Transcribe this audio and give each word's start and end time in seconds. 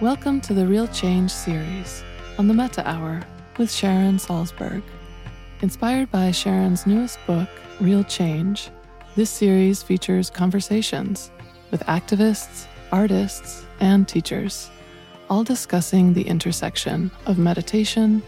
Welcome 0.00 0.40
to 0.42 0.54
the 0.54 0.66
Real 0.66 0.88
Change 0.88 1.30
series 1.30 2.02
on 2.36 2.48
the 2.48 2.52
Metta 2.52 2.86
Hour 2.86 3.22
with 3.58 3.70
Sharon 3.70 4.16
Salzberg. 4.16 4.82
Inspired 5.62 6.10
by 6.10 6.32
Sharon's 6.32 6.84
newest 6.84 7.24
book, 7.28 7.48
Real 7.80 8.02
Change, 8.02 8.70
this 9.14 9.30
series 9.30 9.84
features 9.84 10.30
conversations 10.30 11.30
with 11.70 11.80
activists, 11.84 12.66
artists, 12.90 13.66
and 13.78 14.08
teachers, 14.08 14.68
all 15.30 15.44
discussing 15.44 16.12
the 16.12 16.26
intersection 16.26 17.08
of 17.26 17.38
meditation 17.38 18.20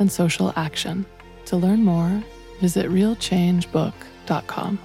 and 0.00 0.10
social 0.10 0.52
action. 0.56 1.06
To 1.46 1.56
learn 1.56 1.84
more, 1.84 2.20
visit 2.60 2.90
realchangebook.com. 2.90 4.78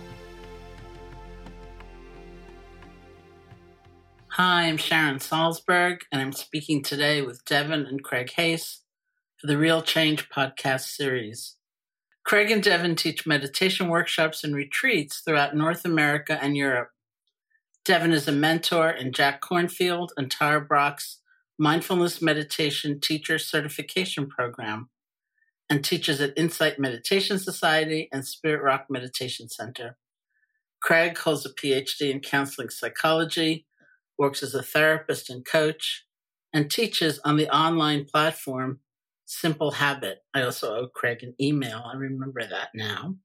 Hi, 4.39 4.65
I'm 4.67 4.77
Sharon 4.77 5.17
Salzberg, 5.17 6.01
and 6.11 6.21
I'm 6.21 6.31
speaking 6.31 6.83
today 6.83 7.23
with 7.23 7.43
Devon 7.43 7.87
and 7.87 8.03
Craig 8.03 8.29
Hase 8.35 8.81
for 9.35 9.47
the 9.47 9.57
Real 9.57 9.81
Change 9.81 10.29
podcast 10.29 10.95
series. 10.95 11.55
Craig 12.23 12.51
and 12.51 12.61
Devon 12.61 12.95
teach 12.95 13.25
meditation 13.25 13.87
workshops 13.87 14.43
and 14.43 14.53
retreats 14.53 15.21
throughout 15.21 15.55
North 15.55 15.85
America 15.85 16.37
and 16.39 16.55
Europe. 16.55 16.91
Devon 17.83 18.11
is 18.11 18.27
a 18.27 18.31
mentor 18.31 18.91
in 18.91 19.11
Jack 19.11 19.41
Kornfield 19.41 20.09
and 20.17 20.29
Tara 20.29 20.61
Brach's 20.61 21.17
Mindfulness 21.57 22.21
Meditation 22.21 22.99
Teacher 22.99 23.39
Certification 23.39 24.27
Program 24.29 24.89
and 25.67 25.83
teaches 25.83 26.21
at 26.21 26.37
Insight 26.37 26.77
Meditation 26.77 27.39
Society 27.39 28.07
and 28.13 28.23
Spirit 28.23 28.61
Rock 28.61 28.85
Meditation 28.87 29.49
Center. 29.49 29.97
Craig 30.79 31.17
holds 31.17 31.43
a 31.43 31.49
PhD 31.49 32.11
in 32.11 32.19
counseling 32.19 32.69
psychology 32.69 33.66
works 34.17 34.43
as 34.43 34.53
a 34.53 34.63
therapist 34.63 35.29
and 35.29 35.45
coach, 35.45 36.05
and 36.53 36.71
teaches 36.71 37.19
on 37.25 37.37
the 37.37 37.49
online 37.49 38.05
platform 38.05 38.79
Simple 39.25 39.71
Habit. 39.71 40.19
I 40.33 40.41
also 40.43 40.73
owe 40.73 40.87
Craig 40.87 41.21
an 41.21 41.35
email. 41.39 41.83
I 41.85 41.97
remember 41.97 42.41
that 42.47 42.69
now. 42.73 43.15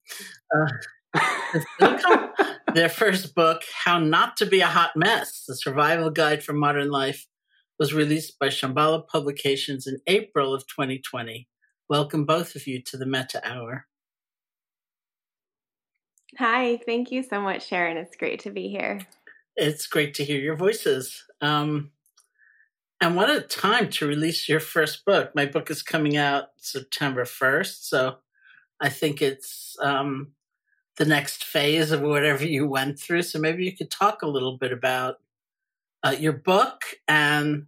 Uh, 0.54 0.66
their 2.74 2.88
first 2.88 3.34
book, 3.34 3.62
How 3.84 3.98
Not 3.98 4.36
to 4.38 4.46
Be 4.46 4.60
a 4.60 4.66
Hot 4.66 4.96
Mess, 4.96 5.44
The 5.46 5.54
Survival 5.54 6.10
Guide 6.10 6.42
for 6.42 6.54
Modern 6.54 6.90
Life, 6.90 7.26
was 7.78 7.94
released 7.94 8.38
by 8.38 8.48
Shambhala 8.48 9.06
Publications 9.06 9.86
in 9.86 9.98
April 10.06 10.54
of 10.54 10.66
2020. 10.66 11.48
Welcome 11.88 12.24
both 12.24 12.56
of 12.56 12.66
you 12.66 12.82
to 12.82 12.96
the 12.96 13.06
Metta 13.06 13.40
Hour. 13.48 13.86
Hi, 16.38 16.80
thank 16.86 17.12
you 17.12 17.22
so 17.22 17.40
much, 17.40 17.68
Sharon. 17.68 17.96
It's 17.96 18.16
great 18.16 18.40
to 18.40 18.50
be 18.50 18.68
here. 18.68 19.00
It's 19.56 19.86
great 19.86 20.14
to 20.14 20.24
hear 20.24 20.40
your 20.40 20.56
voices. 20.56 21.24
Um, 21.40 21.90
and 23.00 23.16
what 23.16 23.30
a 23.30 23.40
time 23.40 23.90
to 23.90 24.06
release 24.06 24.48
your 24.48 24.60
first 24.60 25.04
book. 25.04 25.34
My 25.34 25.44
book 25.44 25.70
is 25.70 25.82
coming 25.82 26.16
out 26.16 26.50
September 26.56 27.24
1st. 27.24 27.82
So 27.82 28.16
I 28.80 28.88
think 28.88 29.20
it's 29.20 29.76
um, 29.82 30.32
the 30.96 31.04
next 31.04 31.44
phase 31.44 31.90
of 31.90 32.00
whatever 32.00 32.46
you 32.46 32.66
went 32.66 32.98
through. 32.98 33.22
So 33.22 33.38
maybe 33.38 33.64
you 33.64 33.76
could 33.76 33.90
talk 33.90 34.22
a 34.22 34.28
little 34.28 34.56
bit 34.56 34.72
about 34.72 35.16
uh, 36.04 36.14
your 36.18 36.32
book 36.32 36.82
and 37.08 37.66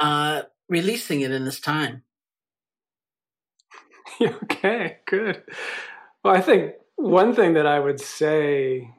uh, 0.00 0.42
releasing 0.68 1.20
it 1.22 1.32
in 1.32 1.44
this 1.44 1.60
time. 1.60 2.02
okay, 4.20 4.98
good. 5.06 5.42
Well, 6.24 6.34
I 6.34 6.40
think 6.40 6.74
one 6.96 7.34
thing 7.34 7.54
that 7.54 7.66
I 7.66 7.80
would 7.80 8.00
say 8.00 8.90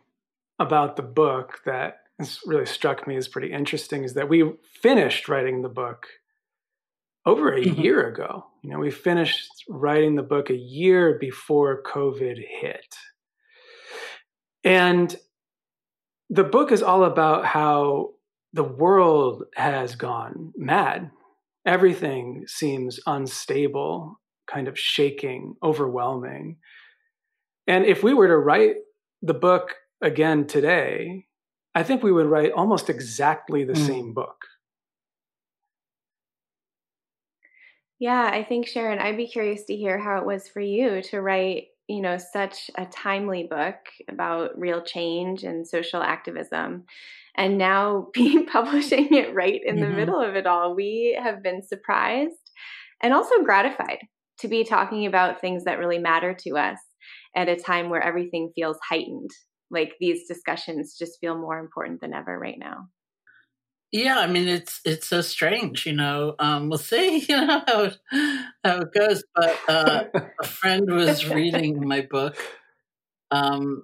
about 0.59 0.97
the 0.97 1.03
book 1.03 1.61
that 1.65 2.02
has 2.23 2.39
really 2.45 2.65
struck 2.65 3.07
me 3.07 3.15
as 3.15 3.27
pretty 3.27 3.51
interesting 3.51 4.03
is 4.03 4.13
that 4.13 4.29
we 4.29 4.51
finished 4.81 5.27
writing 5.27 5.61
the 5.61 5.69
book 5.69 6.07
over 7.25 7.53
a 7.53 7.61
mm-hmm. 7.61 7.81
year 7.81 8.07
ago. 8.07 8.45
You 8.61 8.71
know, 8.71 8.79
we 8.79 8.91
finished 8.91 9.47
writing 9.69 10.15
the 10.15 10.23
book 10.23 10.49
a 10.49 10.55
year 10.55 11.17
before 11.19 11.83
COVID 11.83 12.37
hit. 12.37 12.95
And 14.63 15.15
the 16.29 16.43
book 16.43 16.71
is 16.71 16.81
all 16.81 17.03
about 17.03 17.45
how 17.45 18.11
the 18.53 18.63
world 18.63 19.43
has 19.55 19.95
gone 19.95 20.53
mad. 20.55 21.11
Everything 21.65 22.45
seems 22.47 22.99
unstable, 23.05 24.19
kind 24.47 24.67
of 24.67 24.79
shaking, 24.79 25.55
overwhelming. 25.63 26.57
And 27.67 27.85
if 27.85 28.03
we 28.03 28.13
were 28.13 28.27
to 28.27 28.37
write 28.37 28.75
the 29.21 29.33
book 29.33 29.75
again 30.01 30.45
today, 30.45 31.25
I 31.75 31.83
think 31.83 32.03
we 32.03 32.11
would 32.11 32.27
write 32.27 32.51
almost 32.51 32.89
exactly 32.89 33.63
the 33.63 33.73
mm. 33.73 33.87
same 33.87 34.13
book. 34.13 34.45
Yeah, 37.99 38.29
I 38.31 38.43
think 38.43 38.67
Sharon, 38.67 38.99
I'd 38.99 39.17
be 39.17 39.27
curious 39.27 39.63
to 39.65 39.75
hear 39.75 39.97
how 39.97 40.17
it 40.17 40.25
was 40.25 40.47
for 40.47 40.59
you 40.59 41.01
to 41.03 41.21
write, 41.21 41.67
you 41.87 42.01
know, 42.01 42.17
such 42.17 42.69
a 42.77 42.85
timely 42.85 43.47
book 43.49 43.77
about 44.09 44.59
real 44.59 44.81
change 44.83 45.43
and 45.43 45.67
social 45.67 46.03
activism. 46.03 46.83
And 47.37 47.57
now 47.57 48.09
being 48.13 48.45
publishing 48.51 49.13
it 49.13 49.33
right 49.33 49.61
in 49.65 49.77
mm-hmm. 49.77 49.85
the 49.85 49.89
middle 49.95 50.19
of 50.19 50.35
it 50.35 50.45
all, 50.45 50.75
we 50.75 51.17
have 51.21 51.41
been 51.41 51.63
surprised 51.63 52.51
and 53.01 53.13
also 53.13 53.41
gratified 53.43 53.99
to 54.39 54.47
be 54.47 54.63
talking 54.63 55.05
about 55.05 55.39
things 55.39 55.63
that 55.63 55.79
really 55.79 55.99
matter 55.99 56.33
to 56.33 56.57
us 56.57 56.79
at 57.35 57.49
a 57.49 57.55
time 57.55 57.89
where 57.89 58.03
everything 58.03 58.51
feels 58.53 58.77
heightened. 58.87 59.29
Like 59.73 59.95
these 59.99 60.27
discussions 60.27 60.95
just 60.97 61.19
feel 61.19 61.37
more 61.37 61.59
important 61.59 61.99
than 61.99 62.13
ever 62.13 62.37
right 62.37 62.59
now. 62.59 62.89
Yeah, 63.93 64.17
I 64.17 64.25
mean 64.25 64.47
it's 64.47 64.81
it's 64.85 65.07
so 65.07 65.21
strange, 65.21 65.85
you 65.85 65.93
know. 65.93 66.33
Um, 66.39 66.67
we'll 66.69 66.79
see, 66.79 67.19
you 67.29 67.35
know 67.35 67.61
how 67.67 67.83
it, 67.83 67.97
how 68.63 68.77
it 68.79 68.93
goes. 68.93 69.23
But 69.35 69.59
uh, 69.67 70.03
a 70.41 70.47
friend 70.47 70.91
was 70.91 71.29
reading 71.29 71.87
my 71.87 72.01
book 72.01 72.35
um, 73.29 73.83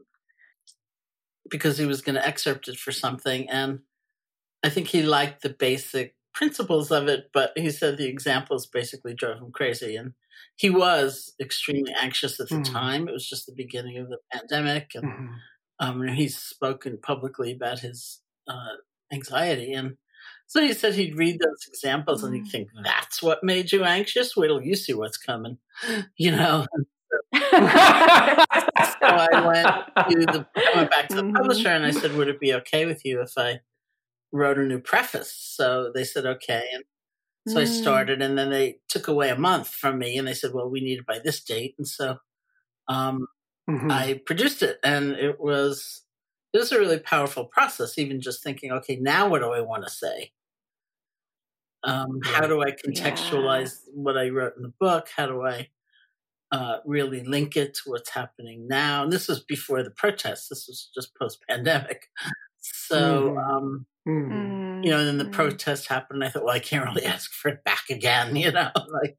because 1.49 1.77
he 1.77 1.85
was 1.85 2.01
going 2.01 2.15
to 2.15 2.25
excerpt 2.27 2.67
it 2.67 2.77
for 2.77 2.91
something, 2.91 3.47
and 3.49 3.81
I 4.63 4.69
think 4.69 4.87
he 4.87 5.03
liked 5.03 5.43
the 5.43 5.49
basic 5.49 6.15
principles 6.33 6.91
of 6.91 7.07
it, 7.07 7.29
but 7.31 7.51
he 7.55 7.69
said 7.69 7.97
the 7.97 8.07
examples 8.07 8.65
basically 8.65 9.13
drove 9.13 9.37
him 9.37 9.51
crazy, 9.51 9.95
and 9.95 10.13
he 10.55 10.71
was 10.71 11.35
extremely 11.39 11.93
anxious 12.01 12.39
at 12.39 12.49
the 12.49 12.55
mm-hmm. 12.55 12.73
time. 12.73 13.07
It 13.07 13.13
was 13.13 13.29
just 13.29 13.45
the 13.45 13.53
beginning 13.55 13.99
of 13.99 14.09
the 14.09 14.17
pandemic, 14.33 14.89
and 14.95 15.03
mm-hmm. 15.03 15.33
Um, 15.79 16.07
he's 16.07 16.37
spoken 16.37 16.99
publicly 17.01 17.51
about 17.51 17.79
his 17.79 18.19
uh, 18.47 18.75
anxiety. 19.11 19.73
And 19.73 19.97
so 20.47 20.61
he 20.61 20.73
said 20.73 20.95
he'd 20.95 21.17
read 21.17 21.39
those 21.39 21.67
examples 21.67 22.23
and 22.23 22.35
he'd 22.35 22.45
mm. 22.45 22.51
think, 22.51 22.69
that's 22.83 23.21
what 23.21 23.43
made 23.43 23.71
you 23.71 23.83
anxious? 23.83 24.35
Wait 24.35 24.47
till 24.47 24.61
you 24.61 24.75
see 24.75 24.93
what's 24.93 25.17
coming, 25.17 25.57
you 26.17 26.31
know? 26.31 26.65
so 27.33 27.39
I 29.03 29.43
went 29.45 29.67
to 30.09 30.25
the, 30.25 30.45
I 30.55 30.71
went 30.75 30.91
back 30.91 31.07
to 31.09 31.15
the 31.15 31.23
mm-hmm. 31.23 31.35
publisher 31.35 31.69
and 31.69 31.85
I 31.85 31.91
said, 31.91 32.15
would 32.15 32.27
it 32.27 32.39
be 32.39 32.53
okay 32.55 32.85
with 32.85 33.05
you 33.05 33.21
if 33.21 33.33
I 33.37 33.61
wrote 34.31 34.57
a 34.57 34.63
new 34.63 34.79
preface? 34.79 35.33
So 35.33 35.91
they 35.93 36.03
said, 36.03 36.25
okay. 36.25 36.63
And 36.73 36.83
so 37.47 37.55
mm. 37.59 37.61
I 37.61 37.65
started 37.65 38.21
and 38.21 38.37
then 38.37 38.49
they 38.49 38.79
took 38.89 39.07
away 39.07 39.29
a 39.29 39.37
month 39.37 39.69
from 39.69 39.97
me 39.97 40.17
and 40.17 40.27
they 40.27 40.33
said, 40.33 40.53
well, 40.53 40.69
we 40.69 40.81
need 40.81 40.99
it 40.99 41.07
by 41.07 41.19
this 41.19 41.41
date. 41.41 41.75
And 41.77 41.87
so 41.87 42.17
um, 42.87 43.27
mm-hmm. 43.69 43.91
I 43.91 44.21
produced 44.25 44.63
it 44.63 44.79
and 44.83 45.11
it 45.11 45.39
was 45.39 46.03
it 46.53 46.57
was 46.57 46.71
a 46.71 46.79
really 46.79 46.99
powerful 46.99 47.45
process, 47.45 47.97
even 47.97 48.21
just 48.21 48.43
thinking, 48.43 48.71
okay, 48.71 48.95
now 48.95 49.29
what 49.29 49.39
do 49.39 49.51
I 49.51 49.61
want 49.61 49.83
to 49.83 49.89
say? 49.89 50.31
Um, 51.83 52.19
how 52.23 52.47
do 52.47 52.61
I 52.61 52.71
contextualize 52.71 53.79
yeah. 53.85 53.93
what 53.93 54.17
I 54.17 54.29
wrote 54.29 54.53
in 54.57 54.63
the 54.63 54.73
book? 54.79 55.09
How 55.15 55.27
do 55.27 55.45
I 55.45 55.69
uh, 56.51 56.77
really 56.85 57.23
link 57.23 57.55
it 57.55 57.75
to 57.75 57.91
what's 57.91 58.09
happening 58.09 58.67
now? 58.67 59.03
And 59.03 59.13
this 59.13 59.27
was 59.27 59.41
before 59.41 59.83
the 59.83 59.91
protests. 59.91 60.49
This 60.49 60.65
was 60.67 60.89
just 60.93 61.15
post 61.15 61.43
pandemic. 61.47 62.07
So, 62.61 63.35
mm. 63.37 63.49
Um, 63.49 63.85
mm. 64.07 64.83
you 64.83 64.91
know, 64.91 64.99
and 64.99 65.07
then 65.07 65.17
the 65.17 65.25
mm. 65.25 65.31
protest 65.31 65.87
happened. 65.87 66.23
I 66.23 66.29
thought, 66.29 66.43
well, 66.43 66.55
I 66.55 66.59
can't 66.59 66.85
really 66.85 67.05
ask 67.05 67.31
for 67.31 67.49
it 67.49 67.63
back 67.63 67.83
again, 67.89 68.35
you 68.35 68.51
know, 68.51 68.71
like 68.75 69.17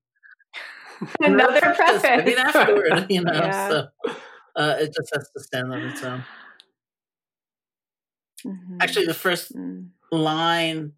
another 1.20 1.60
preface. 1.60 2.04
I 2.04 2.22
mean, 2.24 2.38
afterward, 2.38 3.06
you 3.08 3.22
know, 3.22 3.32
yeah. 3.32 3.68
so 3.68 3.88
uh, 4.56 4.76
it 4.78 4.94
just 4.94 5.10
has 5.14 5.30
to 5.36 5.42
stand 5.42 5.72
on 5.72 5.82
its 5.82 6.02
own. 6.02 6.24
Mm-hmm. 8.46 8.78
Actually, 8.80 9.06
the 9.06 9.14
first 9.14 9.54
mm. 9.54 9.88
line 10.10 10.92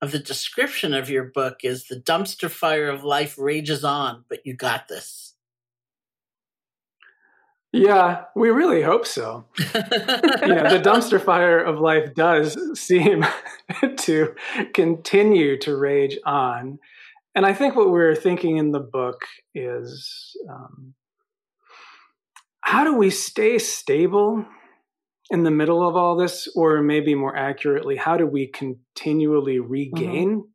of 0.00 0.10
the 0.10 0.18
description 0.18 0.92
of 0.92 1.08
your 1.08 1.24
book 1.24 1.60
is 1.62 1.86
the 1.86 1.96
dumpster 1.96 2.50
fire 2.50 2.88
of 2.88 3.04
life 3.04 3.38
rages 3.38 3.84
on, 3.84 4.24
but 4.28 4.44
you 4.44 4.54
got 4.54 4.88
this. 4.88 5.34
Yeah, 7.72 8.24
we 8.36 8.50
really 8.50 8.82
hope 8.82 9.06
so. 9.06 9.46
yeah, 9.58 10.68
the 10.68 10.82
dumpster 10.84 11.22
fire 11.22 11.58
of 11.58 11.80
life 11.80 12.14
does 12.14 12.58
seem 12.78 13.24
to 13.96 14.34
continue 14.74 15.58
to 15.60 15.76
rage 15.76 16.18
on. 16.26 16.78
And 17.34 17.46
I 17.46 17.54
think 17.54 17.74
what 17.74 17.90
we're 17.90 18.14
thinking 18.14 18.58
in 18.58 18.72
the 18.72 18.80
book 18.80 19.22
is 19.54 20.36
um, 20.50 20.92
how 22.62 22.84
do 22.84 22.96
we 22.96 23.10
stay 23.10 23.58
stable 23.58 24.44
in 25.30 25.44
the 25.44 25.50
middle 25.50 25.86
of 25.86 25.96
all 25.96 26.16
this, 26.16 26.48
or 26.54 26.82
maybe 26.82 27.14
more 27.14 27.36
accurately, 27.36 27.96
how 27.96 28.16
do 28.16 28.26
we 28.26 28.46
continually 28.48 29.58
regain 29.58 30.30
mm-hmm. 30.30 30.48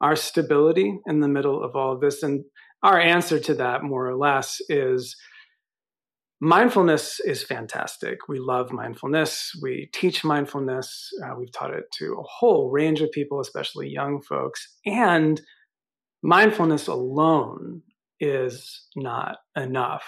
our 0.00 0.16
stability 0.16 0.98
in 1.06 1.20
the 1.20 1.28
middle 1.28 1.62
of 1.62 1.74
all 1.76 1.92
of 1.92 2.00
this? 2.00 2.22
And 2.22 2.44
our 2.82 3.00
answer 3.00 3.38
to 3.40 3.54
that, 3.54 3.82
more 3.82 4.08
or 4.08 4.16
less, 4.16 4.60
is 4.68 5.16
mindfulness 6.40 7.20
is 7.20 7.42
fantastic. 7.42 8.28
We 8.28 8.38
love 8.38 8.72
mindfulness. 8.72 9.52
We 9.60 9.90
teach 9.92 10.24
mindfulness. 10.24 11.10
Uh, 11.24 11.34
we've 11.38 11.52
taught 11.52 11.74
it 11.74 11.84
to 11.98 12.16
a 12.18 12.22
whole 12.22 12.70
range 12.70 13.00
of 13.00 13.12
people, 13.12 13.40
especially 13.40 13.88
young 13.88 14.22
folks. 14.22 14.76
And 14.86 15.40
mindfulness 16.22 16.86
alone 16.86 17.82
is 18.20 18.84
not 18.96 19.38
enough 19.56 20.04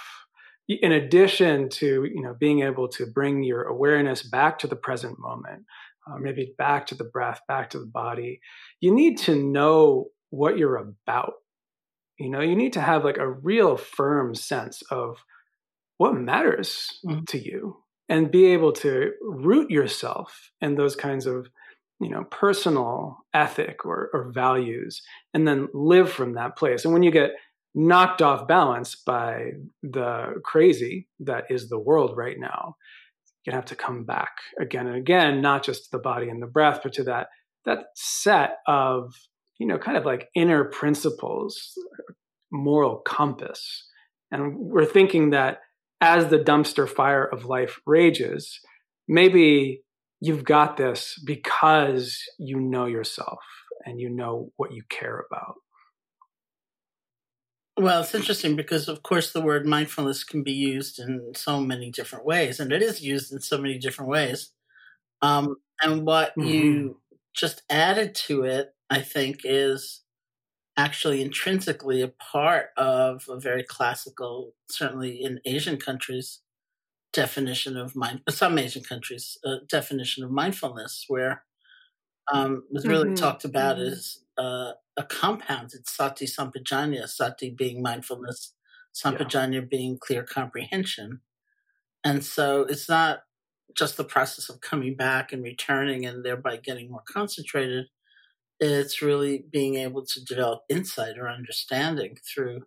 in 0.69 0.93
addition 0.93 1.69
to 1.69 2.05
you 2.05 2.23
know 2.23 2.35
being 2.39 2.63
able 2.63 2.89
to 2.89 3.07
bring 3.07 3.43
your 3.43 3.65
awareness 3.65 4.23
back 4.23 4.59
to 4.59 4.67
the 4.67 4.77
present 4.77 5.19
moment 5.19 5.65
uh, 6.07 6.17
maybe 6.19 6.55
back 6.59 6.87
to 6.87 6.95
the 6.95 7.05
breath 7.05 7.41
back 7.49 7.71
to 7.71 7.79
the 7.79 7.87
body 7.87 8.41
you 8.81 8.95
need 8.95 9.19
to 9.19 9.35
know 9.35 10.07
what 10.31 10.57
you're 10.59 10.77
about 10.77 11.35
you 12.19 12.29
know 12.29 12.41
you 12.41 12.57
need 12.57 12.73
to 12.73 12.81
have 12.81 13.05
like 13.05 13.19
a 13.19 13.31
real 13.31 13.77
firm 13.77 14.35
sense 14.35 14.83
of 14.91 15.25
what 15.99 16.15
matters 16.15 16.99
mm-hmm. 17.07 17.25
to 17.25 17.39
you 17.39 17.77
and 18.09 18.31
be 18.31 18.47
able 18.47 18.73
to 18.73 19.13
root 19.23 19.71
yourself 19.71 20.51
in 20.61 20.75
those 20.75 20.97
kinds 20.97 21.27
of 21.27 21.49
you 22.01 22.11
know 22.11 22.25
personal 22.25 23.19
ethic 23.33 23.85
or, 23.85 24.11
or 24.13 24.31
values 24.33 25.03
and 25.33 25.47
then 25.47 25.69
live 25.73 26.11
from 26.11 26.35
that 26.35 26.57
place 26.57 26.85
and 26.85 26.93
when 26.93 27.03
you 27.03 27.11
get 27.11 27.33
knocked 27.75 28.23
off 28.23 28.47
balance 28.47 28.95
by 28.95 29.51
the 29.83 30.41
crazy 30.45 31.09
that 31.21 31.45
is 31.51 31.69
the 31.69 31.79
world 31.79 32.17
right 32.17 32.39
now. 32.39 32.77
You 33.45 33.53
have 33.53 33.67
to 33.67 33.77
come 33.77 34.05
back 34.05 34.37
again 34.59 34.87
and 34.87 34.97
again 34.97 35.43
not 35.43 35.65
just 35.65 35.85
to 35.85 35.91
the 35.93 36.03
body 36.03 36.29
and 36.29 36.41
the 36.41 36.47
breath 36.47 36.81
but 36.83 36.95
to 36.95 37.05
that 37.05 37.29
that 37.67 37.87
set 37.95 38.59
of 38.67 39.15
you 39.59 39.67
know 39.67 39.79
kind 39.79 39.97
of 39.97 40.05
like 40.05 40.29
inner 40.35 40.65
principles 40.65 41.73
moral 42.51 42.99
compass. 42.99 43.85
And 44.31 44.57
we're 44.57 44.87
thinking 44.87 45.31
that 45.31 45.59
as 46.01 46.29
the 46.29 46.39
dumpster 46.39 46.89
fire 46.89 47.25
of 47.25 47.45
life 47.45 47.81
rages 47.87 48.61
maybe 49.09 49.83
you've 50.21 50.45
got 50.45 50.77
this 50.77 51.21
because 51.25 52.19
you 52.39 52.59
know 52.59 52.87
yourself 52.87 53.41
and 53.85 54.01
you 54.01 54.09
know 54.09 54.51
what 54.57 54.73
you 54.73 54.83
care 54.89 55.25
about 55.31 55.57
well, 57.77 58.03
it's 58.03 58.15
interesting 58.15 58.55
because, 58.55 58.89
of 58.89 59.03
course, 59.03 59.33
the 59.33 59.41
word 59.41 59.67
mindfulness 59.67 60.23
can 60.23 60.43
be 60.43 60.53
used 60.53 60.99
in 60.99 61.33
so 61.35 61.61
many 61.61 61.91
different 61.91 62.25
ways, 62.25 62.61
and 62.61 62.73
it 62.73 62.83
is 62.83 63.03
used 63.03 63.33
in 63.33 63.41
so 63.41 63.59
many 63.59 63.79
different 63.79 64.11
ways. 64.11 64.51
Um, 65.23 65.57
and 65.83 66.07
what 66.07 66.37
mm-hmm. 66.37 66.49
you 66.49 67.01
just 67.35 67.63
added 67.69 68.15
to 68.15 68.45
it, 68.45 68.75
I 68.91 69.01
think, 69.01 69.41
is 69.45 70.03
actually 70.77 71.21
intrinsically 71.21 72.01
a 72.01 72.09
part 72.09 72.71
of 72.77 73.25
a 73.29 73.39
very 73.39 73.65
classical, 73.65 74.55
certainly 74.71 75.23
in 75.23 75.41
Asian 75.45 75.77
countries, 75.77 76.41
definition 77.13 77.77
of 77.77 77.97
mind. 77.97 78.21
Some 78.29 78.59
Asian 78.59 78.83
countries, 78.83 79.39
uh, 79.45 79.57
definition 79.69 80.23
of 80.23 80.31
mindfulness, 80.31 81.07
where 81.09 81.45
um, 82.33 82.65
was 82.71 82.87
really 82.87 83.07
mm-hmm. 83.07 83.15
talked 83.15 83.45
about 83.45 83.77
mm-hmm. 83.77 83.93
as 83.93 84.19
uh, 84.39 84.73
a 84.97 85.03
compound. 85.05 85.73
It's 85.75 85.97
sati 85.97 86.27
sampajanya, 86.27 87.09
sati 87.09 87.51
being 87.51 87.83
mindfulness, 87.83 88.55
sampajanya 88.95 89.55
yeah. 89.55 89.69
being 89.69 89.99
clear 89.99 90.23
comprehension. 90.23 91.21
And 92.05 92.25
so 92.25 92.63
it's 92.63 92.89
not 92.89 93.21
just 93.77 93.97
the 93.97 94.05
process 94.05 94.49
of 94.49 94.61
coming 94.61 94.95
back 94.95 95.33
and 95.33 95.43
returning 95.43 96.07
and 96.07 96.25
thereby 96.25 96.57
getting 96.57 96.91
more 96.91 97.03
concentrated. 97.09 97.87
It's 98.61 99.03
really 99.03 99.45
being 99.51 99.77
able 99.77 100.05
to 100.07 100.25
develop 100.25 100.63
insight 100.69 101.19
or 101.19 101.29
understanding 101.29 102.17
through 102.33 102.63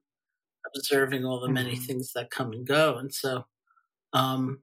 observing 0.75 1.24
all 1.24 1.39
the 1.39 1.50
many 1.50 1.74
mm-hmm. 1.74 1.83
things 1.83 2.12
that 2.13 2.29
come 2.29 2.51
and 2.51 2.67
go. 2.67 2.97
And 2.97 3.13
so, 3.13 3.45
um, 4.13 4.59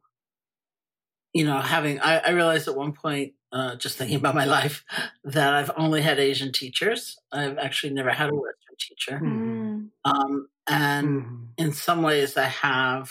you 1.34 1.44
know, 1.44 1.60
having, 1.60 2.00
I, 2.00 2.18
I 2.18 2.30
realized 2.30 2.68
at 2.68 2.76
one 2.76 2.92
point, 2.92 3.32
uh, 3.52 3.74
just 3.76 3.98
thinking 3.98 4.16
about 4.16 4.34
my 4.34 4.44
life, 4.44 4.84
that 5.24 5.52
I've 5.52 5.70
only 5.76 6.00
had 6.00 6.18
Asian 6.18 6.52
teachers. 6.52 7.18
I've 7.32 7.58
actually 7.58 7.92
never 7.92 8.10
had 8.10 8.30
a 8.30 8.34
Western 8.34 8.76
teacher. 8.78 9.20
Mm. 9.22 9.90
Um, 10.04 10.48
and 10.66 11.08
mm. 11.08 11.46
in 11.58 11.72
some 11.72 12.02
ways, 12.02 12.36
I 12.36 12.44
have 12.46 13.10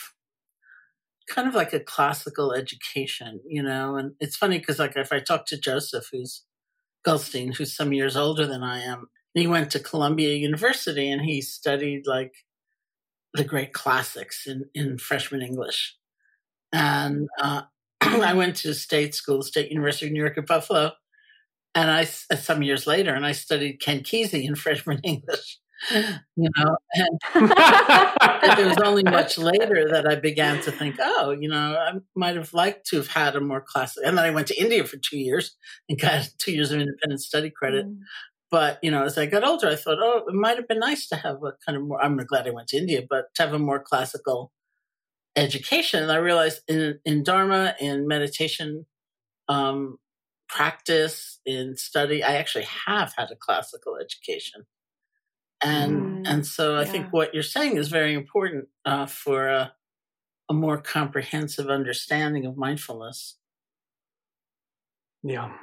kind 1.28 1.48
of 1.48 1.54
like 1.54 1.74
a 1.74 1.80
classical 1.80 2.54
education, 2.54 3.42
you 3.46 3.62
know. 3.62 3.98
And 3.98 4.14
it's 4.20 4.38
funny 4.38 4.58
because, 4.58 4.80
like, 4.80 4.96
if 4.96 5.12
I 5.14 5.20
talk 5.20 5.46
to 5.48 5.60
Joseph, 5.60 6.08
who's 6.12 6.44
Goldstein, 7.04 7.52
who's 7.52 7.76
some 7.76 7.94
years 7.94 8.16
older 8.16 8.46
than 8.46 8.64
I 8.64 8.82
am, 8.82 9.08
he 9.34 9.48
went 9.48 9.72
to 9.72 9.80
Columbia 9.80 10.36
University 10.36 11.10
and 11.10 11.22
he 11.22 11.42
studied 11.42 12.06
like 12.06 12.34
the 13.34 13.44
great 13.44 13.74
classics 13.74 14.46
in, 14.48 14.70
in 14.74 14.98
freshman 14.98 15.42
English. 15.42 15.98
And 16.72 17.28
uh, 17.42 17.64
I 18.22 18.34
went 18.34 18.58
to 18.58 18.74
state 18.74 19.16
school, 19.16 19.42
State 19.42 19.70
University 19.70 20.08
of 20.08 20.12
New 20.12 20.20
York 20.20 20.38
at 20.38 20.46
Buffalo, 20.46 20.92
and 21.76 21.90
I 21.90 22.02
uh, 22.02 22.36
some 22.36 22.64
years 22.64 22.86
later, 22.86 23.14
and 23.14 23.26
I 23.26 23.32
studied 23.32 23.80
Ken 23.80 24.02
Kesey 24.02 24.44
in 24.46 24.56
freshman 24.66 25.00
English. 25.04 25.60
You 25.92 26.50
know, 26.58 26.78
and 26.94 27.20
it 28.60 28.66
was 28.66 28.78
only 28.86 29.04
much 29.18 29.38
later 29.38 29.90
that 29.90 30.06
I 30.08 30.16
began 30.16 30.62
to 30.62 30.72
think, 30.72 30.96
oh, 31.02 31.36
you 31.38 31.50
know, 31.50 31.76
I 31.78 32.00
might 32.16 32.38
have 32.38 32.54
liked 32.54 32.88
to 32.88 32.98
have 32.98 33.08
had 33.08 33.36
a 33.36 33.42
more 33.42 33.62
classic. 33.62 34.04
And 34.06 34.18
then 34.18 34.24
I 34.24 34.32
went 34.32 34.48
to 34.48 34.58
India 34.58 34.86
for 34.86 34.96
two 34.98 35.18
years 35.18 35.56
and 35.90 36.00
got 36.00 36.30
two 36.38 36.54
years 36.54 36.72
of 36.72 36.80
independent 36.80 37.22
study 37.22 37.50
credit. 37.50 37.86
Mm. 37.86 38.00
But 38.50 38.80
you 38.82 38.92
know, 38.92 39.04
as 39.04 39.18
I 39.18 39.26
got 39.26 39.44
older, 39.44 39.68
I 39.68 39.76
thought, 39.76 39.98
oh, 40.00 40.24
it 40.28 40.34
might 40.34 40.58
have 40.58 40.68
been 40.68 40.80
nice 40.80 41.08
to 41.10 41.16
have 41.16 41.44
a 41.44 41.54
kind 41.66 41.76
of 41.76 41.84
more. 41.84 42.02
I'm 42.02 42.18
glad 42.18 42.48
I 42.48 42.52
went 42.52 42.68
to 42.70 42.78
India, 42.78 43.02
but 43.08 43.34
to 43.36 43.44
have 43.44 43.54
a 43.54 43.60
more 43.60 43.80
classical 43.80 44.52
education. 45.36 46.04
And 46.04 46.12
I 46.12 46.18
realized 46.18 46.62
in, 46.68 47.00
in 47.06 47.24
Dharma, 47.24 47.76
in 47.80 48.08
meditation 48.08 48.86
um, 49.48 49.98
practice, 50.48 51.40
in 51.46 51.76
study, 51.76 52.24
I 52.24 52.36
actually 52.36 52.66
have 52.86 53.14
had 53.18 53.32
a 53.32 53.36
classical 53.36 53.98
education. 53.98 54.66
And, 55.64 56.26
mm, 56.26 56.30
and 56.30 56.46
so 56.46 56.76
I 56.76 56.82
yeah. 56.82 56.86
think 56.86 57.08
what 57.14 57.34
you're 57.34 57.44
saying 57.44 57.78
is 57.78 57.88
very 57.88 58.14
important 58.14 58.68
uh, 58.86 59.06
for 59.06 59.48
a, 59.48 59.74
a 60.50 60.54
more 60.54 60.78
comprehensive 60.78 61.70
understanding 61.70 62.46
of 62.46 62.58
mindfulness. 62.58 63.38
Yeah. 65.24 65.54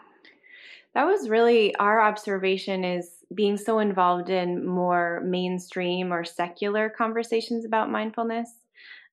That 0.95 1.05
was 1.05 1.29
really 1.29 1.75
our 1.77 2.01
observation 2.01 2.83
is 2.83 3.11
being 3.33 3.57
so 3.57 3.79
involved 3.79 4.31
in 4.31 4.67
more 4.67 5.23
mainstream 5.25 6.13
or 6.13 6.25
secular 6.25 6.89
conversations 6.89 7.65
about 7.65 7.91
mindfulness 7.91 8.51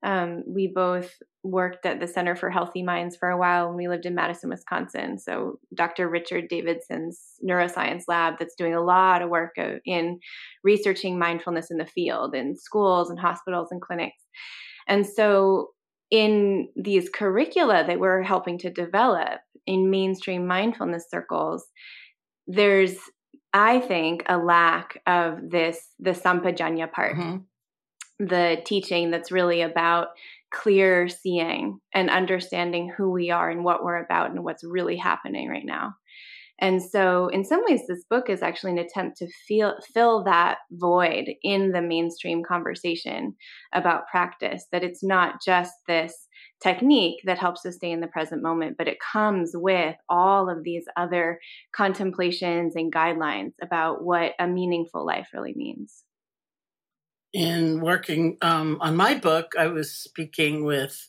um, 0.03 0.43
we 0.45 0.67
both 0.67 1.11
worked 1.43 1.85
at 1.85 1.99
the 1.99 2.07
Center 2.07 2.35
for 2.35 2.49
Healthy 2.49 2.83
Minds 2.83 3.15
for 3.15 3.29
a 3.29 3.37
while 3.37 3.67
when 3.67 3.77
we 3.77 3.87
lived 3.87 4.05
in 4.05 4.13
Madison, 4.13 4.49
Wisconsin. 4.49 5.17
So, 5.17 5.59
Dr. 5.73 6.07
Richard 6.07 6.49
Davidson's 6.49 7.19
neuroscience 7.43 8.03
lab 8.07 8.35
that's 8.37 8.55
doing 8.55 8.75
a 8.75 8.83
lot 8.83 9.21
of 9.21 9.29
work 9.29 9.55
in 9.85 10.19
researching 10.63 11.17
mindfulness 11.17 11.71
in 11.71 11.77
the 11.77 11.85
field 11.85 12.35
in 12.35 12.55
schools 12.55 13.09
and 13.09 13.19
hospitals 13.19 13.69
and 13.71 13.81
clinics. 13.81 14.23
And 14.87 15.05
so, 15.05 15.69
in 16.11 16.69
these 16.75 17.09
curricula 17.09 17.83
that 17.85 17.99
we're 17.99 18.21
helping 18.21 18.57
to 18.59 18.69
develop 18.69 19.39
in 19.65 19.89
mainstream 19.89 20.45
mindfulness 20.47 21.05
circles, 21.09 21.65
there's, 22.45 22.95
I 23.51 23.79
think, 23.79 24.23
a 24.29 24.37
lack 24.37 25.01
of 25.07 25.49
this, 25.49 25.87
the 25.99 26.11
sampajanya 26.11 26.91
part. 26.91 27.17
Mm-hmm 27.17 27.37
the 28.19 28.57
teaching 28.65 29.11
that's 29.11 29.31
really 29.31 29.61
about 29.61 30.07
clear 30.51 31.07
seeing 31.09 31.79
and 31.93 32.09
understanding 32.09 32.91
who 32.95 33.11
we 33.11 33.29
are 33.31 33.49
and 33.49 33.63
what 33.63 33.83
we're 33.83 34.03
about 34.03 34.31
and 34.31 34.43
what's 34.43 34.63
really 34.63 34.97
happening 34.97 35.49
right 35.49 35.65
now. 35.65 35.93
And 36.59 36.81
so, 36.81 37.27
in 37.27 37.45
some 37.45 37.61
ways, 37.67 37.81
this 37.87 38.03
book 38.09 38.31
is 38.31 38.41
actually 38.41 38.71
an 38.71 38.79
attempt 38.79 39.17
to 39.17 39.27
feel, 39.47 39.75
fill 39.93 40.23
that 40.23 40.57
void 40.71 41.25
in 41.43 41.71
the 41.71 41.83
mainstream 41.83 42.43
conversation 42.43 43.35
about 43.73 44.07
practice, 44.07 44.65
that 44.71 44.83
it's 44.83 45.03
not 45.03 45.35
just 45.45 45.73
this 45.87 46.27
technique 46.59 47.19
that 47.25 47.37
helps 47.37 47.63
us 47.63 47.75
stay 47.75 47.91
in 47.91 48.01
the 48.01 48.07
present 48.07 48.41
moment, 48.41 48.75
but 48.75 48.87
it 48.87 48.97
comes 48.99 49.51
with 49.53 49.95
all 50.09 50.49
of 50.49 50.63
these 50.63 50.85
other 50.97 51.39
contemplations 51.75 52.75
and 52.75 52.91
guidelines 52.91 53.53
about 53.61 54.03
what 54.03 54.33
a 54.39 54.47
meaningful 54.47 55.05
life 55.05 55.27
really 55.35 55.53
means 55.55 56.05
in 57.37 57.81
working 57.81 58.35
um, 58.41 58.79
on 58.81 58.95
my 58.95 59.13
book, 59.13 59.53
I 59.59 59.67
was 59.67 59.91
speaking 59.91 60.65
with 60.65 61.07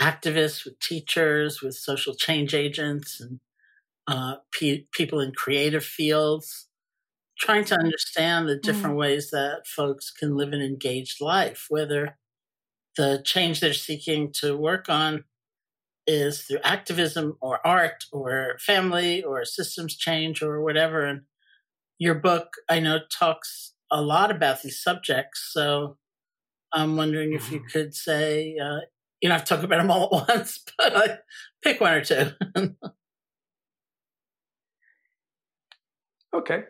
activists, 0.00 0.64
with 0.64 0.80
teachers, 0.80 1.62
with 1.62 1.76
social 1.76 2.12
change 2.12 2.54
agents, 2.54 3.20
and 3.20 3.38
uh, 4.08 4.38
pe- 4.52 4.86
people 4.90 5.20
in 5.20 5.30
creative 5.30 5.84
fields, 5.84 6.66
trying 7.38 7.64
to 7.66 7.76
understand 7.76 8.48
the 8.48 8.56
different 8.56 8.96
mm. 8.96 8.98
ways 8.98 9.30
that 9.30 9.62
folks 9.64 10.10
can 10.10 10.36
live 10.36 10.52
an 10.52 10.60
engaged 10.60 11.20
life, 11.20 11.66
whether 11.68 12.18
the 12.96 13.22
change 13.24 13.60
they're 13.60 13.72
seeking 13.72 14.32
to 14.40 14.56
work 14.56 14.88
on 14.88 15.22
is 16.04 16.42
through 16.42 16.58
activism 16.64 17.36
or 17.40 17.64
art 17.64 18.06
or 18.10 18.56
family 18.58 19.22
or 19.22 19.44
systems 19.44 19.96
change 19.96 20.42
or 20.42 20.60
whatever. 20.60 21.04
And 21.04 21.20
your 21.96 22.16
book, 22.16 22.54
I 22.68 22.80
know, 22.80 22.98
talks 23.08 23.69
a 23.90 24.00
lot 24.02 24.30
about 24.30 24.62
these 24.62 24.82
subjects. 24.82 25.50
So 25.52 25.96
I'm 26.72 26.96
wondering 26.96 27.32
if 27.32 27.50
you 27.50 27.58
mm-hmm. 27.58 27.68
could 27.68 27.94
say, 27.94 28.56
uh, 28.62 28.80
you 29.20 29.28
know, 29.28 29.34
I've 29.34 29.44
talked 29.44 29.64
about 29.64 29.78
them 29.78 29.90
all 29.90 30.04
at 30.04 30.28
once, 30.28 30.64
but 30.78 30.96
I 30.96 31.18
pick 31.62 31.80
one 31.80 31.92
or 31.92 32.04
two. 32.04 32.30
okay. 36.34 36.64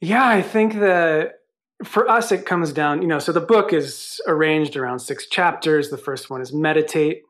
Yeah, 0.00 0.26
I 0.26 0.42
think 0.42 0.74
that 0.74 1.34
for 1.82 2.08
us, 2.08 2.30
it 2.32 2.46
comes 2.46 2.72
down, 2.72 3.02
you 3.02 3.08
know, 3.08 3.18
so 3.18 3.32
the 3.32 3.40
book 3.40 3.72
is 3.72 4.20
arranged 4.26 4.76
around 4.76 5.00
six 5.00 5.26
chapters. 5.26 5.90
The 5.90 5.98
first 5.98 6.30
one 6.30 6.40
is 6.40 6.52
meditate. 6.52 7.22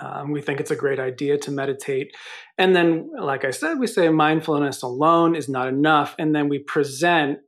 Um, 0.00 0.32
we 0.32 0.40
think 0.40 0.60
it's 0.60 0.70
a 0.70 0.76
great 0.76 0.98
idea 0.98 1.38
to 1.38 1.50
meditate. 1.50 2.14
And 2.58 2.74
then, 2.74 3.10
like 3.18 3.44
I 3.44 3.50
said, 3.50 3.78
we 3.78 3.86
say 3.86 4.08
mindfulness 4.08 4.82
alone 4.82 5.34
is 5.34 5.48
not 5.48 5.68
enough. 5.68 6.14
And 6.18 6.34
then 6.34 6.48
we 6.48 6.60
present 6.60 7.38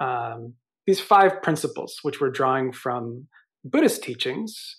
um, 0.00 0.54
these 0.86 1.00
five 1.00 1.42
principles, 1.42 1.98
which 2.02 2.20
we're 2.20 2.30
drawing 2.30 2.72
from 2.72 3.28
Buddhist 3.64 4.02
teachings. 4.02 4.76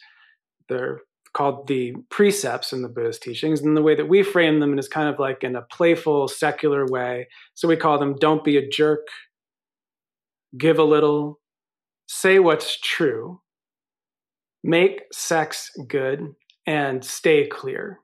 They're 0.70 1.02
called 1.34 1.68
the 1.68 1.94
precepts 2.10 2.74
in 2.74 2.82
the 2.82 2.90
Buddhist 2.90 3.22
teachings. 3.22 3.62
And 3.62 3.78
the 3.78 3.82
way 3.82 3.96
that 3.96 4.10
we 4.10 4.24
frame 4.24 4.60
them 4.60 4.80
is 4.80 4.88
kind 4.88 5.08
of 5.08 5.20
like 5.20 5.44
in 5.44 5.56
a 5.56 5.62
playful, 5.62 6.28
secular 6.28 6.86
way. 6.88 7.28
So 7.54 7.68
we 7.68 7.76
call 7.76 8.00
them 8.00 8.16
don't 8.16 8.44
be 8.44 8.58
a 8.58 8.68
jerk, 8.68 9.08
give 10.58 10.80
a 10.80 10.84
little, 10.84 11.40
say 12.08 12.40
what's 12.40 12.80
true, 12.80 13.42
make 14.64 15.02
sex 15.12 15.70
good, 15.88 16.34
and 16.66 17.04
stay 17.04 17.48
clear. 17.48 18.00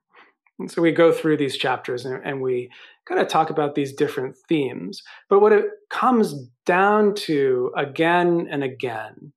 And 0.59 0.71
so 0.71 0.81
we 0.81 0.91
go 0.91 1.11
through 1.11 1.37
these 1.37 1.57
chapters 1.57 2.05
and, 2.05 2.21
and 2.25 2.41
we 2.41 2.69
kind 3.07 3.21
of 3.21 3.27
talk 3.27 3.49
about 3.49 3.75
these 3.75 3.93
different 3.93 4.35
themes. 4.47 5.01
But 5.29 5.41
what 5.41 5.51
it 5.51 5.65
comes 5.89 6.33
down 6.65 7.13
to 7.15 7.71
again 7.75 8.47
and 8.49 8.63
again 8.63 9.33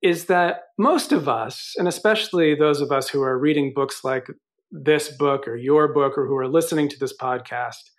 is 0.00 0.26
that 0.26 0.64
most 0.78 1.12
of 1.12 1.28
us, 1.28 1.74
and 1.76 1.88
especially 1.88 2.54
those 2.54 2.80
of 2.80 2.92
us 2.92 3.08
who 3.08 3.22
are 3.22 3.38
reading 3.38 3.72
books 3.74 4.04
like 4.04 4.26
this 4.70 5.08
book 5.08 5.48
or 5.48 5.56
your 5.56 5.92
book 5.92 6.18
or 6.18 6.26
who 6.26 6.36
are 6.36 6.48
listening 6.48 6.88
to 6.90 6.98
this 6.98 7.16
podcast, 7.16 7.90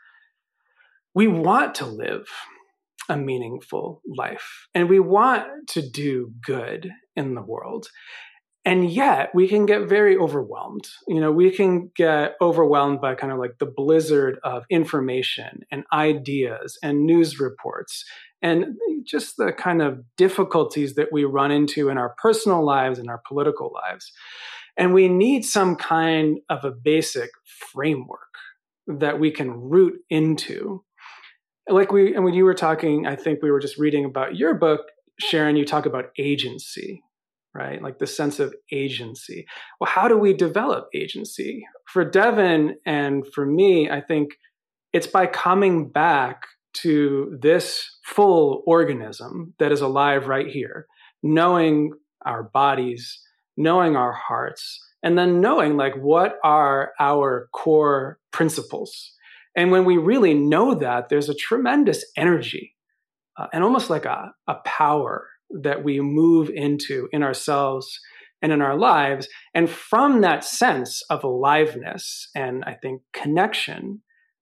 we 1.14 1.28
want 1.28 1.74
to 1.76 1.86
live 1.86 2.28
a 3.10 3.18
meaningful 3.18 4.02
life 4.08 4.68
and 4.74 4.90
we 4.90 5.00
want 5.00 5.46
to 5.68 5.82
do 5.82 6.32
good 6.46 6.92
in 7.16 7.36
the 7.36 7.42
world 7.42 7.88
and 8.66 8.90
yet 8.90 9.30
we 9.36 9.48
can 9.48 9.68
get 9.68 9.88
very 9.88 10.18
overwhelmed. 10.18 10.90
You 11.08 11.22
know 11.22 11.32
we 11.32 11.52
can 11.52 11.92
get 11.96 12.36
overwhelmed 12.42 13.00
by 13.00 13.16
kind 13.16 13.32
of 13.32 13.40
like 13.40 13.60
the 13.60 13.66
blizzard 13.68 14.40
of 14.44 14.66
information 14.70 15.62
and 15.72 15.84
ideas 15.94 16.78
and 16.84 17.06
news 17.06 17.40
reports 17.40 18.04
and 18.42 18.76
just 19.04 19.38
the 19.38 19.54
kind 19.54 19.82
of 19.82 20.04
difficulties 20.18 20.96
that 20.96 21.12
we 21.12 21.24
run 21.24 21.52
into 21.52 21.90
in 21.90 21.98
our 21.98 22.16
personal 22.18 22.66
lives 22.66 23.00
and 23.00 23.10
our 23.10 23.22
political 23.28 23.72
lives. 23.72 24.12
And 24.78 24.94
we 24.94 25.08
need 25.08 25.46
some 25.46 25.76
kind 25.76 26.40
of 26.50 26.66
a 26.66 26.72
basic 26.72 27.30
framework 27.72 28.20
that 28.88 29.20
we 29.20 29.32
can 29.32 29.52
root 29.52 29.96
into. 30.10 30.84
Like 31.68 31.92
we 31.92 32.14
and 32.14 32.24
when 32.24 32.36
you 32.36 32.46
were 32.46 32.54
talking 32.54 33.08
i 33.08 33.16
think 33.16 33.42
we 33.42 33.50
were 33.50 33.60
just 33.60 33.80
reading 33.80 34.06
about 34.06 34.36
your 34.36 34.54
book 34.54 34.82
sharon 35.20 35.56
you 35.56 35.66
talk 35.66 35.88
about 35.88 36.12
agency 36.20 37.02
right? 37.56 37.82
Like 37.82 38.00
the 38.00 38.08
sense 38.08 38.40
of 38.40 38.54
agency. 38.72 39.46
Well, 39.80 39.90
how 39.90 40.08
do 40.08 40.18
we 40.18 40.34
develop 40.34 40.90
agency? 40.94 41.66
For 41.92 42.04
Devon 42.04 42.76
and 42.86 43.26
for 43.34 43.46
me, 43.46 43.90
I 43.90 44.02
think 44.02 44.32
it's 44.92 45.08
by 45.08 45.26
coming 45.28 45.90
back 45.90 46.44
to 46.82 47.38
this 47.42 47.90
full 48.04 48.64
organism 48.68 49.54
that 49.60 49.72
is 49.72 49.82
alive 49.82 50.28
right 50.28 50.48
here, 50.48 50.86
knowing 51.24 51.92
our 52.26 52.44
bodies, 52.44 53.22
knowing 53.56 53.96
our 53.96 54.12
hearts, 54.12 54.82
and 55.02 55.18
then 55.18 55.40
knowing 55.40 55.78
like 55.78 55.96
what 55.96 56.36
are 56.44 56.92
our 57.00 57.48
core 57.54 58.20
principles. 58.32 59.14
And 59.56 59.72
when 59.72 59.86
we 59.86 59.96
really 59.96 60.34
know 60.34 60.76
that, 60.76 61.08
there's 61.08 61.30
a 61.30 61.36
tremendous 61.36 62.06
energy 62.18 62.76
uh, 63.38 63.48
and 63.54 63.64
almost 63.64 63.90
like 63.90 64.06
a, 64.06 64.34
a 64.48 64.56
power 64.66 65.28
that 65.50 65.84
we 65.84 66.00
move 66.00 66.50
into 66.50 67.08
in 67.12 67.24
ourselves 67.24 68.00
and 68.42 68.52
in 68.52 68.62
our 68.62 68.78
lives. 68.78 69.28
And 69.54 69.70
from 69.70 70.22
that 70.22 70.44
sense 70.44 71.02
of 71.10 71.24
aliveness 71.24 72.30
and 72.36 72.64
I 72.66 72.74
think 72.74 73.02
connection, 73.14 74.02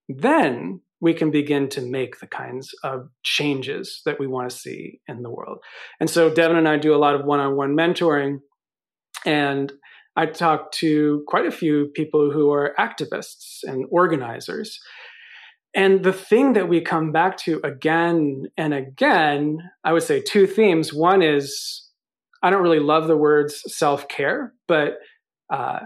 then 0.10 0.82
we 1.00 1.14
can 1.14 1.32
begin 1.32 1.68
to 1.70 1.82
make 1.82 2.20
the 2.20 2.28
kinds 2.28 2.72
of 2.84 3.10
changes 3.24 4.02
that 4.06 4.20
we 4.20 4.28
want 4.28 4.50
to 4.50 4.56
see 4.56 5.02
in 5.08 5.22
the 5.22 5.30
world. 5.30 5.58
And 6.00 6.10
so 6.10 6.30
Devon 6.30 6.58
and 6.58 6.68
I 6.68 6.78
do 6.78 6.96
a 6.96 6.98
lot 6.98 7.16
of 7.16 7.26
one 7.26 7.42
on 7.42 7.58
one 7.58 7.76
mentoring. 7.76 8.40
And 9.26 9.72
I 10.16 10.28
talk 10.28 10.72
to 10.74 11.24
quite 11.28 11.46
a 11.46 11.52
few 11.52 11.88
people 11.94 12.32
who 12.32 12.52
are 12.52 12.74
activists 12.80 13.64
and 13.64 13.86
organizers. 13.90 14.80
And 15.76 16.04
the 16.04 16.14
thing 16.14 16.54
that 16.54 16.70
we 16.70 16.82
come 16.82 17.12
back 17.12 17.38
to 17.40 17.60
again 17.64 18.46
and 18.58 18.74
again, 18.74 19.58
I 19.84 19.94
would 19.94 20.04
say 20.04 20.22
two 20.22 20.46
themes. 20.46 20.94
One 20.94 21.22
is 21.22 21.90
I 22.42 22.50
don't 22.50 22.62
really 22.62 22.80
love 22.80 23.08
the 23.08 23.18
words 23.18 23.62
self 23.68 24.08
care, 24.08 24.54
but 24.68 24.98
uh, 25.50 25.80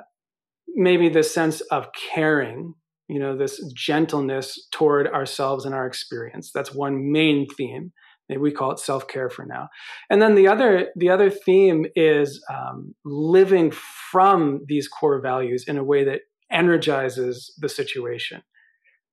maybe 0.67 1.09
the 1.09 1.23
sense 1.23 1.61
of 1.61 1.87
caring 2.13 2.73
you 3.07 3.19
know 3.19 3.37
this 3.37 3.63
gentleness 3.73 4.67
toward 4.71 5.07
ourselves 5.07 5.65
and 5.65 5.73
our 5.73 5.87
experience. 5.87 6.51
That's 6.51 6.73
one 6.73 7.11
main 7.11 7.47
theme. 7.47 7.93
Maybe 8.27 8.41
we 8.41 8.51
call 8.51 8.71
it 8.71 8.79
self-care 8.79 9.29
for 9.29 9.45
now. 9.45 9.69
And 10.09 10.21
then 10.21 10.35
the 10.35 10.49
other 10.49 10.89
the 10.95 11.09
other 11.09 11.29
theme 11.29 11.85
is 11.95 12.43
um, 12.53 12.93
living 13.05 13.71
from 14.11 14.65
these 14.67 14.87
core 14.89 15.21
values 15.21 15.63
in 15.67 15.77
a 15.77 15.83
way 15.83 16.03
that 16.03 16.21
energizes 16.51 17.53
the 17.57 17.69
situation 17.69 18.41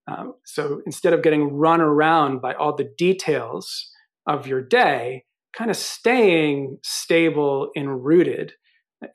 um, 0.07 0.35
so 0.45 0.83
instead 0.87 1.13
of 1.13 1.23
getting 1.23 1.53
run 1.53 1.81
around 1.81 2.41
by 2.41 2.55
all 2.55 2.75
the 2.75 2.93
details 2.99 3.91
of 4.27 4.47
your 4.47 4.63
day 4.63 5.25
kind 5.57 5.71
of 5.71 5.77
staying 5.77 6.79
stable 6.83 7.71
and 7.77 8.05
rooted 8.05 8.53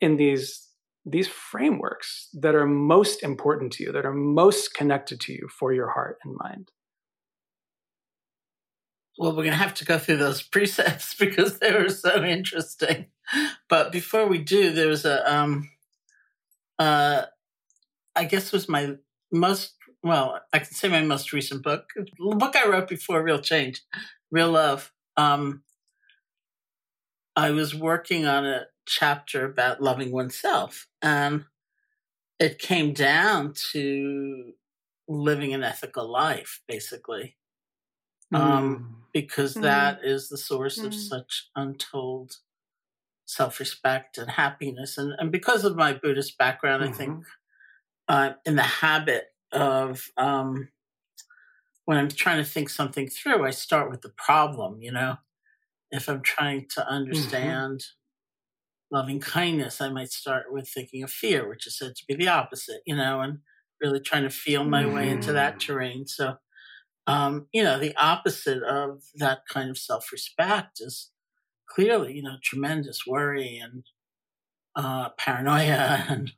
in 0.00 0.16
these 0.16 0.66
these 1.06 1.28
frameworks 1.28 2.28
that 2.34 2.54
are 2.54 2.66
most 2.66 3.22
important 3.22 3.72
to 3.72 3.84
you, 3.84 3.92
that 3.92 4.04
are 4.04 4.12
most 4.12 4.74
connected 4.74 5.20
to 5.20 5.32
you 5.32 5.48
for 5.48 5.72
your 5.72 5.90
heart 5.90 6.18
and 6.24 6.36
mind? 6.36 6.70
Well, 9.18 9.30
we're 9.30 9.44
going 9.44 9.50
to 9.50 9.56
have 9.56 9.74
to 9.74 9.84
go 9.84 9.98
through 9.98 10.18
those 10.18 10.42
precepts 10.52 11.14
because 11.14 11.58
they 11.58 11.72
were 11.72 11.88
so 11.88 12.22
interesting. 12.22 13.06
But 13.68 13.92
before 13.92 14.26
we 14.26 14.38
do, 14.38 14.72
there 14.72 14.88
was 14.88 15.04
a, 15.04 15.32
um, 15.32 15.70
uh, 16.78 17.22
I 18.16 18.24
guess 18.24 18.52
was 18.52 18.68
my 18.68 18.96
most, 19.32 19.74
well, 20.02 20.40
I 20.52 20.58
can 20.58 20.72
say 20.72 20.88
my 20.88 21.02
most 21.02 21.32
recent 21.32 21.62
book, 21.62 21.90
the 21.96 22.36
book 22.36 22.56
I 22.56 22.68
wrote 22.68 22.88
before 22.88 23.22
Real 23.22 23.40
Change, 23.40 23.82
Real 24.30 24.50
Love. 24.52 24.92
Um, 25.16 25.62
I 27.36 27.50
was 27.50 27.74
working 27.74 28.26
on 28.26 28.46
a 28.46 28.66
chapter 28.86 29.44
about 29.44 29.82
loving 29.82 30.12
oneself. 30.12 30.88
And 31.00 31.44
it 32.38 32.58
came 32.58 32.92
down 32.92 33.54
to 33.72 34.52
living 35.08 35.54
an 35.54 35.62
ethical 35.62 36.10
life, 36.10 36.60
basically. 36.66 37.36
Mm. 38.32 38.38
Um, 38.38 38.96
because 39.12 39.54
mm. 39.54 39.62
that 39.62 40.00
is 40.04 40.28
the 40.28 40.38
source 40.38 40.78
mm. 40.78 40.86
of 40.86 40.94
such 40.94 41.50
untold 41.56 42.36
self 43.26 43.60
respect 43.60 44.18
and 44.18 44.30
happiness. 44.30 44.98
And, 44.98 45.14
and 45.18 45.30
because 45.30 45.64
of 45.64 45.76
my 45.76 45.92
Buddhist 45.92 46.36
background, 46.38 46.82
mm-hmm. 46.82 46.92
I 46.92 46.96
think 46.96 47.24
uh, 48.08 48.30
in 48.44 48.56
the 48.56 48.62
habit 48.62 49.26
of 49.52 50.06
um, 50.16 50.68
when 51.84 51.98
I'm 51.98 52.08
trying 52.08 52.38
to 52.38 52.48
think 52.48 52.68
something 52.68 53.08
through, 53.08 53.44
I 53.44 53.50
start 53.50 53.90
with 53.90 54.02
the 54.02 54.12
problem, 54.16 54.80
you 54.80 54.92
know? 54.92 55.16
If 55.90 56.08
I'm 56.08 56.22
trying 56.22 56.66
to 56.74 56.80
mm-hmm. 56.80 56.92
understand 56.92 57.84
loving 58.90 59.20
kindness, 59.20 59.80
I 59.80 59.88
might 59.88 60.10
start 60.10 60.46
with 60.50 60.68
thinking 60.68 61.02
of 61.02 61.10
fear, 61.10 61.48
which 61.48 61.66
is 61.66 61.78
said 61.78 61.96
to 61.96 62.04
be 62.06 62.14
the 62.14 62.28
opposite, 62.28 62.82
you 62.86 62.96
know, 62.96 63.20
and 63.20 63.38
really 63.80 64.00
trying 64.00 64.24
to 64.24 64.30
feel 64.30 64.64
my 64.64 64.84
mm. 64.84 64.94
way 64.94 65.08
into 65.08 65.32
that 65.32 65.56
mm. 65.56 65.60
terrain. 65.60 66.06
So, 66.06 66.34
um, 67.06 67.46
you 67.52 67.62
know, 67.62 67.78
the 67.78 67.96
opposite 67.96 68.62
of 68.62 69.02
that 69.16 69.40
kind 69.48 69.70
of 69.70 69.78
self 69.78 70.12
respect 70.12 70.80
is 70.80 71.10
clearly, 71.68 72.14
you 72.14 72.22
know, 72.22 72.36
tremendous 72.42 73.06
worry 73.06 73.58
and 73.62 73.84
uh, 74.76 75.10
paranoia 75.18 76.04
and 76.08 76.32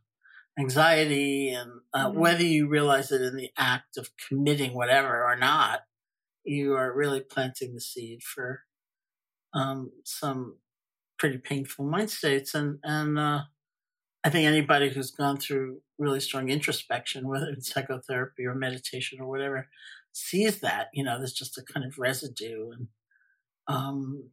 anxiety. 0.59 1.51
And 1.51 1.81
uh, 1.95 2.11
mm. 2.11 2.15
whether 2.15 2.45
you 2.45 2.69
realize 2.69 3.11
it 3.13 3.23
in 3.23 3.37
the 3.37 3.51
act 3.57 3.97
of 3.97 4.11
committing 4.29 4.75
whatever 4.75 5.25
or 5.25 5.37
not, 5.37 5.81
you 6.45 6.75
are 6.75 6.95
really 6.95 7.21
planting 7.21 7.75
the 7.75 7.81
seed 7.81 8.23
for 8.23 8.63
um, 9.55 9.91
some 10.05 10.57
pretty 11.19 11.39
painful 11.39 11.85
mind 11.85 12.11
states. 12.11 12.55
And, 12.55 12.79
and, 12.83 13.19
uh, 13.19 13.43
I 14.25 14.31
think 14.31 14.47
anybody 14.47 14.89
who's 14.89 15.11
gone 15.11 15.39
through 15.39 15.81
really 15.99 16.21
strong 16.21 16.49
introspection, 16.49 17.29
whether 17.29 17.49
it's 17.49 17.73
psychotherapy 17.73 18.47
or 18.47 18.55
meditation 18.55 19.21
or 19.21 19.29
whatever, 19.29 19.69
sees 20.13 20.61
that, 20.61 20.89
you 20.93 21.03
know, 21.03 21.19
there's 21.19 21.33
just 21.33 21.59
a 21.59 21.63
kind 21.63 21.85
of 21.85 21.99
residue. 21.99 22.71
And, 22.71 22.89
um, 23.67 24.31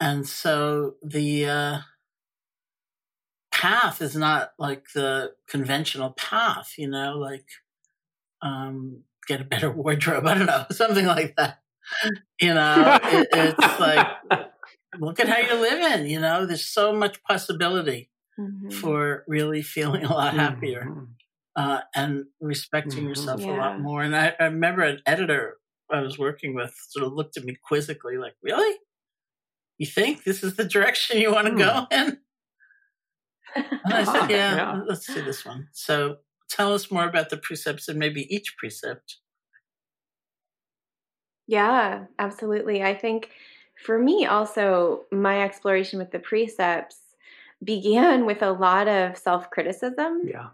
and 0.00 0.28
so 0.28 0.96
the, 1.02 1.46
uh, 1.46 1.78
path 3.60 4.00
is 4.00 4.16
not 4.16 4.52
like 4.58 4.86
the 4.94 5.32
conventional 5.46 6.12
path, 6.12 6.72
you 6.78 6.88
know, 6.88 7.18
like, 7.18 7.44
um, 8.40 9.02
get 9.26 9.42
a 9.42 9.44
better 9.44 9.70
wardrobe. 9.82 10.26
I 10.26 10.34
don't 10.34 10.46
know, 10.46 10.64
something 10.70 11.04
like 11.04 11.36
that. 11.36 11.58
You 12.40 12.54
know, 12.54 12.98
it, 13.02 13.28
it's 13.32 13.80
like, 13.80 14.06
look 14.98 15.20
at 15.20 15.28
how 15.28 15.38
you're 15.38 15.60
living. 15.60 16.10
You 16.10 16.20
know, 16.20 16.46
there's 16.46 16.66
so 16.66 16.94
much 16.94 17.22
possibility 17.24 18.08
mm-hmm. 18.38 18.70
for 18.70 19.24
really 19.28 19.60
feeling 19.60 20.04
a 20.04 20.12
lot 20.12 20.32
happier 20.34 20.86
mm-hmm. 20.88 21.04
uh, 21.54 21.80
and 21.94 22.24
respecting 22.40 23.00
mm-hmm. 23.00 23.08
yourself 23.08 23.42
yeah. 23.42 23.50
a 23.50 23.56
lot 23.56 23.80
more. 23.80 24.02
And 24.02 24.16
I, 24.16 24.34
I, 24.40 24.44
remember 24.44 24.82
an 24.82 25.02
editor 25.04 25.58
I 25.92 26.00
was 26.00 26.18
working 26.18 26.54
with 26.54 26.74
sort 26.88 27.04
of 27.04 27.12
looked 27.12 27.36
at 27.36 27.44
me 27.44 27.56
quizzically, 27.62 28.16
like, 28.16 28.36
"Really? 28.42 28.78
You 29.76 29.86
think 29.86 30.24
this 30.24 30.42
is 30.42 30.56
the 30.56 30.64
direction 30.64 31.20
you 31.20 31.32
want 31.32 31.48
to 31.48 31.54
go 31.54 31.86
hmm. 31.90 32.08
in?" 32.08 32.18
And 33.54 33.94
I 33.94 34.04
said, 34.04 34.16
ah, 34.16 34.28
yeah, 34.28 34.54
yeah, 34.56 34.82
let's 34.86 35.06
do 35.06 35.22
this 35.22 35.44
one. 35.44 35.68
So 35.72 36.16
tell 36.48 36.74
us 36.74 36.90
more 36.90 37.06
about 37.08 37.30
the 37.30 37.36
precepts 37.36 37.88
and 37.88 37.98
maybe 37.98 38.32
each 38.34 38.56
precept. 38.56 39.18
Yeah, 41.46 42.04
absolutely. 42.18 42.82
I 42.82 42.94
think 42.94 43.30
for 43.84 43.98
me, 43.98 44.26
also, 44.26 45.02
my 45.10 45.42
exploration 45.42 45.98
with 45.98 46.10
the 46.10 46.18
precepts 46.18 46.98
began 47.64 48.26
with 48.26 48.42
a 48.42 48.52
lot 48.52 48.88
of 48.88 49.16
self 49.16 49.50
criticism. 49.50 50.22
Yeah. 50.24 50.48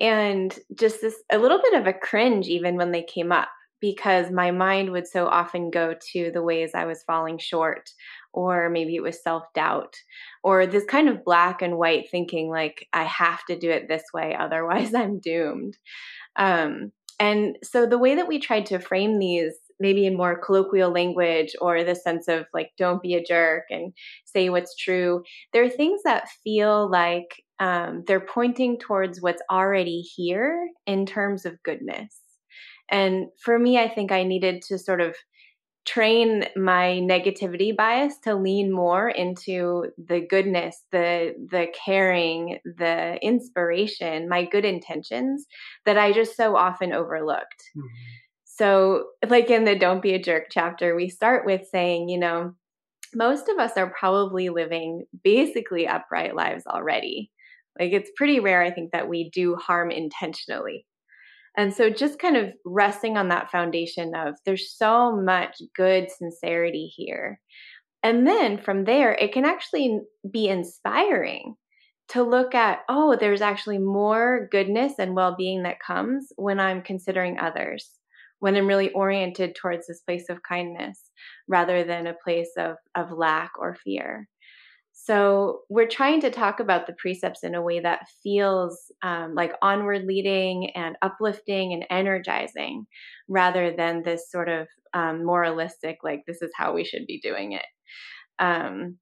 And 0.00 0.58
just 0.74 1.00
this, 1.00 1.22
a 1.30 1.38
little 1.38 1.60
bit 1.62 1.74
of 1.74 1.86
a 1.86 1.92
cringe 1.92 2.48
even 2.48 2.76
when 2.76 2.90
they 2.90 3.02
came 3.02 3.30
up, 3.30 3.48
because 3.80 4.30
my 4.30 4.50
mind 4.50 4.90
would 4.90 5.06
so 5.06 5.26
often 5.26 5.70
go 5.70 5.94
to 6.12 6.30
the 6.32 6.42
ways 6.42 6.72
I 6.74 6.86
was 6.86 7.04
falling 7.04 7.38
short, 7.38 7.90
or 8.32 8.70
maybe 8.70 8.96
it 8.96 9.02
was 9.02 9.22
self 9.22 9.44
doubt, 9.54 9.96
or 10.42 10.66
this 10.66 10.84
kind 10.84 11.08
of 11.08 11.24
black 11.24 11.62
and 11.62 11.78
white 11.78 12.10
thinking 12.10 12.48
like, 12.48 12.88
I 12.92 13.04
have 13.04 13.44
to 13.46 13.58
do 13.58 13.70
it 13.70 13.88
this 13.88 14.04
way, 14.12 14.36
otherwise 14.38 14.94
I'm 14.94 15.18
doomed. 15.18 15.76
Um, 16.36 16.92
and 17.20 17.56
so 17.62 17.86
the 17.86 17.98
way 17.98 18.16
that 18.16 18.26
we 18.26 18.40
tried 18.40 18.66
to 18.66 18.78
frame 18.78 19.18
these 19.18 19.54
maybe 19.82 20.06
in 20.06 20.16
more 20.16 20.38
colloquial 20.38 20.90
language 20.90 21.54
or 21.60 21.82
the 21.82 21.94
sense 21.94 22.28
of 22.28 22.46
like 22.54 22.70
don't 22.78 23.02
be 23.02 23.14
a 23.14 23.22
jerk 23.22 23.64
and 23.68 23.92
say 24.24 24.48
what's 24.48 24.76
true 24.76 25.22
there 25.52 25.64
are 25.64 25.68
things 25.68 26.00
that 26.04 26.28
feel 26.44 26.90
like 26.90 27.42
um, 27.58 28.02
they're 28.06 28.20
pointing 28.20 28.78
towards 28.78 29.20
what's 29.20 29.42
already 29.50 30.00
here 30.00 30.68
in 30.86 31.04
terms 31.04 31.44
of 31.44 31.62
goodness 31.62 32.18
and 32.88 33.26
for 33.44 33.58
me 33.58 33.78
i 33.78 33.88
think 33.88 34.12
i 34.12 34.22
needed 34.22 34.62
to 34.62 34.78
sort 34.78 35.00
of 35.00 35.16
train 35.84 36.44
my 36.54 37.00
negativity 37.02 37.76
bias 37.76 38.16
to 38.18 38.34
lean 38.34 38.70
more 38.70 39.08
into 39.08 39.86
the 39.98 40.20
goodness 40.20 40.84
the 40.92 41.34
the 41.50 41.66
caring 41.84 42.58
the 42.64 43.18
inspiration 43.20 44.28
my 44.28 44.44
good 44.44 44.64
intentions 44.64 45.46
that 45.84 45.98
i 45.98 46.12
just 46.12 46.36
so 46.36 46.56
often 46.56 46.92
overlooked 46.92 47.64
mm-hmm. 47.76 47.86
So, 48.54 49.06
like 49.26 49.48
in 49.48 49.64
the 49.64 49.78
Don't 49.78 50.02
Be 50.02 50.12
a 50.12 50.22
Jerk 50.22 50.48
chapter, 50.50 50.94
we 50.94 51.08
start 51.08 51.46
with 51.46 51.66
saying, 51.68 52.10
you 52.10 52.18
know, 52.18 52.54
most 53.14 53.48
of 53.48 53.58
us 53.58 53.72
are 53.76 53.90
probably 53.98 54.50
living 54.50 55.06
basically 55.24 55.86
upright 55.86 56.34
lives 56.34 56.66
already. 56.66 57.30
Like 57.78 57.92
it's 57.92 58.10
pretty 58.14 58.40
rare, 58.40 58.62
I 58.62 58.70
think, 58.70 58.92
that 58.92 59.08
we 59.08 59.30
do 59.30 59.56
harm 59.56 59.90
intentionally. 59.90 60.86
And 61.56 61.72
so 61.74 61.90
just 61.90 62.18
kind 62.18 62.36
of 62.36 62.52
resting 62.64 63.16
on 63.16 63.28
that 63.28 63.50
foundation 63.50 64.14
of 64.14 64.34
there's 64.46 64.74
so 64.74 65.14
much 65.14 65.56
good 65.76 66.10
sincerity 66.10 66.86
here. 66.86 67.40
And 68.02 68.26
then 68.26 68.58
from 68.58 68.84
there, 68.84 69.12
it 69.12 69.32
can 69.32 69.44
actually 69.44 70.00
be 70.30 70.48
inspiring 70.48 71.54
to 72.08 72.22
look 72.22 72.54
at, 72.54 72.80
oh, 72.88 73.16
there's 73.18 73.40
actually 73.40 73.78
more 73.78 74.48
goodness 74.50 74.94
and 74.98 75.14
well 75.14 75.34
being 75.36 75.62
that 75.62 75.80
comes 75.86 76.32
when 76.36 76.58
I'm 76.58 76.82
considering 76.82 77.38
others, 77.38 77.88
when 78.40 78.56
I'm 78.56 78.66
really 78.66 78.90
oriented 78.90 79.54
towards 79.54 79.86
this 79.86 80.00
place 80.00 80.28
of 80.28 80.42
kindness 80.42 81.00
rather 81.48 81.84
than 81.84 82.06
a 82.06 82.16
place 82.24 82.50
of, 82.58 82.76
of 82.94 83.12
lack 83.12 83.52
or 83.58 83.76
fear. 83.84 84.28
So 85.04 85.62
we're 85.68 85.88
trying 85.88 86.20
to 86.20 86.30
talk 86.30 86.60
about 86.60 86.86
the 86.86 86.92
precepts 86.92 87.42
in 87.42 87.56
a 87.56 87.62
way 87.62 87.80
that 87.80 88.06
feels 88.22 88.78
um, 89.02 89.34
like 89.34 89.52
onward 89.60 90.04
leading 90.04 90.70
and 90.76 90.94
uplifting 91.02 91.72
and 91.72 91.84
energizing 91.90 92.86
rather 93.28 93.74
than 93.76 94.04
this 94.04 94.30
sort 94.30 94.48
of 94.48 94.68
um, 94.94 95.24
moralistic, 95.24 95.98
like, 96.04 96.20
this 96.28 96.40
is 96.40 96.52
how 96.56 96.72
we 96.72 96.84
should 96.84 97.04
be 97.08 97.18
doing 97.20 97.50
it. 97.50 97.64
Um, 98.38 98.98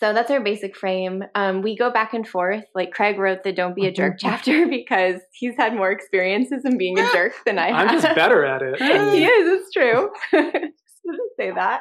so 0.00 0.12
that's 0.12 0.32
our 0.32 0.40
basic 0.40 0.76
frame. 0.76 1.22
Um, 1.36 1.62
we 1.62 1.76
go 1.76 1.92
back 1.92 2.12
and 2.12 2.26
forth. 2.26 2.64
Like 2.74 2.90
Craig 2.92 3.18
wrote 3.18 3.42
the 3.44 3.52
"Don't 3.52 3.74
Be 3.74 3.86
a 3.86 3.92
Jerk" 3.92 4.16
chapter 4.18 4.66
because 4.68 5.20
he's 5.32 5.56
had 5.56 5.74
more 5.74 5.90
experiences 5.90 6.64
in 6.64 6.78
being 6.78 6.98
a 6.98 7.08
jerk 7.12 7.34
than 7.44 7.58
I 7.58 7.68
have. 7.68 7.88
I'm 7.88 8.00
just 8.00 8.14
better 8.14 8.44
at 8.44 8.62
it. 8.62 8.80
he 8.80 9.24
is. 9.24 9.60
It's 9.60 9.72
true. 9.72 10.70
say 11.38 11.50
that. 11.52 11.80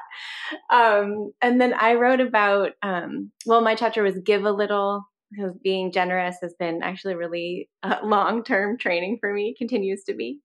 Um, 0.72 1.32
and 1.42 1.60
then 1.60 1.74
I 1.74 1.96
wrote 1.96 2.22
about. 2.22 2.72
Um, 2.82 3.32
well, 3.46 3.62
my 3.62 3.76
chapter 3.76 4.04
was 4.04 4.18
"Give 4.24 4.44
a 4.46 4.52
Little." 4.52 5.06
Because 5.32 5.56
being 5.64 5.92
generous 5.92 6.38
has 6.42 6.56
been 6.58 6.82
actually 6.82 7.14
really 7.14 7.70
uh, 7.84 7.98
long 8.04 8.44
term 8.44 8.80
training 8.80 9.18
for 9.22 9.32
me, 9.32 9.54
continues 9.58 10.04
to 10.06 10.16
be. 10.16 10.40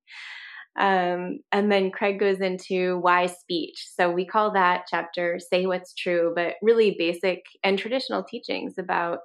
Um, 0.78 1.38
and 1.52 1.70
then 1.70 1.90
Craig 1.90 2.18
goes 2.18 2.40
into 2.40 2.98
why 2.98 3.26
speech. 3.26 3.86
So 3.94 4.10
we 4.10 4.26
call 4.26 4.52
that 4.52 4.86
chapter 4.90 5.38
Say 5.38 5.66
What's 5.66 5.94
True, 5.94 6.32
but 6.34 6.54
really 6.62 6.96
basic 6.98 7.42
and 7.62 7.78
traditional 7.78 8.24
teachings 8.24 8.74
about, 8.76 9.20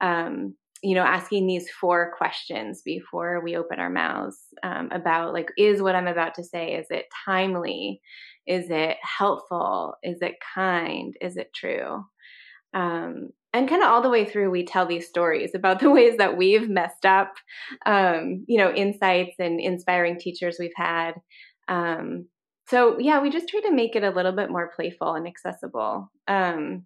um, 0.00 0.54
you 0.82 0.94
know, 0.94 1.02
asking 1.02 1.46
these 1.46 1.68
four 1.70 2.12
questions 2.16 2.82
before 2.84 3.42
we 3.42 3.56
open 3.56 3.80
our 3.80 3.90
mouths 3.90 4.38
um, 4.62 4.88
about 4.92 5.32
like, 5.34 5.50
is 5.58 5.82
what 5.82 5.94
I'm 5.94 6.06
about 6.06 6.34
to 6.36 6.44
say, 6.44 6.74
is 6.74 6.86
it 6.90 7.06
timely? 7.26 8.00
Is 8.46 8.66
it 8.70 8.96
helpful? 9.02 9.94
Is 10.02 10.22
it 10.22 10.34
kind? 10.54 11.14
Is 11.20 11.36
it 11.36 11.52
true? 11.54 12.04
Um, 12.74 13.30
and 13.54 13.68
kind 13.68 13.82
of 13.82 13.88
all 13.88 14.02
the 14.02 14.10
way 14.10 14.24
through 14.24 14.50
we 14.50 14.66
tell 14.66 14.84
these 14.84 15.08
stories 15.08 15.54
about 15.54 15.80
the 15.80 15.90
ways 15.90 16.18
that 16.18 16.36
we've 16.36 16.68
messed 16.68 17.06
up 17.06 17.34
um, 17.86 18.44
you 18.46 18.58
know 18.58 18.72
insights 18.74 19.36
and 19.38 19.60
inspiring 19.60 20.18
teachers 20.18 20.56
we've 20.58 20.72
had 20.76 21.12
um, 21.68 22.26
so 22.68 22.98
yeah 22.98 23.22
we 23.22 23.30
just 23.30 23.48
try 23.48 23.60
to 23.60 23.72
make 23.72 23.96
it 23.96 24.04
a 24.04 24.10
little 24.10 24.32
bit 24.32 24.50
more 24.50 24.72
playful 24.74 25.14
and 25.14 25.26
accessible 25.26 26.10
um, 26.28 26.84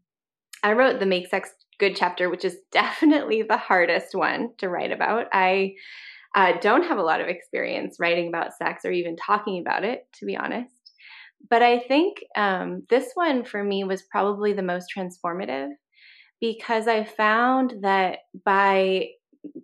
i 0.63 0.73
wrote 0.73 1.01
the 1.01 1.07
make 1.07 1.27
sex 1.27 1.51
good 1.81 1.97
chapter 1.97 2.29
which 2.29 2.45
is 2.45 2.59
definitely 2.73 3.43
the 3.43 3.57
hardest 3.57 4.15
one 4.15 4.51
to 4.59 4.69
write 4.69 4.93
about 4.93 5.27
i 5.33 5.75
uh, 6.35 6.53
don't 6.61 6.85
have 6.85 6.99
a 6.99 7.03
lot 7.03 7.23
of 7.23 7.27
experience 7.27 7.97
writing 7.99 8.29
about 8.29 8.53
sex 8.53 8.85
or 8.85 8.93
even 8.93 9.17
talking 9.17 9.61
about 9.61 9.83
it 9.83 10.07
to 10.13 10.27
be 10.27 10.37
honest 10.37 10.78
but 11.49 11.63
i 11.63 11.79
think 11.79 12.19
um, 12.37 12.83
this 12.89 13.11
one 13.15 13.45
for 13.45 13.63
me 13.63 13.85
was 13.85 14.03
probably 14.11 14.53
the 14.53 14.63
most 14.63 14.87
transformative 14.97 15.71
because 16.41 16.87
I 16.87 17.05
found 17.05 17.75
that 17.83 18.19
by 18.45 19.09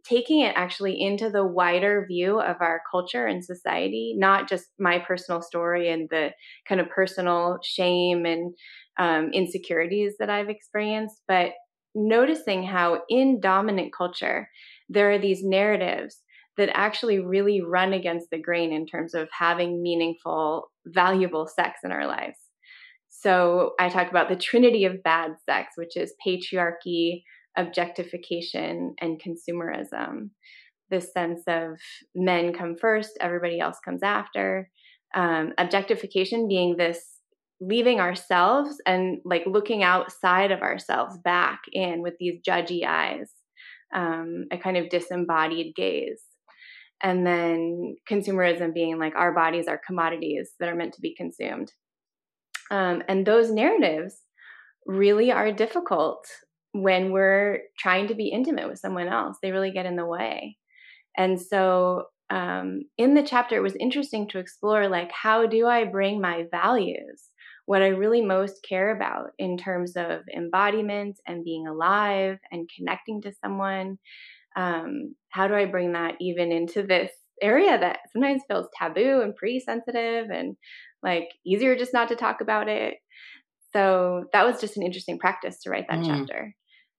taking 0.04 0.40
it 0.40 0.54
actually 0.56 1.00
into 1.00 1.30
the 1.30 1.44
wider 1.44 2.06
view 2.08 2.40
of 2.40 2.56
our 2.60 2.80
culture 2.90 3.26
and 3.26 3.44
society, 3.44 4.14
not 4.16 4.48
just 4.48 4.66
my 4.78 4.98
personal 4.98 5.42
story 5.42 5.90
and 5.90 6.08
the 6.10 6.30
kind 6.68 6.80
of 6.80 6.88
personal 6.88 7.58
shame 7.62 8.24
and 8.24 8.54
um, 8.98 9.30
insecurities 9.32 10.14
that 10.18 10.30
I've 10.30 10.48
experienced, 10.48 11.20
but 11.26 11.52
noticing 11.94 12.64
how 12.64 13.02
in 13.08 13.40
dominant 13.40 13.92
culture, 13.96 14.48
there 14.88 15.10
are 15.12 15.18
these 15.18 15.42
narratives 15.42 16.20
that 16.56 16.70
actually 16.74 17.18
really 17.18 17.60
run 17.60 17.92
against 17.92 18.30
the 18.30 18.40
grain 18.40 18.72
in 18.72 18.86
terms 18.86 19.14
of 19.14 19.28
having 19.36 19.82
meaningful, 19.82 20.70
valuable 20.86 21.46
sex 21.46 21.80
in 21.84 21.92
our 21.92 22.06
lives. 22.06 22.38
So 23.08 23.72
I 23.80 23.88
talk 23.88 24.10
about 24.10 24.28
the 24.28 24.36
trinity 24.36 24.84
of 24.84 25.02
bad 25.02 25.32
sex, 25.48 25.74
which 25.76 25.96
is 25.96 26.14
patriarchy, 26.26 27.22
objectification, 27.56 28.94
and 29.00 29.20
consumerism. 29.20 30.30
This 30.90 31.12
sense 31.12 31.42
of 31.46 31.78
men 32.14 32.52
come 32.52 32.76
first, 32.78 33.16
everybody 33.20 33.60
else 33.60 33.78
comes 33.84 34.02
after. 34.02 34.70
Um, 35.14 35.52
objectification 35.58 36.48
being 36.48 36.76
this 36.76 37.14
leaving 37.60 38.00
ourselves 38.00 38.76
and 38.84 39.18
like 39.24 39.44
looking 39.46 39.82
outside 39.82 40.50
of 40.50 40.60
ourselves 40.60 41.16
back 41.18 41.60
in 41.72 42.02
with 42.02 42.14
these 42.18 42.40
judgy 42.46 42.84
eyes, 42.84 43.30
um, 43.94 44.46
a 44.50 44.58
kind 44.58 44.76
of 44.76 44.90
disembodied 44.90 45.74
gaze. 45.74 46.22
And 47.02 47.26
then 47.26 47.96
consumerism 48.10 48.72
being 48.72 48.98
like 48.98 49.14
our 49.14 49.32
bodies 49.34 49.66
are 49.68 49.80
commodities 49.86 50.52
that 50.58 50.68
are 50.68 50.74
meant 50.74 50.94
to 50.94 51.00
be 51.00 51.14
consumed. 51.14 51.72
Um, 52.70 53.02
and 53.08 53.26
those 53.26 53.50
narratives 53.50 54.22
really 54.86 55.30
are 55.32 55.52
difficult 55.52 56.26
when 56.72 57.12
we're 57.12 57.60
trying 57.78 58.08
to 58.08 58.14
be 58.14 58.28
intimate 58.28 58.68
with 58.68 58.78
someone 58.78 59.08
else. 59.08 59.36
They 59.42 59.52
really 59.52 59.70
get 59.70 59.86
in 59.86 59.96
the 59.96 60.06
way. 60.06 60.56
And 61.16 61.40
so 61.40 62.04
um, 62.30 62.82
in 62.98 63.14
the 63.14 63.22
chapter, 63.22 63.56
it 63.56 63.62
was 63.62 63.76
interesting 63.76 64.28
to 64.28 64.38
explore 64.38 64.88
like, 64.88 65.10
how 65.12 65.46
do 65.46 65.66
I 65.66 65.84
bring 65.84 66.20
my 66.20 66.44
values, 66.50 67.30
what 67.66 67.82
I 67.82 67.88
really 67.88 68.22
most 68.22 68.64
care 68.68 68.96
about 68.96 69.30
in 69.38 69.56
terms 69.56 69.92
of 69.96 70.22
embodiment 70.34 71.18
and 71.26 71.44
being 71.44 71.66
alive 71.66 72.38
and 72.50 72.68
connecting 72.76 73.22
to 73.22 73.32
someone? 73.44 73.98
Um, 74.56 75.14
how 75.30 75.48
do 75.48 75.54
I 75.54 75.64
bring 75.66 75.92
that 75.92 76.14
even 76.20 76.52
into 76.52 76.82
this 76.82 77.10
area 77.42 77.78
that 77.78 77.98
sometimes 78.12 78.42
feels 78.48 78.68
taboo 78.78 79.20
and 79.20 79.34
pretty 79.34 79.60
sensitive 79.60 80.30
and 80.30 80.56
like 81.02 81.28
easier 81.44 81.76
just 81.76 81.92
not 81.92 82.08
to 82.08 82.16
talk 82.16 82.40
about 82.40 82.68
it. 82.68 82.94
So 83.72 84.26
that 84.32 84.46
was 84.46 84.60
just 84.60 84.76
an 84.76 84.84
interesting 84.84 85.18
practice 85.18 85.60
to 85.62 85.70
write 85.70 85.86
that 85.88 85.98
mm. 85.98 86.06
chapter. 86.06 86.54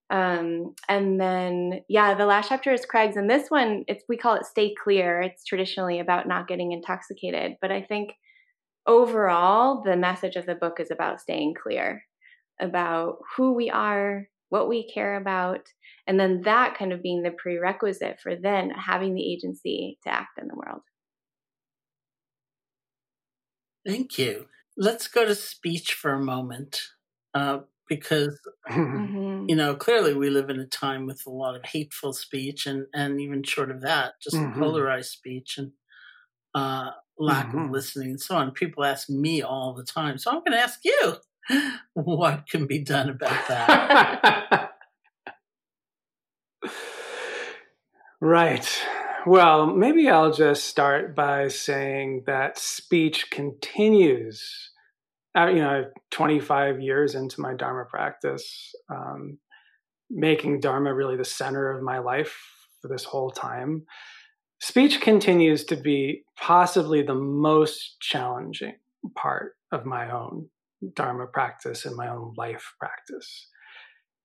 Um, 0.10 0.76
and 0.88 1.20
then, 1.20 1.82
yeah, 1.90 2.14
the 2.14 2.26
last 2.26 2.50
chapter 2.50 2.72
is 2.72 2.86
Craig's, 2.86 3.18
and 3.18 3.30
this 3.30 3.50
one, 3.50 3.86
it's 3.88 4.04
we 4.08 4.18
call 4.18 4.36
it 4.36 4.46
"Stay 4.46 4.76
Clear." 4.84 5.22
It's 5.22 5.44
traditionally 5.44 6.00
about 6.00 6.28
not 6.28 6.48
getting 6.48 6.74
intoxicated, 6.74 7.54
but 7.60 7.72
I 7.72 7.82
think 7.82 8.12
overall, 8.86 9.82
the 9.84 9.98
message 9.98 10.36
of 10.36 10.46
the 10.46 10.54
book 10.54 10.80
is 10.80 10.92
about 10.92 11.22
staying 11.22 11.56
clear, 11.62 12.04
about 12.62 13.18
who 13.36 13.54
we 13.54 13.72
are, 13.72 14.28
what 14.50 14.70
we 14.70 14.88
care 14.88 15.16
about, 15.16 15.62
and 16.08 16.20
then 16.20 16.42
that 16.42 16.78
kind 16.78 16.94
of 16.94 17.02
being 17.02 17.24
the 17.24 17.32
prerequisite 17.32 18.20
for 18.22 18.36
then 18.36 18.70
having 18.70 19.16
the 19.16 19.34
agency 19.34 19.98
to 20.04 20.14
act 20.14 20.40
in 20.40 20.48
the 20.48 20.56
world. 20.56 20.82
Thank 23.86 24.18
you. 24.18 24.48
Let's 24.78 25.08
go 25.08 25.26
to 25.26 25.36
speech 25.36 25.94
for 25.94 26.12
a 26.12 26.20
moment, 26.20 26.82
uh, 27.34 27.60
because 27.88 28.40
mm-hmm. 28.70 29.46
you 29.48 29.56
know 29.56 29.76
clearly 29.76 30.14
we 30.14 30.30
live 30.30 30.50
in 30.50 30.60
a 30.60 30.66
time 30.66 31.06
with 31.06 31.22
a 31.26 31.30
lot 31.30 31.56
of 31.56 31.66
hateful 31.66 32.14
speech, 32.14 32.66
and 32.66 32.88
and 32.94 33.22
even 33.22 33.44
short 33.44 33.72
of 33.72 33.82
that, 33.82 34.14
just 34.22 34.36
mm-hmm. 34.36 34.60
polarized 34.60 35.12
speech 35.12 35.58
and 35.58 35.72
uh, 36.54 36.92
lack 37.18 37.48
mm-hmm. 37.48 37.66
of 37.66 37.72
listening 37.72 38.10
and 38.12 38.22
so 38.22 38.36
on. 38.36 38.52
People 38.52 38.84
ask 38.84 39.10
me 39.10 39.42
all 39.42 39.74
the 39.74 39.84
time, 39.84 40.18
so 40.18 40.32
I'm 40.32 40.40
going 40.40 40.54
to 40.54 40.60
ask 40.60 40.80
you, 40.84 41.16
what 41.94 42.48
can 42.48 42.68
be 42.68 42.80
done 42.80 43.10
about 43.10 43.48
that? 43.48 44.72
right. 48.22 48.84
Well, 49.26 49.68
maybe 49.68 50.08
I'll 50.10 50.34
just 50.34 50.66
start 50.66 51.16
by 51.16 51.48
saying 51.48 52.24
that 52.28 52.60
speech 52.60 53.30
continues. 53.32 54.72
Uh, 55.38 55.48
you 55.48 55.60
know, 55.60 55.86
25 56.12 56.80
years 56.80 57.14
into 57.16 57.42
my 57.42 57.54
Dharma 57.54 57.86
practice, 57.86 58.74
um, 58.90 59.38
making 60.10 60.62
Dharma 60.62 60.94
really 60.94 61.18
the 61.18 61.26
center 61.26 61.72
of 61.72 61.84
my 61.84 61.98
life 61.98 62.38
for 62.82 62.88
this 62.88 63.04
whole 63.04 63.32
time. 63.32 63.84
Speech 64.62 65.02
continues 65.02 65.66
to 65.66 65.76
be 65.76 66.24
possibly 66.38 67.02
the 67.02 67.16
most 67.16 67.98
challenging 68.00 68.76
part 69.16 69.56
of 69.72 69.86
my 69.86 70.10
own 70.10 70.48
Dharma 70.94 71.28
practice 71.28 71.86
and 71.86 71.96
my 71.96 72.10
own 72.10 72.34
life 72.38 72.74
practice. 72.80 73.48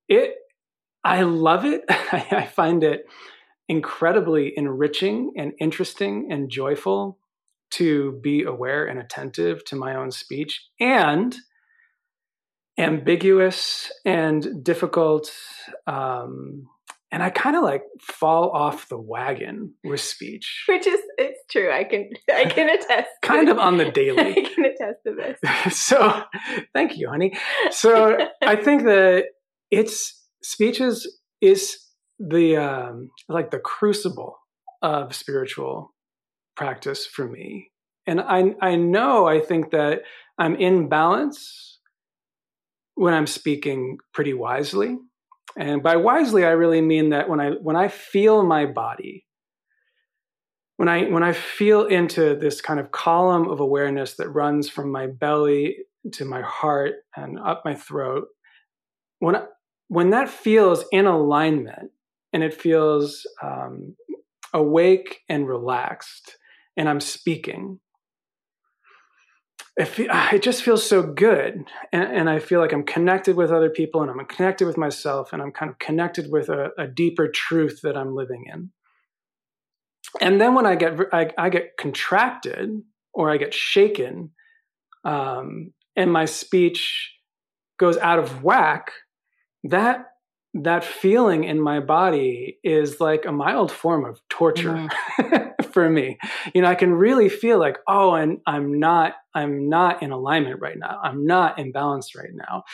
It, 0.09 0.35
I 1.05 1.23
love 1.23 1.64
it. 1.64 1.83
I 1.88 2.46
find 2.46 2.85
it 2.85 3.07
incredibly 3.68 4.53
enriching 4.57 5.33
and 5.37 5.53
interesting 5.61 6.29
and 6.31 6.51
joyful 6.51 7.18
to 7.70 8.18
be 8.20 8.42
aware 8.42 8.87
and 8.87 8.99
attentive 8.99 9.64
to 9.64 9.77
my 9.77 9.94
own 9.94 10.11
speech 10.11 10.66
and 10.81 11.37
ambiguous 12.79 13.92
and 14.05 14.64
difficult 14.64 15.31
um, 15.87 16.66
and 17.12 17.23
i 17.23 17.31
kind 17.31 17.57
of 17.57 17.62
like 17.62 17.83
fall 18.01 18.51
off 18.51 18.88
the 18.88 18.99
wagon 18.99 19.75
with 19.85 20.01
speech 20.01 20.64
which 20.68 20.87
is 20.87 21.01
true 21.50 21.72
i 21.72 21.84
can 21.84 22.08
i 22.34 22.44
can 22.44 22.68
attest 22.68 23.08
kind 23.22 23.48
of 23.48 23.58
on 23.58 23.76
the 23.76 23.90
daily 23.90 24.18
i 24.18 24.34
can 24.34 24.64
attest 24.64 24.98
to 25.06 25.14
this 25.14 25.38
so 25.86 26.22
thank 26.72 26.96
you 26.96 27.08
honey 27.08 27.36
so 27.70 28.16
i 28.42 28.56
think 28.64 28.84
that 28.84 29.24
it's 29.70 30.20
speeches 30.42 31.06
is 31.40 31.76
the 32.18 32.56
um, 32.56 33.10
like 33.28 33.50
the 33.50 33.58
crucible 33.58 34.36
of 34.82 35.14
spiritual 35.14 35.94
practice 36.56 37.06
for 37.06 37.28
me. 37.28 37.70
And 38.06 38.20
I 38.20 38.54
I 38.60 38.76
know 38.76 39.26
I 39.26 39.40
think 39.40 39.70
that 39.70 40.02
I'm 40.38 40.56
in 40.56 40.88
balance 40.88 41.78
when 42.94 43.14
I'm 43.14 43.26
speaking 43.26 43.98
pretty 44.12 44.34
wisely. 44.34 44.98
And 45.56 45.82
by 45.82 45.96
wisely 45.96 46.44
I 46.44 46.50
really 46.50 46.80
mean 46.80 47.10
that 47.10 47.28
when 47.28 47.40
I 47.40 47.50
when 47.50 47.76
I 47.76 47.88
feel 47.88 48.44
my 48.44 48.66
body 48.66 49.24
when 50.81 50.88
I 50.88 51.11
when 51.11 51.23
I 51.23 51.35
feel 51.35 51.85
into 51.85 52.35
this 52.35 52.62
kind 52.62 52.81
of 52.81 52.90
column 52.90 53.51
of 53.51 53.61
awareness 53.61 54.14
that 54.14 54.31
runs 54.31 54.71
from 54.71 54.90
my 54.90 55.09
belly 55.09 55.77
to 56.12 56.25
my 56.25 56.40
heart 56.40 56.95
and 57.14 57.38
up 57.38 57.66
my 57.66 57.75
throat, 57.75 58.29
when 59.19 59.37
when 59.88 60.09
that 60.09 60.31
feels 60.31 60.87
in 60.90 61.05
alignment 61.05 61.90
and 62.33 62.43
it 62.43 62.55
feels 62.55 63.27
um, 63.43 63.95
awake 64.55 65.21
and 65.29 65.47
relaxed, 65.47 66.38
and 66.79 66.88
I'm 66.88 67.01
speaking, 67.01 67.79
it, 69.77 69.85
fe- 69.85 70.09
it 70.33 70.43
just 70.43 70.62
feels 70.62 70.87
so 70.87 71.03
good, 71.03 71.62
and, 71.93 72.05
and, 72.05 72.31
I 72.31 72.38
feel 72.38 72.59
like 72.59 72.73
I'm 72.73 72.85
connected 72.85 73.37
with 73.37 73.51
other 73.51 73.69
people, 73.69 74.01
and 74.01 74.11
I'm 74.11 74.25
connected 74.25 74.66
with 74.66 74.79
myself, 74.79 75.35
and 75.35 75.43
I'm 75.43 75.53
kind 75.53 75.71
of 75.71 75.79
connected 75.79 76.31
with 76.31 76.49
a, 76.49 76.71
a 76.79 76.87
deeper 76.87 77.29
truth 77.29 77.81
that 77.83 77.99
I'm 77.99 78.14
living 78.14 78.45
in. 78.51 78.71
And 80.20 80.40
then 80.40 80.55
when 80.55 80.66
I 80.66 80.75
get 80.75 80.94
I, 81.12 81.31
I 81.38 81.49
get 81.51 81.77
contracted 81.77 82.83
or 83.12 83.31
I 83.31 83.37
get 83.37 83.55
shaken, 83.55 84.31
um, 85.05 85.73
and 85.96 86.12
my 86.12 86.25
speech 86.25 87.12
goes 87.79 87.96
out 87.99 88.18
of 88.18 88.42
whack, 88.42 88.92
that 89.64 90.07
that 90.55 90.85
feeling 90.85 91.44
in 91.44 91.61
my 91.61 91.79
body 91.81 92.59
is 92.64 93.01
like 93.01 93.25
a 93.25 93.33
mild 93.33 93.70
form 93.70 94.05
of 94.05 94.20
torture 94.29 94.88
mm-hmm. 95.18 95.62
for 95.73 95.88
me. 95.88 96.18
You 96.55 96.62
know, 96.62 96.68
I 96.68 96.75
can 96.75 96.92
really 96.92 97.29
feel 97.29 97.59
like, 97.59 97.79
oh, 97.87 98.14
and 98.14 98.38
I'm 98.46 98.79
not 98.81 99.14
I'm 99.35 99.68
not 99.68 100.03
in 100.03 100.11
alignment 100.11 100.61
right 100.61 100.79
now. 100.79 100.99
I'm 101.03 101.25
not 101.25 101.59
in 101.59 101.73
balance 101.73 102.14
right 102.14 102.33
now. 102.33 102.64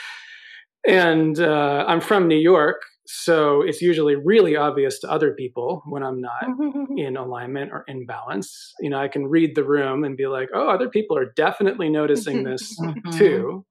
And 0.86 1.38
uh, 1.38 1.84
I'm 1.86 2.00
from 2.00 2.28
New 2.28 2.38
York, 2.38 2.82
so 3.06 3.62
it's 3.62 3.80
usually 3.80 4.16
really 4.16 4.56
obvious 4.56 4.98
to 5.00 5.10
other 5.10 5.32
people 5.32 5.82
when 5.86 6.02
I'm 6.02 6.20
not 6.20 6.44
in 6.96 7.16
alignment 7.16 7.72
or 7.72 7.84
in 7.86 8.06
balance. 8.06 8.74
You 8.80 8.90
know, 8.90 8.98
I 8.98 9.08
can 9.08 9.26
read 9.26 9.54
the 9.54 9.64
room 9.64 10.04
and 10.04 10.16
be 10.16 10.26
like, 10.26 10.48
oh, 10.54 10.68
other 10.68 10.88
people 10.88 11.16
are 11.16 11.32
definitely 11.36 11.88
noticing 11.88 12.44
this 12.44 12.78
mm-hmm. 12.80 13.10
too. 13.10 13.64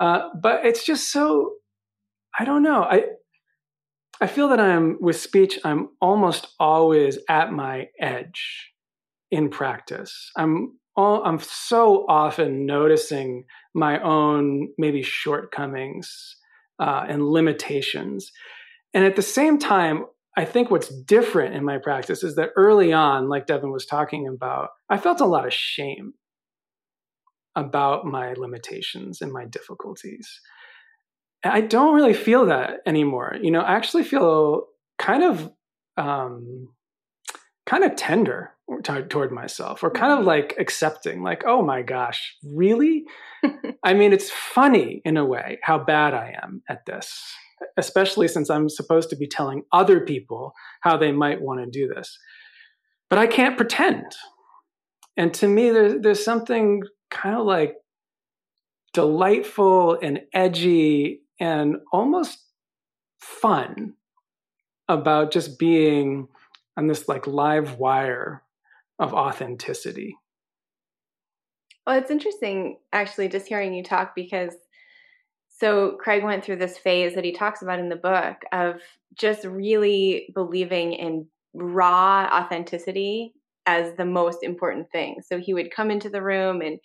Uh, 0.00 0.28
but 0.40 0.64
it's 0.64 0.84
just 0.84 1.10
so, 1.12 1.52
I 2.38 2.44
don't 2.44 2.62
know. 2.62 2.82
I, 2.82 3.04
I 4.20 4.26
feel 4.26 4.48
that 4.48 4.60
I'm 4.60 4.98
with 5.00 5.20
speech, 5.20 5.58
I'm 5.64 5.90
almost 6.00 6.48
always 6.58 7.18
at 7.28 7.52
my 7.52 7.88
edge 8.00 8.72
in 9.30 9.48
practice. 9.48 10.30
I'm 10.36 10.78
all, 10.96 11.22
I'm 11.24 11.38
so 11.38 12.04
often 12.08 12.66
noticing 12.66 13.44
my 13.74 14.02
own 14.02 14.70
maybe 14.76 15.02
shortcomings 15.02 16.37
uh, 16.78 17.04
and 17.08 17.28
limitations. 17.28 18.32
And 18.94 19.04
at 19.04 19.16
the 19.16 19.22
same 19.22 19.58
time, 19.58 20.06
I 20.36 20.44
think 20.44 20.70
what's 20.70 20.88
different 20.88 21.54
in 21.54 21.64
my 21.64 21.78
practice 21.78 22.22
is 22.22 22.36
that 22.36 22.50
early 22.56 22.92
on, 22.92 23.28
like 23.28 23.46
Devon 23.46 23.72
was 23.72 23.86
talking 23.86 24.28
about, 24.28 24.70
I 24.88 24.98
felt 24.98 25.20
a 25.20 25.26
lot 25.26 25.46
of 25.46 25.52
shame 25.52 26.14
about 27.56 28.06
my 28.06 28.34
limitations 28.34 29.20
and 29.20 29.32
my 29.32 29.46
difficulties. 29.46 30.40
I 31.44 31.60
don't 31.60 31.94
really 31.94 32.14
feel 32.14 32.46
that 32.46 32.80
anymore. 32.86 33.36
You 33.40 33.50
know, 33.50 33.60
I 33.60 33.74
actually 33.74 34.04
feel 34.04 34.66
kind 34.98 35.24
of 35.24 35.50
um, 35.96 36.68
kind 37.66 37.84
of 37.84 37.96
tender 37.96 38.52
toward 38.82 39.32
myself 39.32 39.82
or 39.82 39.90
kind 39.90 40.12
of 40.12 40.18
mm-hmm. 40.20 40.28
like 40.28 40.54
accepting 40.58 41.22
like 41.22 41.42
oh 41.46 41.62
my 41.62 41.82
gosh 41.82 42.36
really? 42.44 43.04
I 43.84 43.94
mean 43.94 44.12
it's 44.12 44.30
funny 44.30 45.00
in 45.04 45.16
a 45.16 45.24
way 45.24 45.58
how 45.62 45.78
bad 45.78 46.14
i 46.14 46.34
am 46.42 46.62
at 46.68 46.84
this 46.86 47.20
especially 47.76 48.28
since 48.28 48.50
i'm 48.50 48.68
supposed 48.68 49.10
to 49.10 49.16
be 49.16 49.26
telling 49.26 49.62
other 49.72 50.00
people 50.00 50.52
how 50.82 50.96
they 50.96 51.12
might 51.12 51.40
want 51.40 51.60
to 51.60 51.70
do 51.70 51.92
this. 51.92 52.18
But 53.08 53.18
i 53.18 53.26
can't 53.26 53.56
pretend. 53.56 54.04
And 55.16 55.34
to 55.34 55.48
me 55.48 55.70
there's, 55.70 56.00
there's 56.02 56.24
something 56.24 56.82
kind 57.10 57.36
of 57.36 57.46
like 57.46 57.74
delightful 58.92 59.98
and 60.02 60.20
edgy 60.32 61.22
and 61.40 61.76
almost 61.92 62.38
fun 63.20 63.94
about 64.88 65.30
just 65.32 65.58
being 65.58 66.28
on 66.76 66.86
this 66.86 67.08
like 67.08 67.26
live 67.26 67.76
wire 67.76 68.42
of 68.98 69.14
authenticity. 69.14 70.16
Well, 71.86 71.98
it's 71.98 72.10
interesting 72.10 72.78
actually 72.92 73.28
just 73.28 73.46
hearing 73.46 73.72
you 73.72 73.82
talk 73.82 74.14
because 74.14 74.54
so 75.48 75.96
Craig 76.00 76.22
went 76.22 76.44
through 76.44 76.56
this 76.56 76.78
phase 76.78 77.14
that 77.14 77.24
he 77.24 77.32
talks 77.32 77.62
about 77.62 77.80
in 77.80 77.88
the 77.88 77.96
book 77.96 78.36
of 78.52 78.80
just 79.16 79.44
really 79.44 80.30
believing 80.34 80.92
in 80.92 81.26
raw 81.54 82.28
authenticity 82.32 83.32
as 83.66 83.94
the 83.96 84.04
most 84.04 84.42
important 84.42 84.90
thing. 84.92 85.16
So 85.26 85.38
he 85.38 85.54
would 85.54 85.74
come 85.74 85.90
into 85.90 86.08
the 86.08 86.22
room 86.22 86.60
and 86.60 86.78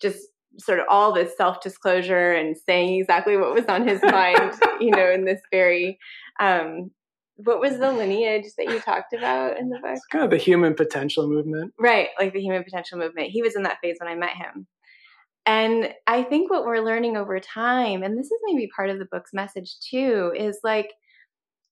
just 0.00 0.18
sort 0.58 0.80
of 0.80 0.86
all 0.90 1.12
this 1.12 1.36
self 1.36 1.60
disclosure 1.60 2.32
and 2.32 2.56
saying 2.56 3.00
exactly 3.00 3.36
what 3.36 3.54
was 3.54 3.66
on 3.66 3.86
his 3.86 4.02
mind, 4.04 4.54
you 4.80 4.90
know, 4.90 5.10
in 5.10 5.24
this 5.24 5.40
very 5.50 5.98
um, 6.40 6.90
what 7.36 7.60
was 7.60 7.78
the 7.78 7.92
lineage 7.92 8.46
that 8.56 8.66
you 8.66 8.80
talked 8.80 9.12
about 9.12 9.58
in 9.58 9.68
the 9.68 9.78
book? 9.78 9.92
It's 9.92 10.06
kind 10.06 10.24
of 10.24 10.30
the 10.30 10.36
human 10.36 10.74
potential 10.74 11.28
movement. 11.28 11.74
Right, 11.78 12.08
like 12.18 12.32
the 12.32 12.40
human 12.40 12.64
potential 12.64 12.98
movement. 12.98 13.30
He 13.30 13.42
was 13.42 13.56
in 13.56 13.62
that 13.64 13.78
phase 13.82 13.96
when 14.00 14.10
I 14.10 14.14
met 14.14 14.36
him. 14.36 14.66
And 15.44 15.92
I 16.06 16.24
think 16.24 16.50
what 16.50 16.64
we're 16.64 16.84
learning 16.84 17.16
over 17.16 17.38
time, 17.38 18.02
and 18.02 18.18
this 18.18 18.26
is 18.26 18.40
maybe 18.44 18.68
part 18.74 18.90
of 18.90 18.98
the 18.98 19.06
book's 19.10 19.32
message 19.32 19.76
too, 19.90 20.32
is 20.36 20.58
like 20.64 20.92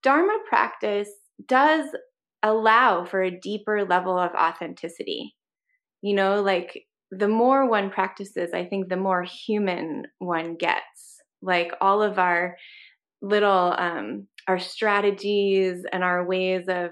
Dharma 0.03 0.38
practice 0.48 1.09
does 1.48 1.87
allow 2.42 3.05
for 3.05 3.22
a 3.22 3.40
deeper 3.40 3.85
level 3.85 4.18
of 4.18 4.33
authenticity. 4.33 5.35
You 6.03 6.14
know, 6.14 6.42
like 6.42 6.85
the 7.11 7.27
more 7.27 7.68
one 7.68 7.90
practices, 7.90 8.50
I 8.55 8.66
think 8.66 8.88
the 8.88 8.96
more 8.96 9.22
human 9.22 10.07
one 10.18 10.57
gets. 10.57 11.22
Like 11.42 11.72
all 11.81 12.03
of 12.03 12.18
our 12.18 12.57
little 13.24 13.74
um, 13.78 14.26
our 14.46 14.58
strategies 14.58 15.84
and 15.92 16.04
our 16.04 16.26
ways 16.26 16.66
of 16.68 16.90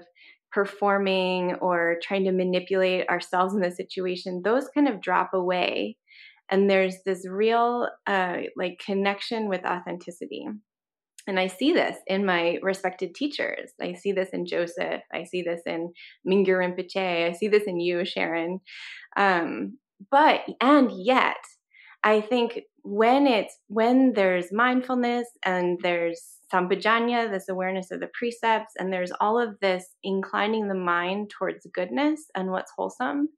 performing 0.51 1.55
or 1.55 1.97
trying 2.03 2.23
to 2.25 2.31
manipulate 2.31 3.07
ourselves 3.09 3.53
in 3.53 3.61
the 3.61 3.71
situation 3.71 4.41
those 4.43 4.67
kind 4.73 4.87
of 4.87 5.01
drop 5.01 5.33
away. 5.33 5.97
And 6.49 6.69
there's 6.69 6.97
this 7.05 7.27
real 7.27 7.87
uh, 8.05 8.37
like 8.55 8.81
connection 8.83 9.47
with 9.47 9.65
authenticity. 9.65 10.47
And 11.25 11.39
i 11.39 11.47
see 11.47 11.71
this 11.71 11.95
in 12.07 12.25
my 12.25 12.59
respected 12.61 13.15
teachers. 13.15 13.71
I 13.81 13.93
see 13.93 14.11
this 14.11 14.29
in 14.33 14.45
joseph. 14.45 15.01
I 15.13 15.23
see 15.23 15.41
this 15.41 15.61
in 15.65 15.93
mingyur 16.27 16.59
rinpoche. 16.59 17.29
I 17.29 17.31
see 17.31 17.47
this 17.47 17.63
in 17.63 17.79
you 17.79 18.03
sharon. 18.05 18.59
Um, 19.15 19.77
but 20.11 20.41
and 20.59 20.91
yet 20.91 21.37
i 22.03 22.19
think 22.19 22.59
when 22.83 23.27
it's 23.27 23.57
when 23.67 24.13
there's 24.13 24.51
mindfulness 24.51 25.27
and 25.43 25.79
there's 25.81 26.21
sampajanya, 26.53 27.31
this 27.31 27.49
awareness 27.49 27.91
of 27.91 27.99
the 27.99 28.09
precepts, 28.13 28.73
and 28.77 28.91
there's 28.91 29.11
all 29.19 29.39
of 29.39 29.59
this 29.61 29.85
inclining 30.03 30.67
the 30.67 30.75
mind 30.75 31.29
towards 31.29 31.65
goodness 31.73 32.25
and 32.35 32.51
what's 32.51 32.71
wholesome. 32.77 33.29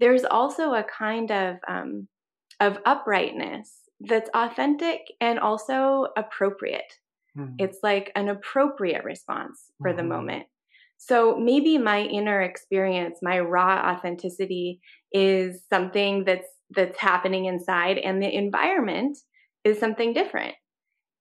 There's 0.00 0.24
also 0.24 0.72
a 0.72 0.84
kind 0.84 1.30
of 1.30 1.56
um, 1.68 2.08
of 2.60 2.78
uprightness 2.84 3.70
that's 4.00 4.30
authentic 4.34 5.00
and 5.20 5.38
also 5.38 6.08
appropriate. 6.16 6.92
Mm-hmm. 7.36 7.54
It's 7.58 7.78
like 7.82 8.10
an 8.16 8.28
appropriate 8.28 9.04
response 9.04 9.70
for 9.80 9.90
mm-hmm. 9.90 9.96
the 9.98 10.02
moment. 10.04 10.46
So 10.98 11.36
maybe 11.36 11.78
my 11.78 12.02
inner 12.02 12.42
experience, 12.42 13.18
my 13.22 13.40
raw 13.40 13.92
authenticity 13.92 14.80
is 15.12 15.62
something 15.68 16.24
that's 16.24 16.46
that's 16.74 16.98
happening 16.98 17.46
inside 17.46 17.98
and 17.98 18.22
the 18.22 18.34
environment 18.34 19.18
is 19.64 19.78
something 19.78 20.12
different. 20.12 20.54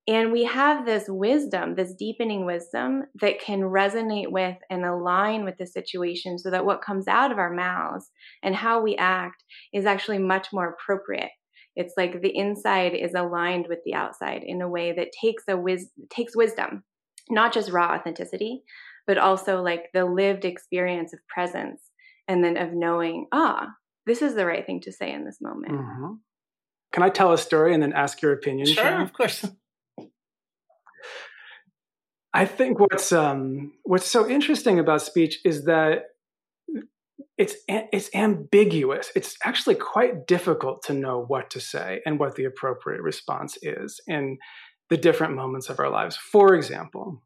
And 0.08 0.32
we 0.32 0.46
have 0.46 0.86
this 0.86 1.06
wisdom, 1.08 1.76
this 1.76 1.94
deepening 1.94 2.46
wisdom 2.46 3.04
that 3.22 3.40
can 3.40 3.62
resonate 3.62 4.32
with 4.32 4.58
and 4.70 4.84
align 4.84 5.46
with 5.46 5.58
the 5.58 5.68
situation 5.68 6.40
so 6.40 6.50
that 6.50 6.66
what 6.66 6.82
comes 6.82 7.08
out 7.08 7.32
of 7.32 7.38
our 7.38 7.54
mouths 7.54 8.10
and 8.42 8.56
how 8.56 8.82
we 8.82 8.96
act 8.96 9.44
is 9.74 9.86
actually 9.86 10.18
much 10.18 10.48
more 10.52 10.70
appropriate. 10.70 11.30
It's 11.76 11.94
like 11.98 12.22
the 12.22 12.36
inside 12.36 12.94
is 12.96 13.14
aligned 13.14 13.68
with 13.70 13.80
the 13.86 13.94
outside 13.94 14.44
in 14.44 14.62
a 14.62 14.68
way 14.68 14.92
that 14.92 15.14
takes 15.22 15.44
a 15.48 15.56
wis- 15.56 15.92
takes 16.10 16.36
wisdom, 16.36 16.84
not 17.30 17.54
just 17.54 17.72
raw 17.72 17.96
authenticity, 17.96 18.64
but 19.06 19.20
also 19.20 19.62
like 19.62 19.86
the 19.94 20.06
lived 20.06 20.46
experience 20.46 21.14
of 21.14 21.20
presence 21.28 21.82
and 22.28 22.44
then 22.44 22.58
of 22.58 22.74
knowing, 22.74 23.28
ah, 23.32 23.68
this 24.06 24.22
is 24.22 24.36
the 24.36 24.46
right 24.46 24.66
thing 24.66 24.82
to 24.82 24.92
say 24.92 25.12
in 25.12 25.26
this 25.26 25.40
moment. 25.42 25.74
Mm-hmm. 25.74 26.14
Can 26.92 27.04
I 27.04 27.10
tell 27.10 27.32
a 27.32 27.38
story 27.38 27.74
and 27.74 27.82
then 27.82 27.94
ask 27.94 28.22
your 28.22 28.34
opinion? 28.34 28.68
Sure, 28.68 28.84
Sharon? 28.84 29.02
of 29.02 29.14
course. 29.14 29.46
I 32.34 32.46
think 32.46 32.80
what's 32.80 33.12
um, 33.12 33.74
what's 33.84 34.10
so 34.10 34.28
interesting 34.28 34.80
about 34.80 35.02
speech 35.02 35.40
is 35.44 35.66
that 35.66 36.04
it's 37.38 37.56
it's 37.68 38.10
ambiguous. 38.14 39.12
It's 39.16 39.36
actually 39.44 39.76
quite 39.76 40.28
difficult 40.28 40.84
to 40.84 40.94
know 40.94 41.24
what 41.26 41.50
to 41.52 41.60
say 41.60 42.02
and 42.06 42.20
what 42.20 42.36
the 42.36 42.46
appropriate 42.46 43.02
response 43.02 43.58
is 43.62 44.00
in 44.08 44.38
the 44.90 44.98
different 44.98 45.36
moments 45.36 45.70
of 45.70 45.80
our 45.80 45.90
lives. 45.90 46.16
For 46.16 46.54
example, 46.54 47.22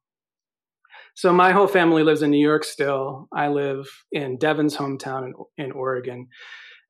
so 1.16 1.32
my 1.32 1.52
whole 1.52 1.68
family 1.68 2.04
lives 2.04 2.22
in 2.22 2.32
New 2.32 2.46
York 2.46 2.64
still. 2.64 3.28
I 3.34 3.48
live 3.48 3.88
in 4.12 4.38
Devon's 4.38 4.76
hometown 4.76 5.28
in, 5.58 5.66
in 5.66 5.72
Oregon. 5.72 6.28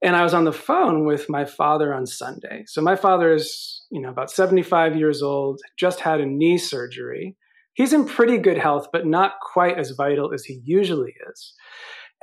And 0.05 0.15
I 0.15 0.21
was 0.21 0.35
on 0.35 0.43
the 0.43 0.53
phone 0.53 1.03
with 1.03 1.31
my 1.31 1.45
father 1.45 1.91
on 1.91 2.05
Sunday. 2.05 2.63
So 2.67 2.79
my 2.79 2.95
father 2.95 3.33
is, 3.33 3.81
you 3.89 3.99
know, 3.99 4.09
about 4.09 4.29
75 4.29 4.95
years 4.95 5.23
old, 5.23 5.61
just 5.79 5.99
had 5.99 6.21
a 6.21 6.27
knee 6.27 6.59
surgery. 6.59 7.35
He's 7.73 7.91
in 7.91 8.05
pretty 8.05 8.37
good 8.37 8.59
health, 8.59 8.89
but 8.93 9.07
not 9.07 9.39
quite 9.41 9.79
as 9.79 9.95
vital 9.97 10.31
as 10.31 10.45
he 10.45 10.61
usually 10.63 11.15
is. 11.31 11.53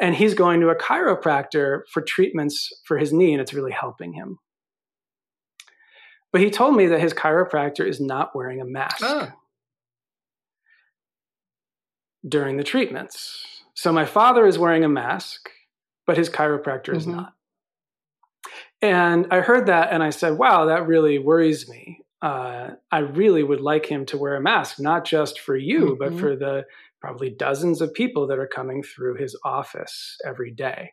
And 0.01 0.15
he's 0.15 0.33
going 0.33 0.61
to 0.61 0.69
a 0.69 0.77
chiropractor 0.77 1.81
for 1.93 2.03
treatments 2.03 2.71
for 2.85 2.99
his 2.99 3.13
knee, 3.13 3.33
and 3.33 3.43
it's 3.43 3.53
really 3.53 3.73
helping 3.73 4.13
him. 4.13 4.39
But 6.31 6.41
he 6.41 6.51
told 6.51 6.77
me 6.77 6.87
that 6.87 7.01
his 7.01 7.13
chiropractor 7.13 7.85
is 7.85 8.01
not 8.01 8.31
wearing 8.33 8.61
a 8.61 8.65
mask 8.65 8.99
oh. 9.03 9.33
during 12.27 12.59
the 12.59 12.65
treatments. 12.65 13.45
So 13.75 13.93
my 13.93 14.05
father 14.05 14.47
is 14.47 14.57
wearing 14.57 14.85
a 14.85 14.89
mask, 14.89 15.51
but 16.07 16.17
his 16.17 16.31
chiropractor 16.31 16.91
mm-hmm. 16.91 16.97
is 16.97 17.07
not. 17.09 17.33
And 18.83 19.29
I 19.31 19.41
heard 19.41 19.67
that 19.67 19.93
and 19.93 20.03
I 20.03 20.11
said, 20.11 20.37
wow, 20.37 20.67
that 20.67 20.89
really 20.89 21.19
worries 21.19 21.69
me. 21.69 22.01
Uh, 22.21 22.71
I 22.91 22.99
really 22.99 23.43
would 23.43 23.61
like 23.61 23.87
him 23.87 24.05
to 24.07 24.19
wear 24.19 24.35
a 24.35 24.41
mask, 24.41 24.81
not 24.81 25.05
just 25.05 25.41
for 25.41 25.57
you, 25.57 25.97
mm-hmm. 25.97 25.99
but 25.99 26.21
for 26.21 26.37
the 26.37 26.65
probably 27.01 27.31
dozens 27.31 27.81
of 27.81 27.95
people 27.95 28.27
that 28.29 28.39
are 28.39 28.47
coming 28.47 28.83
through 28.83 29.17
his 29.17 29.39
office 29.45 30.17
every 30.25 30.53
day. 30.53 30.93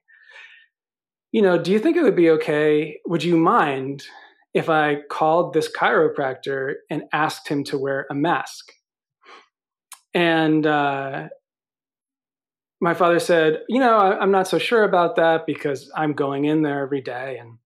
You 1.32 1.41
know, 1.41 1.62
do 1.62 1.71
you 1.71 1.80
think 1.80 1.97
it 1.97 2.04
would 2.04 2.15
be 2.15 2.32
okay? 2.32 2.99
Would 3.06 3.23
you 3.23 3.38
mind 3.38 4.06
if 4.54 4.69
I 4.69 5.02
called 5.10 5.54
this 5.54 5.71
chiropractor 5.71 6.75
and 6.89 7.04
asked 7.13 7.47
him 7.47 7.63
to 7.65 7.78
wear 7.78 8.08
a 8.10 8.15
mask? 8.15 8.71
And 10.15 10.65
uh, 10.65 11.30
my 12.82 12.94
father 12.94 13.20
said, 13.20 13.62
You 13.68 13.80
know, 13.80 13.98
I, 13.98 14.24
am 14.24 14.32
not 14.32 14.48
so 14.48 14.58
sure 14.58 14.84
about 14.84 15.15
that 15.18 15.46
because 15.46 15.92
I'm 15.96 16.13
going 16.13 16.46
in 16.46 16.62
there 16.62 16.82
every 16.82 17.02
day. 17.02 17.39
And 17.39 17.58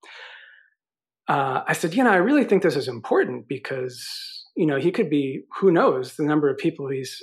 uh, 1.27 1.63
I 1.67 1.73
said, 1.73 1.93
You 1.93 2.03
know, 2.03 2.11
I 2.11 2.17
really 2.17 2.45
think 2.45 2.63
this 2.63 2.75
is 2.75 2.87
important 2.87 3.47
because, 3.47 4.07
you 4.55 4.65
know, 4.65 4.77
he 4.77 4.91
could 4.91 5.09
be, 5.09 5.43
who 5.59 5.71
knows, 5.71 6.15
the 6.15 6.23
number 6.23 6.49
of 6.49 6.57
people 6.57 6.89
he's 6.89 7.21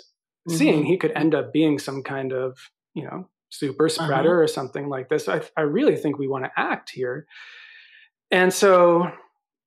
mm-hmm. 0.48 0.57
seeing, 0.57 0.85
he 0.85 0.96
could 0.96 1.12
end 1.12 1.35
up 1.35 1.53
being 1.53 1.79
some 1.79 2.03
kind 2.03 2.33
of, 2.33 2.59
you 2.94 3.05
know, 3.05 3.29
super 3.50 3.88
spreader 3.88 4.35
uh-huh. 4.35 4.44
or 4.44 4.46
something 4.46 4.88
like 4.88 5.09
this. 5.09 5.29
I, 5.29 5.42
I 5.57 5.62
really 5.62 5.96
think 5.96 6.18
we 6.18 6.29
want 6.29 6.44
to 6.44 6.50
act 6.57 6.90
here. 6.90 7.26
And 8.31 8.53
so 8.53 9.11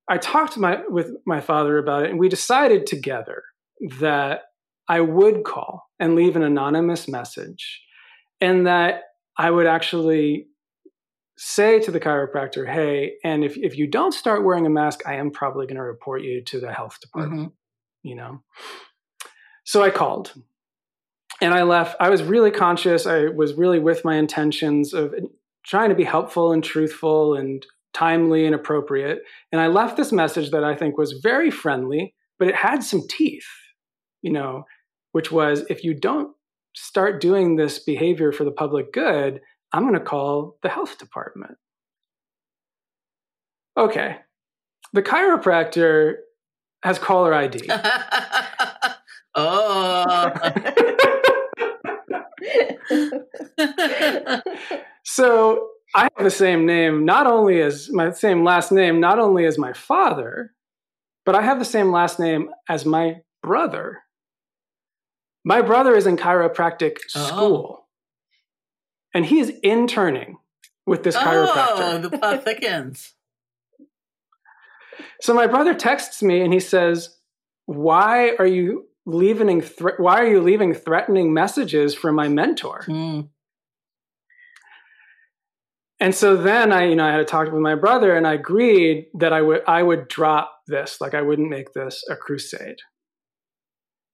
I 0.10 0.18
talked 0.18 0.58
my, 0.58 0.82
with 0.88 1.12
my 1.26 1.42
father 1.42 1.78
about 1.78 2.04
it, 2.04 2.12
and 2.12 2.20
we 2.20 2.30
decided 2.30 2.88
together 2.88 3.44
that 4.00 4.44
I 4.88 5.02
would 5.02 5.44
call 5.44 5.90
and 6.00 6.16
leave 6.16 6.36
an 6.36 6.44
anonymous 6.44 7.08
message, 7.08 7.83
and 8.44 8.68
that 8.68 9.04
I 9.38 9.50
would 9.50 9.66
actually 9.66 10.48
say 11.38 11.80
to 11.80 11.92
the 11.92 12.00
chiropractor, 12.00 12.70
hey, 12.72 13.14
and 13.24 13.44
if, 13.44 13.56
if 13.58 13.78
you 13.78 13.88
don't 13.88 14.14
start 14.14 14.44
wearing 14.44 14.66
a 14.66 14.70
mask, 14.70 15.00
I 15.08 15.16
am 15.16 15.32
probably 15.32 15.66
going 15.66 15.78
to 15.78 15.84
report 15.84 16.22
you 16.24 16.44
to 16.44 16.60
the 16.60 16.72
health 16.72 17.00
department, 17.00 17.50
mm-hmm. 17.50 18.08
you 18.08 18.16
know? 18.16 18.44
So 19.64 19.82
I 19.82 19.90
called 19.90 20.34
and 21.42 21.54
I 21.54 21.64
left. 21.64 21.96
I 22.02 22.10
was 22.10 22.22
really 22.22 22.52
conscious. 22.52 23.08
I 23.08 23.28
was 23.28 23.54
really 23.54 23.80
with 23.80 24.04
my 24.04 24.18
intentions 24.18 24.94
of 24.94 25.16
trying 25.66 25.90
to 25.90 25.96
be 25.96 26.04
helpful 26.04 26.52
and 26.52 26.62
truthful 26.62 27.36
and 27.36 27.66
timely 27.94 28.46
and 28.46 28.54
appropriate. 28.54 29.22
And 29.54 29.62
I 29.62 29.68
left 29.68 29.96
this 29.96 30.12
message 30.12 30.52
that 30.52 30.66
I 30.66 30.76
think 30.76 30.98
was 30.98 31.14
very 31.24 31.50
friendly, 31.50 32.14
but 32.38 32.50
it 32.50 32.56
had 32.56 32.84
some 32.84 33.04
teeth, 33.10 33.48
you 34.22 34.34
know, 34.34 34.66
which 35.14 35.32
was 35.32 35.64
if 35.70 35.86
you 35.86 35.94
don't 35.94 36.36
start 36.76 37.22
doing 37.22 37.56
this 37.56 37.80
behavior 37.80 38.32
for 38.32 38.44
the 38.44 38.52
public 38.52 38.94
good, 38.94 39.42
I'm 39.72 39.84
going 39.84 39.94
to 39.94 40.00
call 40.00 40.58
the 40.62 40.70
health 40.70 40.98
department. 40.98 41.58
Okay. 43.78 44.18
The 44.94 45.02
chiropractor 45.02 46.16
has 46.84 47.00
caller 47.00 47.34
ID. 47.34 47.68
oh. 49.36 50.04
so 55.04 55.70
I 55.96 56.04
have 56.04 56.24
the 56.24 56.30
same 56.30 56.66
name, 56.66 57.06
not 57.06 57.26
only 57.26 57.62
as 57.62 57.90
my 57.92 58.12
same 58.12 58.44
last 58.44 58.72
name, 58.72 59.00
not 59.00 59.20
only 59.20 59.46
as 59.46 59.58
my 59.58 59.74
father, 59.74 60.52
but 61.26 61.36
I 61.36 61.42
have 61.42 61.60
the 61.60 61.66
same 61.66 61.92
last 61.92 62.20
name 62.20 62.50
as 62.70 62.86
my 62.86 63.18
brother. 63.42 64.03
My 65.44 65.62
brother 65.62 65.96
is 65.96 66.08
in 66.08 66.18
chiropractic 66.18 66.98
oh. 67.16 67.26
school, 67.26 67.88
and 69.14 69.26
he 69.26 69.40
is 69.40 69.50
interning 69.62 70.38
with 70.86 71.04
this 71.04 71.16
oh, 71.16 71.20
chiropractor. 71.20 72.02
the 72.02 72.18
plot 72.18 72.44
thickens. 72.46 73.14
so 75.22 75.34
my 75.34 75.48
brother 75.48 75.74
texts 75.74 76.24
me 76.24 76.42
and 76.42 76.54
he 76.54 76.60
says, 76.60 77.18
"Why 77.66 78.36
are 78.40 78.48
you 78.48 78.88
leaving 79.06 79.62
thre- 79.62 79.98
why 79.98 80.20
are 80.20 80.28
you 80.28 80.42
leaving 80.42 80.74
threatening 80.74 81.34
messages 81.34 81.94
from 81.94 82.16
my 82.16 82.28
mentor 82.28 82.86
mm. 82.88 83.28
and 86.00 86.16
so 86.16 86.38
then 86.38 86.72
i 86.72 86.86
you 86.86 86.96
know 86.96 87.06
i 87.06 87.12
had 87.12 87.18
to 87.18 87.26
talk 87.26 87.52
with 87.52 87.62
my 87.62 87.76
brother 87.76 88.16
and 88.16 88.26
i 88.26 88.34
agreed 88.34 89.08
that 89.14 89.34
i 89.34 89.42
would 89.42 89.62
i 89.68 89.84
would 89.84 90.08
drop 90.08 90.58
this 90.68 91.02
like 91.02 91.14
i 91.14 91.22
wouldn't 91.22 91.50
make 91.50 91.74
this 91.74 92.02
a 92.10 92.16
crusade 92.16 92.78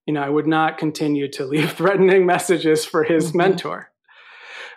you 0.10 0.13
know 0.13 0.24
i 0.24 0.30
would 0.30 0.48
not 0.48 0.80
continue 0.80 1.30
to 1.30 1.45
leave 1.45 1.72
threatening 1.78 2.26
messages 2.26 2.84
for 2.84 3.04
his 3.04 3.28
mm-hmm. 3.28 3.38
mentor 3.38 3.91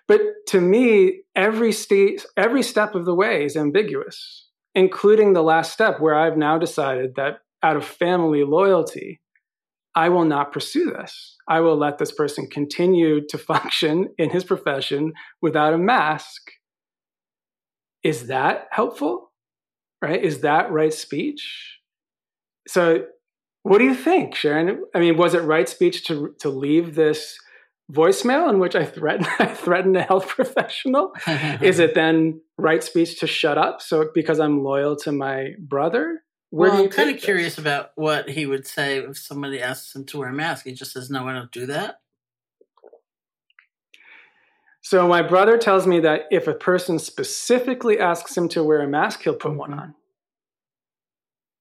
but 0.06 0.20
to 0.46 0.60
me 0.60 1.22
every 1.34 1.72
state 1.72 2.26
every 2.36 2.62
step 2.62 2.94
of 2.94 3.06
the 3.06 3.14
way 3.14 3.46
is 3.46 3.56
ambiguous 3.56 4.50
including 4.74 5.32
the 5.32 5.42
last 5.42 5.72
step 5.72 6.00
where 6.00 6.14
i've 6.14 6.36
now 6.36 6.58
decided 6.58 7.14
that 7.14 7.38
out 7.62 7.78
of 7.78 7.84
family 7.84 8.44
loyalty 8.44 9.20
I 9.94 10.08
will 10.08 10.24
not 10.24 10.52
pursue 10.52 10.86
this. 10.86 11.36
I 11.46 11.60
will 11.60 11.76
let 11.76 11.98
this 11.98 12.12
person 12.12 12.46
continue 12.46 13.26
to 13.26 13.36
function 13.52 14.08
in 14.16 14.30
his 14.30 14.42
profession 14.42 15.12
without 15.42 15.74
a 15.74 15.78
mask. 15.78 16.40
Is 18.02 18.28
that 18.28 18.68
helpful? 18.70 19.32
Right? 20.00 20.24
Is 20.24 20.40
that 20.40 20.72
right 20.72 20.94
speech? 20.94 21.78
So, 22.66 23.04
what 23.62 23.78
do 23.78 23.84
you 23.84 23.94
think, 23.94 24.34
Sharon? 24.34 24.84
I 24.94 24.98
mean, 24.98 25.16
was 25.16 25.34
it 25.34 25.40
right 25.40 25.68
speech 25.68 26.04
to 26.06 26.34
to 26.40 26.48
leave 26.48 26.94
this 26.94 27.38
voicemail 27.90 28.48
in 28.48 28.58
which 28.58 28.74
I 28.74 28.84
threatened 28.84 29.28
I 29.38 29.46
threatened 29.46 29.96
a 29.96 30.02
health 30.02 30.28
professional? 30.28 31.12
Is 31.60 31.78
it 31.78 31.94
then 31.94 32.40
right 32.58 32.82
speech 32.82 33.20
to 33.20 33.26
shut 33.26 33.58
up? 33.58 33.80
So 33.82 34.10
because 34.14 34.40
I'm 34.40 34.62
loyal 34.62 34.96
to 34.96 35.12
my 35.12 35.54
brother? 35.58 36.22
Where 36.50 36.70
well, 36.70 36.82
I'm 36.82 36.90
kind 36.90 37.08
of 37.08 37.22
curious 37.22 37.56
about 37.56 37.92
what 37.94 38.28
he 38.28 38.44
would 38.44 38.66
say 38.66 38.98
if 38.98 39.16
somebody 39.16 39.62
asks 39.62 39.94
him 39.96 40.04
to 40.06 40.18
wear 40.18 40.28
a 40.28 40.34
mask. 40.34 40.66
He 40.66 40.72
just 40.72 40.92
says, 40.92 41.08
"No, 41.08 41.26
I 41.26 41.32
don't 41.32 41.50
do 41.50 41.64
that." 41.66 42.00
So 44.82 45.06
my 45.06 45.22
brother 45.22 45.56
tells 45.56 45.86
me 45.86 46.00
that 46.00 46.22
if 46.30 46.48
a 46.48 46.54
person 46.54 46.98
specifically 46.98 47.98
asks 47.98 48.36
him 48.36 48.48
to 48.48 48.64
wear 48.64 48.82
a 48.82 48.88
mask, 48.88 49.22
he'll 49.22 49.34
put 49.34 49.54
one 49.54 49.70
mm-hmm. 49.70 49.80
on. 49.80 49.94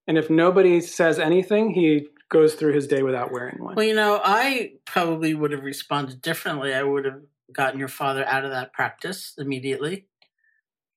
And 0.08 0.18
if 0.18 0.30
nobody 0.30 0.82
says 0.82 1.20
anything, 1.20 1.74
he 1.74 2.08
goes 2.30 2.56
through 2.56 2.74
his 2.74 2.88
day 2.88 3.04
without 3.04 3.32
wearing 3.32 3.64
one. 3.64 3.76
Well, 3.76 3.86
you 3.86 3.96
know, 3.96 4.20
I 4.24 4.74
probably 4.86 5.34
would 5.34 5.52
have 5.52 5.64
responded 5.64 6.22
differently. 6.22 6.74
I 6.74 6.84
would 6.84 7.06
have 7.06 7.22
gotten 7.54 7.80
your 7.80 7.90
father 7.90 8.26
out 8.26 8.46
of 8.46 8.52
that 8.52 8.74
practice 8.74 9.34
immediately, 9.38 10.08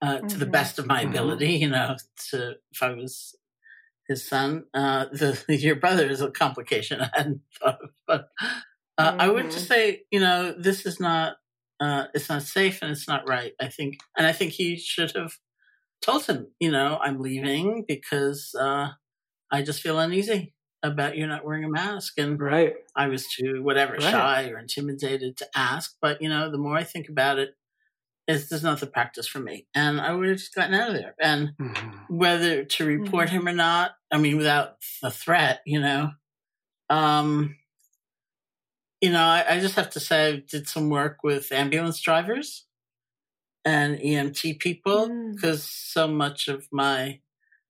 uh, 0.01 0.17
mm-hmm. 0.17 0.27
to 0.29 0.39
the 0.39 0.45
mm-hmm. 0.45 0.53
best 0.53 0.79
of 0.79 0.87
my 0.87 1.03
mm-hmm. 1.03 1.11
ability. 1.11 1.53
You 1.53 1.71
know, 1.71 1.97
to 2.31 2.55
if 2.73 2.83
I 2.83 2.91
was 2.95 3.37
his 4.09 4.27
son. 4.27 4.65
Uh, 4.73 5.07
the, 5.13 5.43
your 5.49 5.77
brother 5.77 6.09
is 6.09 6.21
a 6.21 6.31
complication 6.31 7.01
I 7.01 7.11
hadn't 7.13 7.41
thought 7.59 7.79
of, 7.83 7.91
but 8.07 8.29
uh, 8.99 9.11
mm-hmm. 9.11 9.21
I 9.21 9.29
would 9.29 9.51
just 9.51 9.69
mm-hmm. 9.69 9.75
say, 9.75 10.03
you 10.11 10.21
know, 10.21 10.55
this 10.57 10.87
is 10.87 11.01
not, 11.01 11.37
uh, 11.81 12.05
it's 12.15 12.29
not 12.29 12.43
safe 12.43 12.81
and 12.83 12.91
it's 12.91 13.09
not 13.09 13.29
right. 13.29 13.53
I 13.61 13.69
think, 13.69 13.99
and 14.17 14.27
I 14.27 14.33
think 14.33 14.53
he 14.53 14.77
should 14.77 15.13
have 15.17 15.33
told 16.05 16.27
him, 16.27 16.49
you 16.61 16.71
know, 16.71 16.99
I'm 17.03 17.21
leaving 17.21 17.85
because 17.87 18.55
uh, 18.59 18.91
I 19.51 19.63
just 19.63 19.81
feel 19.81 19.99
uneasy 19.99 20.53
about 20.83 21.17
you 21.17 21.27
not 21.27 21.45
wearing 21.45 21.65
a 21.65 21.69
mask, 21.69 22.19
and 22.19 22.39
right, 22.39 22.75
I 22.95 23.09
was 23.09 23.27
too 23.27 23.63
whatever 23.63 23.95
right. 23.95 24.03
shy 24.03 24.51
or 24.51 24.59
intimidated 24.59 25.37
to 25.39 25.49
ask. 25.57 25.97
But 26.03 26.21
you 26.21 26.29
know, 26.29 26.51
the 26.51 26.59
more 26.59 26.77
I 26.77 26.85
think 26.85 27.09
about 27.09 27.39
it, 27.39 27.55
it's 28.29 28.49
there's 28.49 28.63
not 28.63 28.81
the 28.81 28.87
practice 28.87 29.27
for 29.27 29.41
me. 29.41 29.67
And 29.75 30.01
I 30.01 30.13
would 30.15 30.29
have 30.29 30.39
just 30.39 30.55
gotten 30.55 30.75
out 30.75 30.91
of 30.91 30.95
there. 30.95 31.15
And 31.19 31.51
mm-hmm. 31.61 32.17
whether 32.17 32.65
to 32.65 32.85
report 32.85 33.29
mm-hmm. 33.29 33.37
him 33.37 33.49
or 33.49 33.53
not, 33.53 33.93
I 34.13 34.19
mean, 34.19 34.37
without 34.37 34.77
the 35.03 35.11
threat, 35.11 35.61
you 35.65 35.81
know, 35.81 36.11
um, 36.91 37.57
you 39.01 39.11
know, 39.11 39.25
I, 39.25 39.45
I, 39.49 39.61
just 39.61 39.77
have 39.77 39.91
to 39.91 40.01
say, 40.01 40.29
I 40.29 40.43
did 40.49 40.69
some 40.69 40.91
work 40.91 41.19
with 41.23 41.51
ambulance 41.51 42.01
drivers 42.01 42.67
and 43.65 43.99
EMT 43.99 44.59
people 44.59 45.09
because 45.33 45.63
mm. 45.63 45.93
so 45.93 46.09
much 46.09 46.49
of 46.49 46.69
my, 46.71 47.21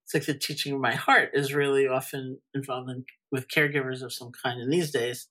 it's 0.04 0.14
like 0.14 0.26
the 0.26 0.34
teaching 0.34 0.74
of 0.74 0.80
my 0.80 0.94
heart 0.94 1.30
is 1.34 1.54
really 1.54 1.86
often 1.86 2.38
involved 2.54 2.90
in, 2.90 3.04
with 3.30 3.48
caregivers 3.48 4.02
of 4.02 4.12
some 4.12 4.32
kind. 4.32 4.60
And 4.60 4.72
these 4.72 4.90
days, 4.90 5.28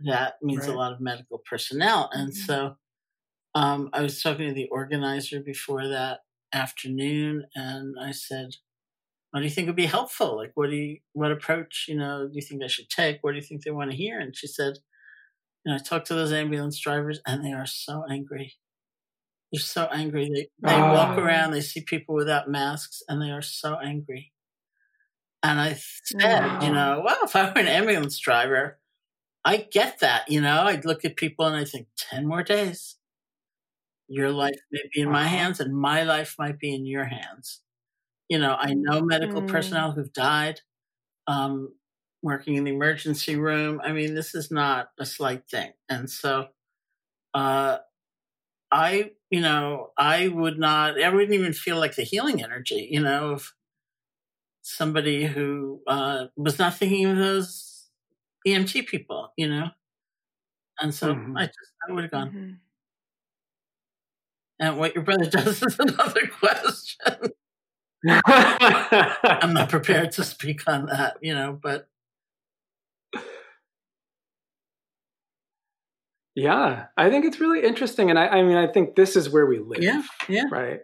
that 0.00 0.34
means 0.42 0.66
right. 0.66 0.74
a 0.74 0.78
lot 0.78 0.92
of 0.92 1.00
medical 1.00 1.38
personnel. 1.38 2.08
And 2.12 2.32
mm-hmm. 2.32 2.44
so 2.44 2.76
um, 3.54 3.90
I 3.92 4.02
was 4.02 4.22
talking 4.22 4.48
to 4.48 4.54
the 4.54 4.68
organizer 4.68 5.40
before 5.40 5.88
that 5.88 6.20
afternoon, 6.52 7.46
and 7.54 7.96
I 8.00 8.12
said, 8.12 8.50
what 9.30 9.40
do 9.40 9.44
you 9.44 9.50
think 9.50 9.66
would 9.66 9.76
be 9.76 9.86
helpful? 9.86 10.36
Like, 10.36 10.52
what 10.54 10.70
do 10.70 10.76
you, 10.76 10.98
what 11.12 11.32
approach, 11.32 11.86
you 11.88 11.96
know, 11.96 12.28
do 12.28 12.34
you 12.34 12.40
think 12.40 12.60
they 12.60 12.68
should 12.68 12.88
take? 12.88 13.18
What 13.20 13.32
do 13.32 13.36
you 13.36 13.42
think 13.42 13.62
they 13.62 13.70
want 13.70 13.90
to 13.90 13.96
hear? 13.96 14.18
And 14.18 14.34
she 14.34 14.46
said, 14.46 14.78
and 15.64 15.74
I 15.74 15.78
talk 15.78 16.04
to 16.06 16.14
those 16.14 16.32
ambulance 16.32 16.78
drivers, 16.78 17.20
and 17.26 17.44
they 17.44 17.52
are 17.52 17.66
so 17.66 18.04
angry. 18.10 18.54
They're 19.52 19.60
so 19.60 19.84
angry. 19.86 20.30
They 20.32 20.48
they 20.60 20.76
oh. 20.76 20.92
walk 20.92 21.18
around, 21.18 21.52
they 21.52 21.60
see 21.60 21.80
people 21.80 22.14
without 22.14 22.50
masks, 22.50 23.02
and 23.08 23.20
they 23.20 23.30
are 23.30 23.42
so 23.42 23.78
angry. 23.78 24.32
And 25.42 25.60
I 25.60 25.78
said, 26.04 26.42
wow. 26.44 26.60
you 26.60 26.72
know, 26.72 27.02
well, 27.04 27.18
if 27.22 27.36
I 27.36 27.44
were 27.44 27.60
an 27.60 27.68
ambulance 27.68 28.18
driver, 28.18 28.78
I 29.44 29.68
get 29.70 30.00
that. 30.00 30.28
You 30.28 30.40
know, 30.40 30.62
I'd 30.62 30.84
look 30.84 31.04
at 31.04 31.16
people 31.16 31.46
and 31.46 31.56
I 31.56 31.64
think, 31.64 31.86
ten 31.96 32.26
more 32.26 32.42
days. 32.42 32.96
Your 34.08 34.30
life 34.30 34.58
may 34.72 34.82
be 34.92 35.00
in 35.02 35.10
my 35.10 35.26
hands, 35.26 35.60
and 35.60 35.74
my 35.74 36.02
life 36.02 36.34
might 36.38 36.58
be 36.58 36.74
in 36.74 36.86
your 36.86 37.04
hands. 37.04 37.60
You 38.28 38.38
know, 38.38 38.56
I 38.58 38.74
know 38.74 39.00
medical 39.00 39.42
mm. 39.42 39.48
personnel 39.48 39.92
who've 39.92 40.12
died. 40.12 40.60
Um, 41.26 41.74
working 42.22 42.56
in 42.56 42.64
the 42.64 42.72
emergency 42.72 43.36
room. 43.36 43.80
I 43.82 43.92
mean, 43.92 44.14
this 44.14 44.34
is 44.34 44.50
not 44.50 44.88
a 44.98 45.06
slight 45.06 45.48
thing. 45.48 45.72
And 45.88 46.10
so, 46.10 46.48
uh, 47.34 47.78
I, 48.70 49.12
you 49.30 49.40
know, 49.40 49.90
I 49.96 50.28
would 50.28 50.58
not, 50.58 51.00
I 51.00 51.08
wouldn't 51.08 51.32
even 51.32 51.52
feel 51.52 51.78
like 51.78 51.96
the 51.96 52.02
healing 52.02 52.42
energy, 52.42 52.88
you 52.90 53.00
know, 53.00 53.32
of 53.32 53.54
somebody 54.62 55.26
who, 55.26 55.80
uh, 55.86 56.26
was 56.36 56.58
not 56.58 56.76
thinking 56.76 57.06
of 57.06 57.16
those 57.16 57.86
EMT 58.46 58.86
people, 58.86 59.32
you 59.36 59.48
know? 59.48 59.70
And 60.80 60.94
so 60.94 61.14
mm-hmm. 61.14 61.36
I 61.36 61.46
just, 61.46 61.72
I 61.88 61.92
would 61.92 62.04
have 62.04 62.10
gone. 62.10 62.28
Mm-hmm. 62.28 62.52
And 64.60 64.78
what 64.78 64.94
your 64.94 65.04
brother 65.04 65.26
does 65.30 65.62
is 65.62 65.78
another 65.78 66.26
question. 66.38 67.32
I'm 68.26 69.54
not 69.54 69.70
prepared 69.70 70.12
to 70.12 70.24
speak 70.24 70.68
on 70.68 70.86
that, 70.86 71.16
you 71.20 71.34
know, 71.34 71.58
but 71.60 71.88
Yeah, 76.38 76.84
I 76.96 77.10
think 77.10 77.24
it's 77.24 77.40
really 77.40 77.64
interesting, 77.64 78.10
and 78.10 78.18
I, 78.18 78.28
I 78.28 78.42
mean, 78.44 78.56
I 78.56 78.68
think 78.68 78.94
this 78.94 79.16
is 79.16 79.28
where 79.28 79.46
we 79.46 79.58
live. 79.58 79.82
Yeah, 79.82 80.02
yeah. 80.28 80.44
Right. 80.48 80.78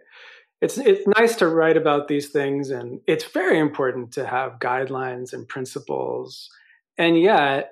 It's 0.61 0.77
it's 0.77 1.07
nice 1.17 1.37
to 1.37 1.47
write 1.47 1.77
about 1.77 2.09
these 2.09 2.27
things, 2.27 2.71
and 2.71 2.99
it's 3.07 3.23
very 3.23 3.57
important 3.57 4.11
to 4.13 4.25
have 4.25 4.59
guidelines 4.59 5.31
and 5.31 5.47
principles, 5.47 6.49
and 6.97 7.17
yet 7.17 7.71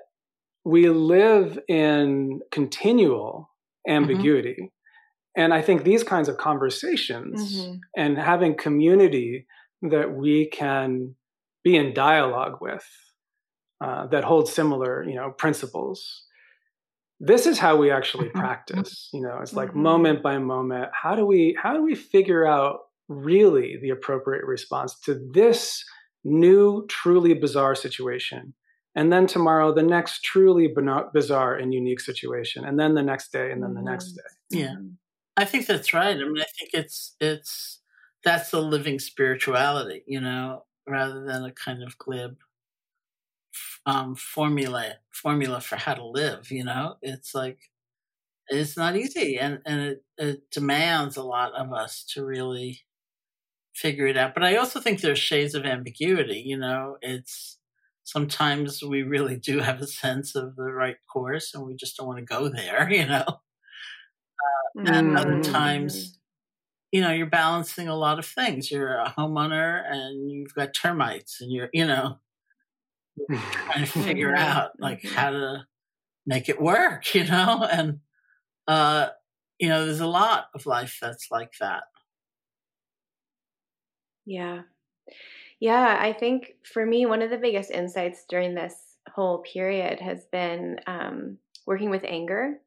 we 0.64 0.88
live 0.88 1.58
in 1.68 2.40
continual 2.50 3.50
mm-hmm. 3.86 4.02
ambiguity. 4.02 4.56
Mm-hmm. 4.58 5.42
And 5.42 5.52
I 5.52 5.60
think 5.60 5.84
these 5.84 6.04
kinds 6.04 6.30
of 6.30 6.38
conversations 6.38 7.60
mm-hmm. 7.60 7.74
and 7.98 8.16
having 8.16 8.56
community 8.56 9.46
that 9.82 10.14
we 10.14 10.46
can 10.46 11.16
be 11.62 11.76
in 11.76 11.92
dialogue 11.92 12.62
with 12.62 12.86
uh, 13.82 14.06
that 14.06 14.24
hold 14.24 14.48
similar, 14.48 15.04
you 15.06 15.16
know, 15.16 15.32
principles 15.32 16.23
this 17.20 17.46
is 17.46 17.58
how 17.58 17.76
we 17.76 17.90
actually 17.90 18.28
mm-hmm. 18.28 18.38
practice 18.38 19.08
you 19.12 19.20
know 19.20 19.38
it's 19.40 19.52
like 19.52 19.70
mm-hmm. 19.70 19.82
moment 19.82 20.22
by 20.22 20.38
moment 20.38 20.88
how 20.92 21.14
do 21.14 21.24
we 21.24 21.56
how 21.60 21.72
do 21.72 21.82
we 21.82 21.94
figure 21.94 22.46
out 22.46 22.80
really 23.08 23.78
the 23.80 23.90
appropriate 23.90 24.44
response 24.44 24.98
to 24.98 25.20
this 25.32 25.84
new 26.24 26.86
truly 26.88 27.34
bizarre 27.34 27.74
situation 27.74 28.54
and 28.94 29.12
then 29.12 29.26
tomorrow 29.26 29.72
the 29.74 29.82
next 29.82 30.22
truly 30.22 30.72
bizarre 31.12 31.54
and 31.54 31.74
unique 31.74 32.00
situation 32.00 32.64
and 32.64 32.78
then 32.78 32.94
the 32.94 33.02
next 33.02 33.32
day 33.32 33.50
and 33.50 33.62
then 33.62 33.74
the 33.74 33.82
next 33.82 34.16
mm-hmm. 34.16 34.58
day 34.58 34.64
yeah 34.64 34.74
i 35.36 35.44
think 35.44 35.66
that's 35.66 35.92
right 35.92 36.16
i 36.16 36.24
mean 36.24 36.40
i 36.40 36.46
think 36.58 36.70
it's 36.72 37.14
it's 37.20 37.80
that's 38.24 38.50
the 38.50 38.60
living 38.60 38.98
spirituality 38.98 40.02
you 40.06 40.20
know 40.20 40.64
rather 40.88 41.24
than 41.24 41.44
a 41.44 41.52
kind 41.52 41.82
of 41.82 41.96
glib 41.98 42.36
um, 43.86 44.14
formula 44.14 44.94
formula 45.10 45.60
for 45.60 45.76
how 45.76 45.94
to 45.94 46.06
live. 46.06 46.50
You 46.50 46.64
know, 46.64 46.96
it's 47.02 47.34
like 47.34 47.58
it's 48.48 48.76
not 48.76 48.96
easy, 48.96 49.38
and 49.38 49.60
and 49.66 49.80
it, 49.80 50.04
it 50.18 50.50
demands 50.50 51.16
a 51.16 51.22
lot 51.22 51.52
of 51.54 51.72
us 51.72 52.04
to 52.14 52.24
really 52.24 52.80
figure 53.74 54.06
it 54.06 54.16
out. 54.16 54.34
But 54.34 54.44
I 54.44 54.56
also 54.56 54.80
think 54.80 55.00
there's 55.00 55.18
shades 55.18 55.54
of 55.54 55.64
ambiguity. 55.64 56.42
You 56.44 56.58
know, 56.58 56.96
it's 57.02 57.58
sometimes 58.04 58.82
we 58.82 59.02
really 59.02 59.36
do 59.36 59.60
have 59.60 59.80
a 59.80 59.86
sense 59.86 60.34
of 60.34 60.56
the 60.56 60.72
right 60.72 60.96
course, 61.12 61.54
and 61.54 61.64
we 61.64 61.74
just 61.76 61.96
don't 61.96 62.06
want 62.06 62.18
to 62.18 62.24
go 62.24 62.48
there. 62.48 62.88
You 62.90 63.06
know, 63.06 63.24
uh, 63.26 64.80
mm. 64.80 64.90
and 64.90 65.18
other 65.18 65.36
mm. 65.36 65.52
times 65.52 66.18
you 66.94 67.00
know 67.00 67.10
you're 67.10 67.26
balancing 67.26 67.88
a 67.88 67.96
lot 67.96 68.20
of 68.20 68.24
things 68.24 68.70
you're 68.70 68.98
a 68.98 69.12
homeowner 69.18 69.82
and 69.84 70.30
you've 70.30 70.54
got 70.54 70.72
termites 70.72 71.40
and 71.40 71.50
you're 71.50 71.68
you 71.72 71.84
know 71.84 72.18
trying 73.28 73.84
to 73.84 73.86
figure 74.02 74.34
out 74.34 74.72
like 74.78 75.02
mm-hmm. 75.02 75.14
how 75.14 75.30
to 75.30 75.66
make 76.26 76.48
it 76.48 76.60
work, 76.60 77.14
you 77.14 77.24
know? 77.24 77.66
And, 77.70 78.00
uh, 78.66 79.08
you 79.58 79.68
know, 79.68 79.84
there's 79.84 80.00
a 80.00 80.06
lot 80.06 80.46
of 80.54 80.66
life 80.66 80.98
that's 81.00 81.30
like 81.30 81.52
that. 81.60 81.84
Yeah. 84.26 84.62
Yeah. 85.60 85.98
I 86.00 86.12
think 86.12 86.54
for 86.64 86.84
me, 86.84 87.06
one 87.06 87.22
of 87.22 87.30
the 87.30 87.38
biggest 87.38 87.70
insights 87.70 88.24
during 88.28 88.54
this 88.54 88.74
whole 89.14 89.38
period 89.42 90.00
has 90.00 90.24
been 90.32 90.80
um, 90.86 91.38
working 91.66 91.90
with 91.90 92.04
anger. 92.04 92.58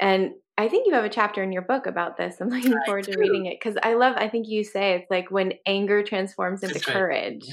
And 0.00 0.32
I 0.56 0.68
think 0.68 0.86
you 0.86 0.94
have 0.94 1.04
a 1.04 1.10
chapter 1.10 1.42
in 1.42 1.52
your 1.52 1.62
book 1.62 1.86
about 1.86 2.16
this. 2.16 2.40
I'm 2.40 2.48
looking 2.48 2.78
forward 2.84 3.04
to 3.04 3.18
reading 3.18 3.46
it 3.46 3.58
because 3.60 3.76
I 3.82 3.94
love, 3.94 4.14
I 4.16 4.28
think 4.28 4.48
you 4.48 4.64
say 4.64 4.94
it's 4.94 5.10
like 5.10 5.30
when 5.30 5.54
anger 5.66 6.02
transforms 6.02 6.62
into 6.62 6.74
That's 6.74 6.86
courage. 6.86 7.46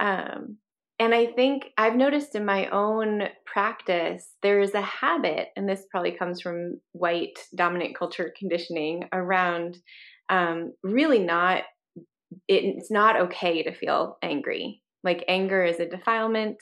Right. 0.00 0.34
Um, 0.34 0.58
and 0.98 1.12
I 1.14 1.26
think 1.26 1.70
I've 1.76 1.96
noticed 1.96 2.36
in 2.36 2.44
my 2.44 2.68
own 2.68 3.24
practice, 3.46 4.34
there 4.42 4.60
is 4.60 4.74
a 4.74 4.80
habit, 4.80 5.48
and 5.56 5.68
this 5.68 5.86
probably 5.90 6.12
comes 6.12 6.40
from 6.40 6.80
white 6.92 7.38
dominant 7.56 7.96
culture 7.98 8.32
conditioning 8.38 9.08
around 9.12 9.78
um, 10.28 10.72
really 10.84 11.18
not, 11.18 11.62
it, 12.48 12.64
it's 12.64 12.92
not 12.92 13.20
okay 13.22 13.64
to 13.64 13.74
feel 13.74 14.18
angry. 14.22 14.82
Like 15.02 15.24
anger 15.26 15.64
is 15.64 15.80
a 15.80 15.88
defilement. 15.88 16.56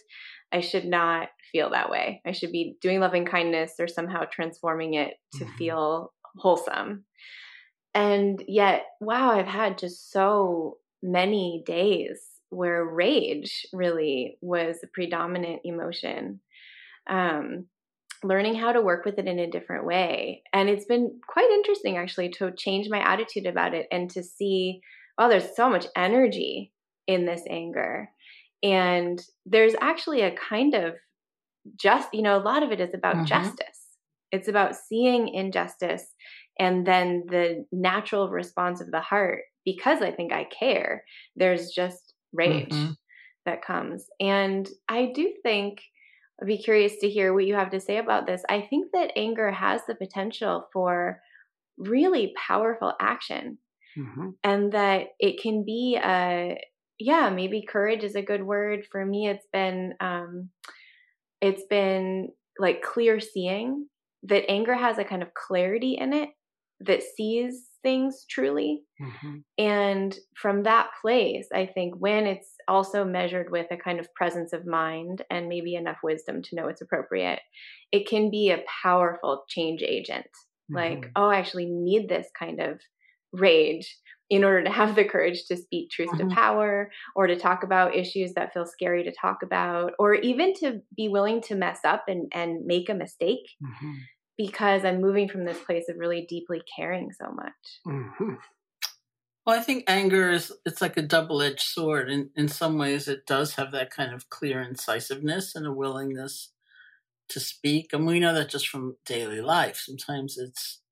I 0.51 0.61
should 0.61 0.87
not 0.87 1.29
feel 1.53 1.71
that 1.71 1.91
way. 1.91 2.23
I 2.27 2.33
should 2.33 2.53
be 2.53 2.77
doing 2.81 3.01
loving 3.01 3.27
kindness 3.27 3.75
or 3.79 3.87
somehow 3.87 4.25
transforming 4.31 4.95
it 4.95 5.15
to 5.35 5.45
mm-hmm. 5.45 5.57
feel 5.57 6.13
wholesome. 6.39 7.05
And 7.95 8.43
yet, 8.49 8.85
wow, 9.01 9.33
I've 9.33 9.47
had 9.47 9.79
just 9.79 10.11
so 10.11 10.79
many 11.03 11.63
days 11.67 12.19
where 12.53 12.85
rage 12.85 13.67
really 13.73 14.39
was 14.41 14.79
a 14.83 14.87
predominant 14.87 15.63
emotion. 15.65 16.41
Um, 17.09 17.67
learning 18.23 18.55
how 18.55 18.73
to 18.73 18.81
work 18.81 19.05
with 19.05 19.19
it 19.19 19.27
in 19.27 19.41
a 19.41 19.51
different 19.51 19.85
way. 19.85 20.43
And 20.53 20.69
it's 20.69 20.85
been 20.85 21.21
quite 21.27 21.51
interesting 21.51 21.97
actually 21.97 22.29
to 22.35 22.53
change 22.53 22.89
my 22.89 23.01
attitude 23.01 23.47
about 23.47 23.75
it 23.75 23.89
and 23.91 24.09
to 24.11 24.23
see, 24.23 24.81
oh, 25.19 25.29
there's 25.29 25.57
so 25.57 25.69
much 25.69 25.87
energy 25.97 26.73
in 27.09 27.27
this 27.27 27.43
anger. 27.51 28.11
And 28.63 29.21
there's 29.45 29.75
actually 29.81 30.21
a 30.21 30.37
kind 30.37 30.75
of 30.75 30.95
just, 31.77 32.15
you 32.15 32.23
know, 32.23 32.37
a 32.37 32.43
lot 32.45 32.63
of 32.63 32.71
it 32.71 32.81
is 32.81 32.95
about 32.95 33.17
mm-hmm. 33.17 33.25
justice. 33.25 33.81
It's 34.31 34.49
about 34.49 34.77
seeing 34.77 35.29
injustice 35.29 36.07
and 36.61 36.87
then 36.87 37.25
the 37.29 37.67
natural 37.73 38.31
response 38.31 38.81
of 38.81 38.91
the 38.91 39.01
heart 39.01 39.41
because 39.65 40.01
I 40.01 40.11
think 40.11 40.33
I 40.33 40.45
care. 40.45 41.05
There's 41.37 41.71
just 41.71 42.12
rage 42.33 42.71
mm-hmm. 42.71 42.93
that 43.47 43.65
comes. 43.65 44.07
And 44.21 44.69
I 44.89 45.13
do 45.15 45.33
think 45.43 45.81
I'd 46.41 46.47
be 46.47 46.59
curious 46.59 46.99
to 47.01 47.09
hear 47.09 47.33
what 47.35 47.47
you 47.47 47.55
have 47.55 47.71
to 47.71 47.81
say 47.81 47.99
about 47.99 48.27
this. 48.27 48.43
I 48.49 48.63
think 48.63 48.89
that 48.93 49.13
anger 49.17 49.51
has 49.51 49.83
the 49.87 49.95
potential 49.95 50.69
for 50.73 51.21
really 51.79 52.35
powerful 52.37 52.95
action 53.01 53.59
mm-hmm. 53.97 54.31
and 54.45 54.73
that 54.73 55.09
it 55.19 55.41
can 55.41 55.65
be 55.65 55.99
a 56.03 56.59
yeah 56.99 57.31
maybe 57.31 57.65
courage 57.67 58.05
is 58.05 58.15
a 58.15 58.23
good 58.23 58.43
word 58.43 58.85
for 58.91 59.05
me 59.05 59.29
it's 59.29 59.47
been 59.53 59.95
um 60.01 60.51
it's 61.41 61.65
been 61.69 62.29
like 62.59 62.83
clear 62.83 63.19
seeing 63.19 63.87
that 64.23 64.49
anger 64.49 64.75
has 64.75 64.99
a 64.99 65.05
kind 65.05 65.23
of 65.23 65.35
clarity 65.35 65.97
in 65.99 66.13
it 66.13 66.29
that 66.81 67.03
sees 67.03 67.65
things 67.83 68.25
truly. 68.29 68.83
Mm-hmm. 69.01 69.39
And 69.59 70.19
from 70.37 70.63
that 70.65 70.91
place, 71.01 71.49
I 71.55 71.67
think 71.67 71.95
when 71.99 72.27
it's 72.27 72.55
also 72.69 73.05
measured 73.05 73.51
with 73.51 73.67
a 73.71 73.77
kind 73.77 74.01
of 74.01 74.13
presence 74.15 74.53
of 74.53 74.67
mind 74.67 75.23
and 75.31 75.49
maybe 75.49 75.75
enough 75.75 75.99
wisdom 76.03 76.43
to 76.43 76.57
know 76.57 76.69
it's 76.69 76.81
appropriate, 76.81 77.41
it 77.91 78.09
can 78.09 78.31
be 78.31 78.51
a 78.51 78.65
powerful 78.83 79.45
change 79.49 79.83
agent. 79.83 80.27
Mm-hmm. 80.71 80.77
Like, 80.77 81.11
oh, 81.17 81.29
I 81.29 81.37
actually 81.37 81.67
need 81.67 82.09
this 82.09 82.29
kind 82.39 82.61
of 82.61 82.81
rage 83.33 83.97
in 84.31 84.45
order 84.45 84.65
to 84.65 84.71
have 84.71 84.95
the 84.95 85.05
courage 85.05 85.45
to 85.45 85.57
speak 85.57 85.91
truth 85.91 86.11
mm-hmm. 86.11 86.31
to 86.31 86.35
power 86.35 86.91
or 87.15 87.27
to 87.27 87.37
talk 87.37 87.65
about 87.65 87.95
issues 87.95 88.33
that 88.33 88.53
feel 88.55 88.65
scary 88.65 89.05
to 89.05 89.13
talk 89.13 89.43
about 89.43 89.93
or 89.99 90.15
even 90.15 90.55
to 90.55 90.81
be 90.97 91.09
willing 91.09 91.43
to 91.43 91.55
mess 91.55 91.81
up 91.85 92.05
and, 92.09 92.33
and 92.33 92.65
make 92.65 92.89
a 92.89 92.95
mistake 92.95 93.47
mm-hmm. 93.63 93.93
Because 94.37 94.85
i'm 94.85 95.01
moving 95.01 95.29
from 95.29 95.45
this 95.45 95.59
place 95.59 95.89
of 95.89 95.97
really 95.97 96.27
deeply 96.29 96.63
caring 96.77 97.11
so 97.13 97.31
much 97.33 97.81
mm-hmm. 97.87 98.35
well 99.47 99.59
i 99.59 99.63
think 99.63 99.85
anger 99.87 100.31
is 100.31 100.53
it's 100.65 100.81
like 100.81 100.97
a 100.97 101.03
double-edged 101.03 101.61
sword 101.61 102.11
in, 102.11 102.31
in 102.37 102.49
some 102.49 102.79
ways 102.79 103.09
it 103.09 103.27
does 103.27 103.55
have 103.55 103.73
that 103.73 103.91
kind 103.91 104.13
of 104.13 104.31
clear 104.31 104.61
incisiveness 104.61 105.55
and 105.55 105.67
a 105.67 105.73
willingness 105.73 106.51
to 107.29 107.41
speak 107.41 107.93
and 107.93 108.07
we 108.07 108.21
know 108.21 108.35
that 108.35 108.49
just 108.49 108.69
from 108.69 108.97
daily 109.07 109.41
life 109.41 109.77
sometimes 109.77 110.37
it's 110.39 110.83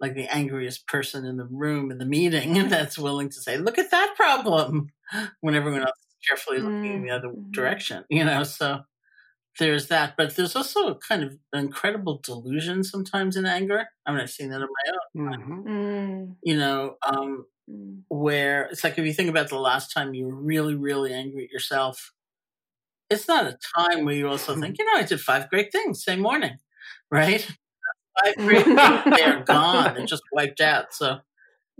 like 0.00 0.14
the 0.14 0.32
angriest 0.34 0.86
person 0.86 1.24
in 1.24 1.36
the 1.36 1.46
room 1.46 1.90
in 1.90 1.98
the 1.98 2.04
meeting 2.04 2.54
that's 2.68 2.98
willing 2.98 3.28
to 3.30 3.40
say, 3.40 3.58
"Look 3.58 3.78
at 3.78 3.90
that 3.90 4.14
problem," 4.16 4.92
when 5.40 5.54
everyone 5.54 5.82
else 5.82 5.98
is 5.98 6.28
carefully 6.28 6.58
looking 6.58 6.82
mm-hmm. 6.82 6.96
in 6.96 7.02
the 7.02 7.10
other 7.10 7.28
mm-hmm. 7.28 7.50
direction. 7.52 8.04
You 8.08 8.24
know, 8.24 8.42
so 8.42 8.80
there's 9.58 9.88
that, 9.88 10.14
but 10.16 10.36
there's 10.36 10.56
also 10.56 10.88
a 10.88 10.94
kind 10.96 11.22
of 11.22 11.38
incredible 11.54 12.20
delusion 12.22 12.84
sometimes 12.84 13.36
in 13.36 13.46
anger. 13.46 13.86
I 14.04 14.12
mean, 14.12 14.20
I've 14.20 14.30
seen 14.30 14.50
that 14.50 14.62
on 14.62 14.68
my 14.68 14.92
own. 14.92 15.32
Mm-hmm. 15.32 15.68
Mm. 15.68 16.36
You 16.42 16.56
know, 16.56 16.96
um, 17.06 17.46
mm. 17.70 18.02
where 18.08 18.64
it's 18.64 18.84
like 18.84 18.98
if 18.98 19.06
you 19.06 19.12
think 19.12 19.30
about 19.30 19.48
the 19.48 19.58
last 19.58 19.92
time 19.92 20.14
you 20.14 20.26
were 20.26 20.34
really, 20.34 20.74
really 20.74 21.12
angry 21.12 21.44
at 21.44 21.50
yourself, 21.50 22.12
it's 23.08 23.28
not 23.28 23.46
a 23.46 23.58
time 23.76 24.04
where 24.04 24.14
you 24.14 24.28
also 24.28 24.58
think, 24.60 24.76
you 24.78 24.84
know, 24.84 24.98
I 24.98 25.04
did 25.04 25.20
five 25.20 25.48
great 25.48 25.72
things 25.72 26.04
same 26.04 26.20
morning, 26.20 26.58
right? 27.10 27.46
Five 28.24 28.36
great 28.36 28.64
things, 28.64 29.16
they're 29.16 29.42
gone. 29.44 29.94
They're 29.94 30.06
just 30.06 30.24
wiped 30.32 30.60
out. 30.60 30.92
So, 30.92 31.18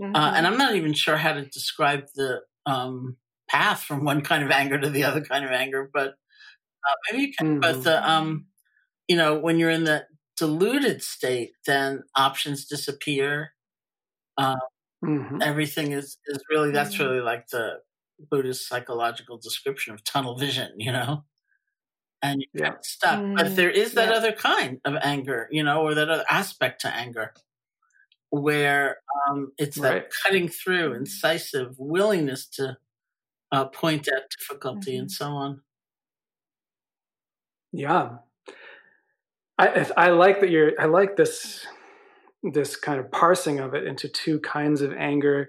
mm-hmm. 0.01 0.15
uh, 0.15 0.33
and 0.35 0.47
I'm 0.47 0.59
not 0.59 0.77
even 0.77 0.93
sure 0.93 1.17
how 1.17 1.33
to 1.33 1.45
describe 1.45 2.07
the 2.15 2.41
um, 2.65 3.17
path 3.49 3.83
from 3.83 4.05
one 4.05 4.23
kind 4.23 4.45
of 4.45 4.51
anger 4.51 4.79
to 4.79 4.91
the 4.91 5.05
other 5.05 5.21
kind 5.21 5.45
of 5.45 5.51
anger, 5.51 5.91
but 5.93 6.15
uh, 6.87 6.95
maybe 7.11 7.25
you 7.25 7.33
can. 7.37 7.47
Mm-hmm. 7.47 7.61
But 7.61 7.85
the, 7.85 8.11
um, 8.11 8.47
you 9.09 9.17
know, 9.17 9.39
when 9.39 9.59
you're 9.59 9.71
in 9.71 9.85
the 9.85 10.07
diluted 10.37 11.03
state, 11.03 11.53
then 11.67 12.03
options 12.15 12.67
disappear. 12.67 13.53
Uh, 14.37 14.57
mm-hmm. 15.05 15.41
Everything 15.43 15.93
is 15.93 16.19
is 16.27 16.39
really 16.51 16.71
that's 16.71 16.95
mm-hmm. 16.95 17.05
really 17.05 17.21
like 17.21 17.49
the 17.49 17.81
Buddhist 18.31 18.69
psychological 18.69 19.39
description 19.39 19.95
of 19.95 20.05
tunnel 20.05 20.37
vision. 20.37 20.73
You 20.79 20.93
know 20.93 21.25
and 22.23 22.41
you 22.41 22.47
yeah. 22.55 22.71
get 22.71 22.85
stuck. 22.85 23.21
Mm, 23.21 23.37
but 23.37 23.57
there 23.57 23.71
is 23.71 23.93
that 23.93 24.09
yeah. 24.09 24.15
other 24.15 24.33
kind 24.33 24.81
of 24.85 24.95
anger, 25.03 25.49
you 25.51 25.63
know, 25.63 25.83
or 25.83 25.95
that 25.95 26.09
other 26.09 26.25
aspect 26.31 26.81
to 26.83 26.89
anger 26.89 27.33
where 28.31 28.99
um, 29.29 29.53
it's 29.59 29.79
right. 29.79 30.03
that 30.03 30.13
cutting 30.23 30.49
through, 30.49 30.95
incisive 30.95 31.75
willingness 31.79 32.47
to 32.47 32.77
uh, 33.53 33.67
point 33.67 34.09
out 34.13 34.23
difficulty 34.39 34.93
mm-hmm. 34.93 35.03
and 35.03 35.11
so 35.11 35.27
on. 35.27 35.63
Yeah, 37.77 38.19
I 39.59 39.87
I 39.97 40.09
like 40.11 40.41
that 40.41 40.49
you're. 40.49 40.73
I 40.81 40.87
like 40.87 41.17
this 41.17 41.67
this 42.43 42.75
kind 42.75 42.99
of 42.99 43.11
parsing 43.11 43.61
of 43.61 43.75
it 43.75 43.87
into 43.87 44.09
two 44.09 44.41
kinds 44.41 44.81
of 44.81 44.95
anger. 44.95 45.49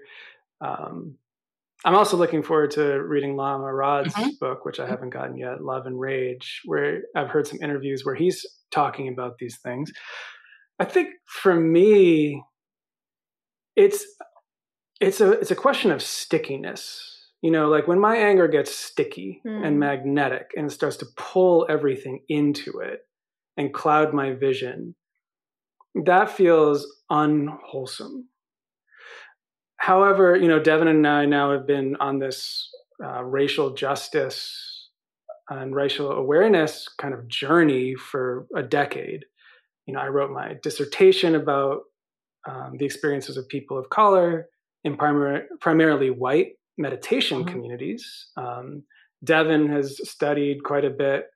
Um, 0.60 1.16
I'm 1.86 1.94
also 1.94 2.18
looking 2.18 2.42
forward 2.42 2.72
to 2.72 3.02
reading 3.02 3.34
Lama 3.36 3.72
Rod's 3.72 4.12
mm-hmm. 4.12 4.30
book, 4.40 4.66
which 4.66 4.78
I 4.78 4.82
mm-hmm. 4.82 4.90
haven't 4.90 5.10
gotten 5.10 5.38
yet, 5.38 5.62
Love 5.62 5.86
and 5.86 5.98
Rage, 5.98 6.60
where 6.66 7.02
I've 7.16 7.30
heard 7.30 7.46
some 7.46 7.60
interviews 7.62 8.04
where 8.04 8.14
he's 8.14 8.44
talking 8.70 9.08
about 9.08 9.38
these 9.38 9.56
things. 9.58 9.90
I 10.78 10.84
think 10.84 11.14
for 11.24 11.54
me, 11.54 12.42
it's 13.74 14.04
it's 15.00 15.22
a 15.22 15.32
it's 15.32 15.50
a 15.50 15.56
question 15.56 15.92
of 15.92 16.02
stickiness. 16.02 17.17
You 17.42 17.50
know, 17.52 17.68
like 17.68 17.86
when 17.86 18.00
my 18.00 18.16
anger 18.16 18.48
gets 18.48 18.74
sticky 18.74 19.40
mm. 19.46 19.64
and 19.64 19.78
magnetic 19.78 20.50
and 20.56 20.66
it 20.66 20.70
starts 20.70 20.96
to 20.98 21.06
pull 21.16 21.66
everything 21.68 22.22
into 22.28 22.80
it 22.80 23.06
and 23.56 23.72
cloud 23.72 24.12
my 24.12 24.32
vision, 24.32 24.94
that 25.94 26.30
feels 26.30 26.86
unwholesome 27.10 28.28
however, 29.78 30.36
you 30.36 30.48
know, 30.48 30.60
Devin 30.60 30.88
and 30.88 31.06
I 31.06 31.24
now 31.24 31.52
have 31.52 31.66
been 31.66 31.96
on 31.96 32.18
this 32.18 32.68
uh, 33.02 33.24
racial 33.24 33.72
justice 33.72 34.90
and 35.48 35.74
racial 35.74 36.12
awareness 36.12 36.88
kind 36.98 37.14
of 37.14 37.26
journey 37.26 37.94
for 37.94 38.46
a 38.54 38.62
decade. 38.62 39.24
You 39.86 39.94
know, 39.94 40.00
I 40.00 40.08
wrote 40.08 40.30
my 40.30 40.56
dissertation 40.62 41.34
about 41.34 41.84
um, 42.46 42.76
the 42.78 42.84
experiences 42.84 43.38
of 43.38 43.48
people 43.48 43.78
of 43.78 43.88
color 43.88 44.48
in 44.84 44.98
primar- 44.98 45.44
primarily 45.60 46.10
white 46.10 46.57
meditation 46.78 47.40
mm-hmm. 47.40 47.50
communities. 47.50 48.28
Um, 48.36 48.84
Devin 49.22 49.68
has 49.68 50.00
studied 50.08 50.62
quite 50.62 50.84
a 50.84 50.90
bit. 50.90 51.26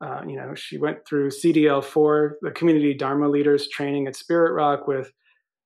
Uh, 0.00 0.20
you 0.26 0.36
know, 0.36 0.54
she 0.54 0.78
went 0.78 0.98
through 1.06 1.30
CDL4, 1.30 2.32
the 2.42 2.50
Community 2.52 2.94
Dharma 2.94 3.28
Leaders 3.28 3.68
Training 3.68 4.06
at 4.06 4.14
Spirit 4.14 4.52
Rock 4.52 4.86
with 4.86 5.12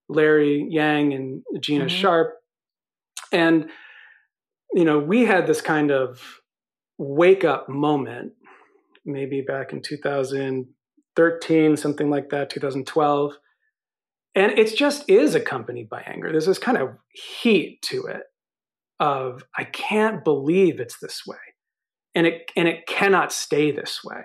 Larry 0.08 0.66
Yang 0.70 1.12
and 1.12 1.42
Gina 1.60 1.86
mm-hmm. 1.86 1.96
Sharp. 1.96 2.34
And, 3.32 3.68
you 4.72 4.84
know, 4.84 4.98
we 4.98 5.24
had 5.26 5.46
this 5.46 5.60
kind 5.60 5.90
of 5.90 6.40
wake 6.96 7.44
up 7.44 7.68
moment, 7.68 8.32
maybe 9.04 9.40
back 9.40 9.72
in 9.72 9.82
2013, 9.82 11.76
something 11.76 12.08
like 12.10 12.30
that, 12.30 12.50
2012. 12.50 13.36
And 14.36 14.52
it 14.52 14.76
just 14.76 15.10
is 15.10 15.34
accompanied 15.34 15.88
by 15.88 16.02
anger. 16.02 16.30
There's 16.30 16.46
this 16.46 16.58
kind 16.58 16.78
of 16.78 16.90
heat 17.12 17.82
to 17.82 18.06
it 18.06 18.29
of, 19.00 19.42
I 19.56 19.64
can't 19.64 20.22
believe 20.22 20.78
it's 20.78 20.98
this 20.98 21.22
way. 21.26 21.36
And 22.14 22.26
it, 22.26 22.50
and 22.56 22.68
it 22.68 22.86
cannot 22.86 23.32
stay 23.32 23.72
this 23.72 24.04
way, 24.04 24.22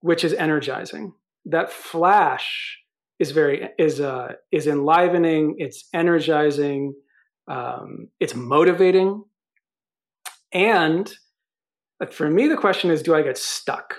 which 0.00 0.24
is 0.24 0.32
energizing. 0.32 1.12
That 1.44 1.70
flash 1.70 2.78
is 3.18 3.30
very 3.30 3.68
is 3.78 4.00
uh, 4.00 4.34
is 4.52 4.66
enlivening. 4.66 5.56
It's 5.58 5.88
energizing. 5.94 6.94
Um, 7.48 8.08
it's 8.20 8.34
motivating. 8.34 9.24
And 10.52 11.12
for 12.10 12.28
me, 12.28 12.48
the 12.48 12.56
question 12.56 12.90
is, 12.90 13.02
do 13.02 13.14
I 13.14 13.22
get 13.22 13.38
stuck? 13.38 13.94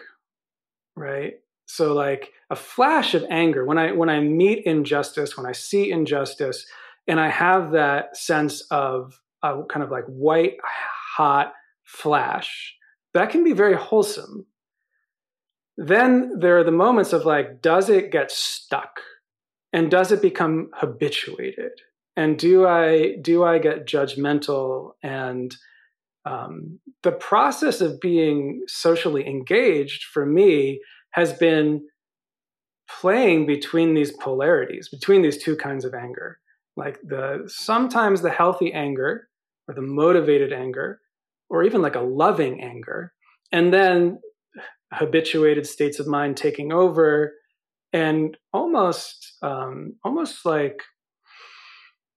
Right. 0.95 1.35
So 1.65 1.93
like 1.93 2.31
a 2.49 2.55
flash 2.55 3.13
of 3.13 3.25
anger 3.29 3.65
when 3.65 3.77
I 3.77 3.91
when 3.91 4.09
I 4.09 4.19
meet 4.19 4.65
injustice, 4.65 5.35
when 5.37 5.45
I 5.45 5.51
see 5.51 5.91
injustice, 5.91 6.65
and 7.07 7.19
I 7.19 7.29
have 7.29 7.71
that 7.71 8.15
sense 8.17 8.61
of 8.71 9.19
a 9.43 9.63
kind 9.69 9.83
of 9.83 9.91
like 9.91 10.05
white 10.05 10.57
hot 10.63 11.53
flash, 11.83 12.75
that 13.13 13.29
can 13.29 13.43
be 13.43 13.53
very 13.53 13.75
wholesome 13.75 14.45
then 15.77 16.39
there 16.39 16.57
are 16.57 16.63
the 16.63 16.71
moments 16.71 17.13
of 17.13 17.25
like, 17.25 17.61
does 17.61 17.89
it 17.89 18.11
get 18.11 18.31
stuck? 18.31 18.99
And 19.71 19.91
does 19.91 20.11
it 20.11 20.21
become 20.21 20.71
habituated? 20.73 21.71
And 22.15 22.39
do 22.39 22.65
I 22.65 23.17
do 23.21 23.43
I 23.43 23.59
get 23.59 23.85
judgmental? 23.85 24.93
And 25.03 25.55
um, 26.25 26.79
the 27.03 27.11
process 27.11 27.79
of 27.79 28.01
being 28.01 28.63
socially 28.67 29.27
engaged 29.27 30.05
for 30.05 30.25
me 30.25 30.81
has 31.11 31.31
been 31.33 31.87
playing 32.89 33.45
between 33.45 33.93
these 33.93 34.11
polarities, 34.13 34.89
between 34.89 35.21
these 35.21 35.37
two 35.37 35.55
kinds 35.55 35.85
of 35.85 35.93
anger. 35.93 36.39
Like 36.77 36.99
the 37.01 37.43
sometimes 37.47 38.21
the 38.21 38.29
healthy 38.29 38.71
anger 38.71 39.27
or 39.67 39.73
the 39.73 39.81
motivated 39.81 40.53
anger, 40.53 41.01
or 41.49 41.63
even 41.63 41.81
like 41.81 41.95
a 41.95 42.01
loving 42.01 42.61
anger, 42.61 43.11
and 43.51 43.73
then 43.73 44.19
habituated 44.93 45.67
states 45.67 45.99
of 45.99 46.07
mind 46.07 46.37
taking 46.37 46.71
over 46.71 47.33
and 47.91 48.37
almost 48.53 49.33
um, 49.41 49.95
almost 50.03 50.45
like 50.45 50.81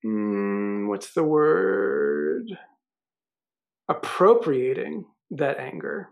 mm, 0.05 0.89
what's 0.89 1.15
the 1.15 1.25
word? 1.25 2.45
Appropriating 3.89 5.07
that 5.33 5.59
anger 5.59 6.11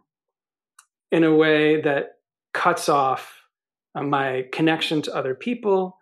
in 1.13 1.25
a 1.25 1.35
way 1.35 1.81
that 1.81 2.17
cuts 2.55 2.89
off 2.89 3.43
uh, 3.95 4.03
my 4.03 4.47
connection 4.53 5.03
to 5.03 5.15
other 5.15 5.35
people 5.35 5.97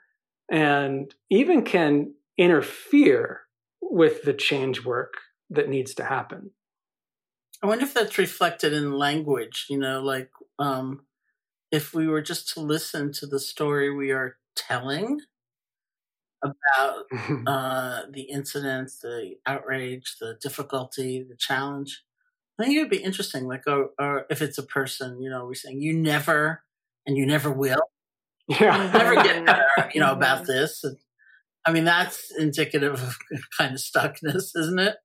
and 0.51 1.15
even 1.31 1.63
can 1.63 2.15
interfere 2.39 3.43
with 3.81 4.23
the 4.25 4.35
change 4.35 4.85
work 4.85 5.15
that 5.51 5.69
needs 5.69 5.95
to 5.95 6.05
happen 6.05 6.51
I 7.63 7.67
wonder 7.67 7.85
if 7.85 7.95
that's 7.95 8.19
reflected 8.19 8.73
in 8.73 8.93
language, 8.93 9.67
you 9.69 9.79
know, 9.79 10.03
like 10.03 10.31
um, 10.59 11.07
if 11.73 11.95
we 11.95 12.07
were 12.09 12.23
just 12.23 12.51
to 12.55 12.61
listen 12.61 13.13
to 13.15 13.27
the 13.27 13.41
story 13.41 13.91
we 13.95 14.13
are 14.13 14.39
telling, 14.57 15.21
about 16.43 17.05
uh, 17.47 18.03
the 18.11 18.23
incidents, 18.23 18.99
the 19.01 19.35
outrage, 19.47 20.17
the 20.21 20.37
difficulty, 20.41 21.23
the 21.29 21.37
challenge. 21.37 22.03
I 22.59 22.65
think 22.65 22.77
it 22.77 22.81
would 22.81 22.91
be 22.91 22.99
interesting, 23.03 23.47
like, 23.47 23.65
or, 23.67 23.91
or 24.01 24.27
if 24.31 24.43
it's 24.43 24.59
a 24.59 24.63
person, 24.65 25.21
you 25.21 25.31
know, 25.31 25.47
we're 25.47 25.55
saying 25.55 25.81
you 25.81 25.95
never 25.95 26.63
and 27.07 27.17
you 27.17 27.27
never 27.27 27.51
will, 27.53 27.83
Yeah. 28.49 28.91
never 28.95 29.15
get 29.17 29.47
better, 29.47 29.91
you 29.95 30.01
know, 30.01 30.13
about 30.13 30.47
this. 30.47 30.85
And, 30.85 30.99
I 31.67 31.73
mean, 31.73 31.85
that's 31.85 32.31
indicative 32.39 32.95
of 33.03 33.19
kind 33.59 33.75
of 33.75 33.81
stuckness, 33.81 34.57
isn't 34.57 34.79
it? 34.79 34.97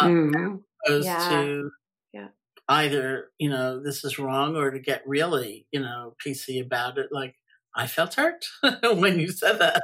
Um, 0.00 0.08
Mhm. 0.08 0.64
opposed 0.86 1.26
Yeah. 1.26 1.26
to 1.28 1.70
Yeah. 2.12 2.30
either 2.68 3.30
you 3.38 3.50
know 3.50 3.82
this 3.82 4.04
is 4.04 4.18
wrong 4.18 4.56
or 4.56 4.70
to 4.70 4.78
get 4.80 5.06
really 5.06 5.66
you 5.72 5.80
know 5.80 6.14
PC 6.24 6.60
about 6.60 6.98
it. 6.98 7.08
Like 7.12 7.36
I 7.74 7.86
felt 7.86 8.14
hurt 8.14 8.44
when 8.84 9.18
you 9.18 9.30
said 9.32 9.58
that, 9.60 9.82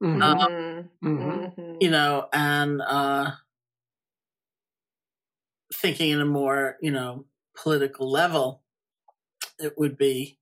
Mhm. 0.00 0.40
Um, 0.40 0.48
Mhm. 0.50 0.90
Mhm. 1.02 1.54
Mhm. 1.56 1.80
you 1.80 1.90
know, 1.90 2.28
and 2.32 2.80
uh, 2.82 3.32
thinking 5.74 6.10
in 6.10 6.20
a 6.20 6.24
more 6.26 6.76
you 6.80 6.90
know 6.90 7.26
political 7.56 8.10
level, 8.10 8.62
it 9.58 9.78
would 9.78 9.96
be 9.98 10.38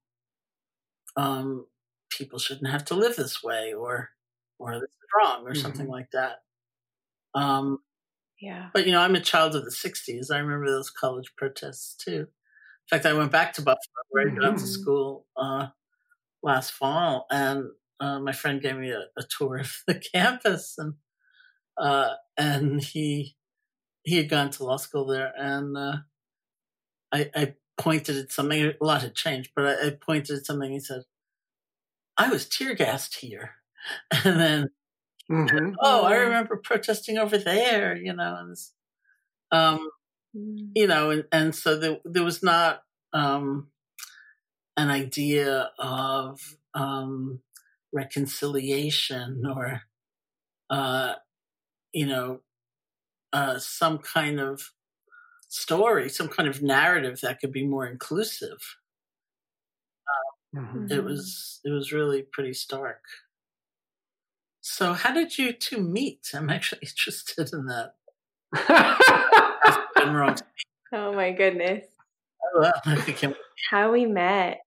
um, 1.17 1.67
people 2.11 2.39
shouldn't 2.39 2.71
have 2.71 2.85
to 2.87 2.95
live 2.95 3.17
this 3.17 3.43
way, 3.43 3.73
or 3.73 4.11
or 4.59 4.75
this 4.75 4.83
is 4.91 5.09
wrong, 5.17 5.47
or 5.47 5.55
something 5.55 5.87
Mhm. 5.87 5.89
like 5.89 6.11
that. 6.13 6.39
Um, 7.35 7.81
Yeah. 8.41 8.71
But 8.75 8.87
you 8.87 8.93
know, 8.93 9.01
I'm 9.01 9.15
a 9.17 9.21
child 9.21 9.57
of 9.57 9.65
the 9.65 9.71
'60s. 9.73 10.31
I 10.31 10.39
remember 10.39 10.69
those 10.71 10.91
college 10.91 11.35
protests 11.37 11.97
too. 11.97 12.21
In 12.23 12.89
fact, 12.91 13.07
I 13.07 13.15
went 13.15 13.33
back 13.33 13.53
to 13.55 13.63
Buffalo, 13.63 14.05
where 14.11 14.25
I 14.25 14.47
went 14.49 14.59
to 14.61 14.67
Mhm. 14.67 14.69
school 14.69 15.27
uh, 15.37 15.69
last 16.43 16.73
fall, 16.73 17.27
and 17.31 17.71
uh, 18.01 18.21
my 18.21 18.33
friend 18.33 18.63
gave 18.63 18.77
me 18.79 18.91
a, 18.93 19.07
a 19.19 19.25
tour 19.39 19.59
of 19.59 19.73
the 19.89 19.97
campus, 20.01 20.77
and 20.79 20.95
uh, 21.79 22.15
and 22.39 22.83
he 22.83 23.37
he 24.05 24.17
had 24.19 24.29
gone 24.31 24.51
to 24.53 24.65
law 24.65 24.79
school 24.79 25.07
there, 25.07 25.33
and 25.37 25.77
uh, 25.79 25.99
I, 27.13 27.31
I 27.35 27.55
pointed 27.79 28.17
at 28.17 28.33
something. 28.33 28.61
A 28.63 28.85
lot 28.85 29.03
had 29.03 29.15
changed, 29.15 29.53
but 29.55 29.67
I, 29.67 29.87
I 29.89 29.91
pointed 29.91 30.39
at 30.39 30.47
something. 30.47 30.71
He 30.71 30.81
said, 30.81 31.05
"I 32.19 32.29
was 32.29 32.47
tear 32.47 32.75
gassed 32.75 33.15
here," 33.15 33.58
and 34.25 34.41
then 34.41 34.69
Mhm. 35.29 35.79
oh, 35.81 36.05
I 36.05 36.17
remember 36.17 36.57
protesting 36.57 37.19
over 37.19 37.39
there, 37.39 37.97
you 37.97 38.13
know, 38.13 38.37
and 38.39 38.57
um, 39.53 39.91
Mm. 40.35 40.77
you 40.77 40.87
know, 40.87 41.11
and, 41.11 41.27
and 41.33 41.55
so 41.57 41.79
there, 41.79 41.99
there 42.05 42.25
was 42.25 42.43
not 42.43 42.85
um, 43.13 43.71
an 44.77 44.91
idea 44.91 45.73
of 45.79 46.57
um, 46.75 47.43
reconciliation 47.93 49.45
or, 49.47 49.83
uh, 50.71 51.17
you 51.93 52.07
know, 52.07 52.41
uh, 53.33 53.59
some 53.59 53.99
kind 53.99 54.41
of 54.41 54.73
story, 55.49 56.09
some 56.09 56.29
kind 56.29 56.49
of 56.49 56.63
narrative 56.63 57.21
that 57.23 57.41
could 57.41 57.53
be 57.53 57.67
more 57.67 57.87
inclusive. 57.87 58.77
Mhm. 60.53 60.91
It 60.91 61.05
Mhm. 61.05 61.05
was 61.05 61.61
it 61.65 61.71
was 61.71 61.93
really 61.93 62.23
pretty 62.23 62.53
stark. 62.55 63.05
So, 64.61 64.93
how 64.93 65.13
did 65.15 65.39
you 65.39 65.53
two 65.53 65.81
meet? 65.81 66.31
I'm 66.35 66.51
actually 66.51 66.81
interested 66.83 67.51
in 67.53 67.67
that. 67.67 67.95
Been 69.97 70.15
wrong. 70.15 70.37
Oh 70.93 71.13
my 71.13 71.33
goodness. 71.33 71.85
Oh, 72.43 72.61
well, 72.61 72.73
I 72.87 72.97
think 72.97 73.23
I'm- 73.25 73.35
How 73.71 73.93
we 73.93 74.07
met. 74.07 74.61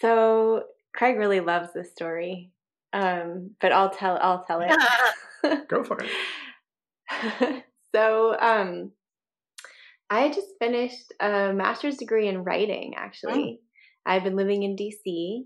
So 0.00 0.64
Craig 0.94 1.16
really 1.18 1.40
loves 1.40 1.72
this 1.72 1.90
story. 1.92 2.50
Um, 2.92 3.50
but 3.60 3.70
I'll 3.72 3.90
tell 3.90 4.18
I'll 4.20 4.44
tell 4.44 4.60
it. 4.62 5.68
Go 5.68 5.84
for 5.84 5.98
it. 6.02 7.64
so 7.94 8.36
um 8.38 8.92
I 10.08 10.28
just 10.28 10.48
finished 10.58 11.12
a 11.20 11.52
master's 11.52 11.96
degree 11.98 12.28
in 12.28 12.42
writing 12.44 12.94
actually. 12.96 13.60
I've 14.04 14.24
been 14.24 14.36
living 14.36 14.62
in 14.64 14.74
DC 14.76 15.44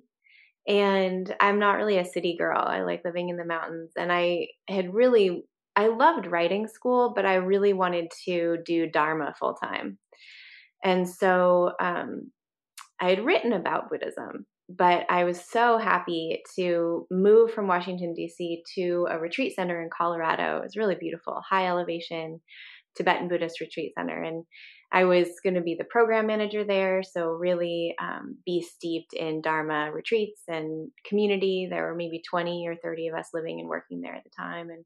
and 0.67 1.35
I'm 1.41 1.59
not 1.59 1.77
really 1.77 1.99
a 1.99 2.05
city 2.05 2.37
girl. 2.39 2.63
I 2.67 2.83
like 2.83 3.03
living 3.05 3.29
in 3.29 3.37
the 3.37 3.45
mountains 3.45 3.93
and 3.97 4.11
I 4.13 4.49
had 4.69 4.95
really 4.95 5.45
I 5.77 5.89
loved 5.89 6.27
writing 6.27 6.69
school, 6.69 7.13
but 7.15 7.27
I 7.27 7.35
really 7.35 7.73
wanted 7.73 8.07
to 8.27 8.59
do 8.65 8.89
dharma 8.89 9.35
full 9.39 9.55
time. 9.55 9.99
And 10.83 11.09
so 11.09 11.73
um 11.81 12.31
I 13.01 13.11
had 13.11 13.25
written 13.25 13.53
about 13.53 13.91
Buddhism, 13.91 14.47
but 14.69 15.05
I 15.11 15.25
was 15.25 15.41
so 15.45 15.79
happy 15.79 16.43
to 16.57 17.07
move 17.11 17.53
from 17.53 17.67
Washington, 17.67 18.15
D.C. 18.15 18.63
to 18.77 19.07
a 19.11 19.19
retreat 19.19 19.55
center 19.55 19.83
in 19.83 19.91
Colorado. 19.97 20.59
It 20.59 20.63
was 20.63 20.77
really 20.77 20.95
beautiful, 20.95 21.43
high 21.49 21.67
elevation 21.67 22.41
Tibetan 22.97 23.29
Buddhist 23.29 23.61
retreat 23.61 23.93
center. 23.99 24.23
And 24.23 24.45
I 24.95 25.05
was 25.05 25.29
going 25.43 25.55
to 25.55 25.61
be 25.61 25.75
the 25.75 25.85
program 25.85 26.29
manager 26.29 26.65
there. 26.65 27.03
So, 27.03 27.31
really 27.31 27.97
um, 28.01 28.39
be 28.47 28.63
steeped 28.63 29.13
in 29.13 29.43
Dharma 29.43 29.91
retreats 29.93 30.43
and 30.47 30.89
community. 31.05 31.67
There 31.69 31.83
were 31.83 31.97
maybe 31.97 32.23
20 32.31 32.69
or 32.69 32.77
30 32.77 33.09
of 33.09 33.19
us 33.19 33.31
living 33.35 33.59
and 33.59 33.69
working 33.69 34.01
there 34.01 34.15
at 34.15 34.23
the 34.23 34.31
time. 34.31 34.69
And 34.71 34.85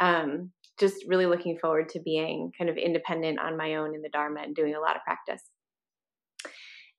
um, 0.00 0.50
just 0.78 1.04
really 1.08 1.24
looking 1.24 1.58
forward 1.58 1.88
to 1.90 2.00
being 2.00 2.52
kind 2.58 2.68
of 2.68 2.76
independent 2.76 3.40
on 3.40 3.56
my 3.56 3.76
own 3.76 3.94
in 3.94 4.02
the 4.02 4.10
Dharma 4.10 4.40
and 4.42 4.54
doing 4.54 4.74
a 4.74 4.80
lot 4.80 4.96
of 4.96 5.02
practice. 5.02 5.42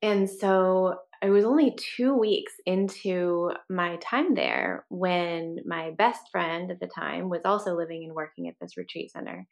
And 0.02 0.28
so 0.28 0.98
I 1.22 1.28
was 1.28 1.44
only 1.44 1.76
two 1.96 2.14
weeks 2.14 2.54
into 2.64 3.50
my 3.68 3.96
time 3.96 4.34
there 4.34 4.86
when 4.88 5.58
my 5.66 5.90
best 5.90 6.22
friend 6.32 6.70
at 6.70 6.80
the 6.80 6.86
time 6.86 7.28
was 7.28 7.42
also 7.44 7.76
living 7.76 8.04
and 8.04 8.14
working 8.14 8.48
at 8.48 8.54
this 8.60 8.76
retreat 8.78 9.12
center. 9.12 9.46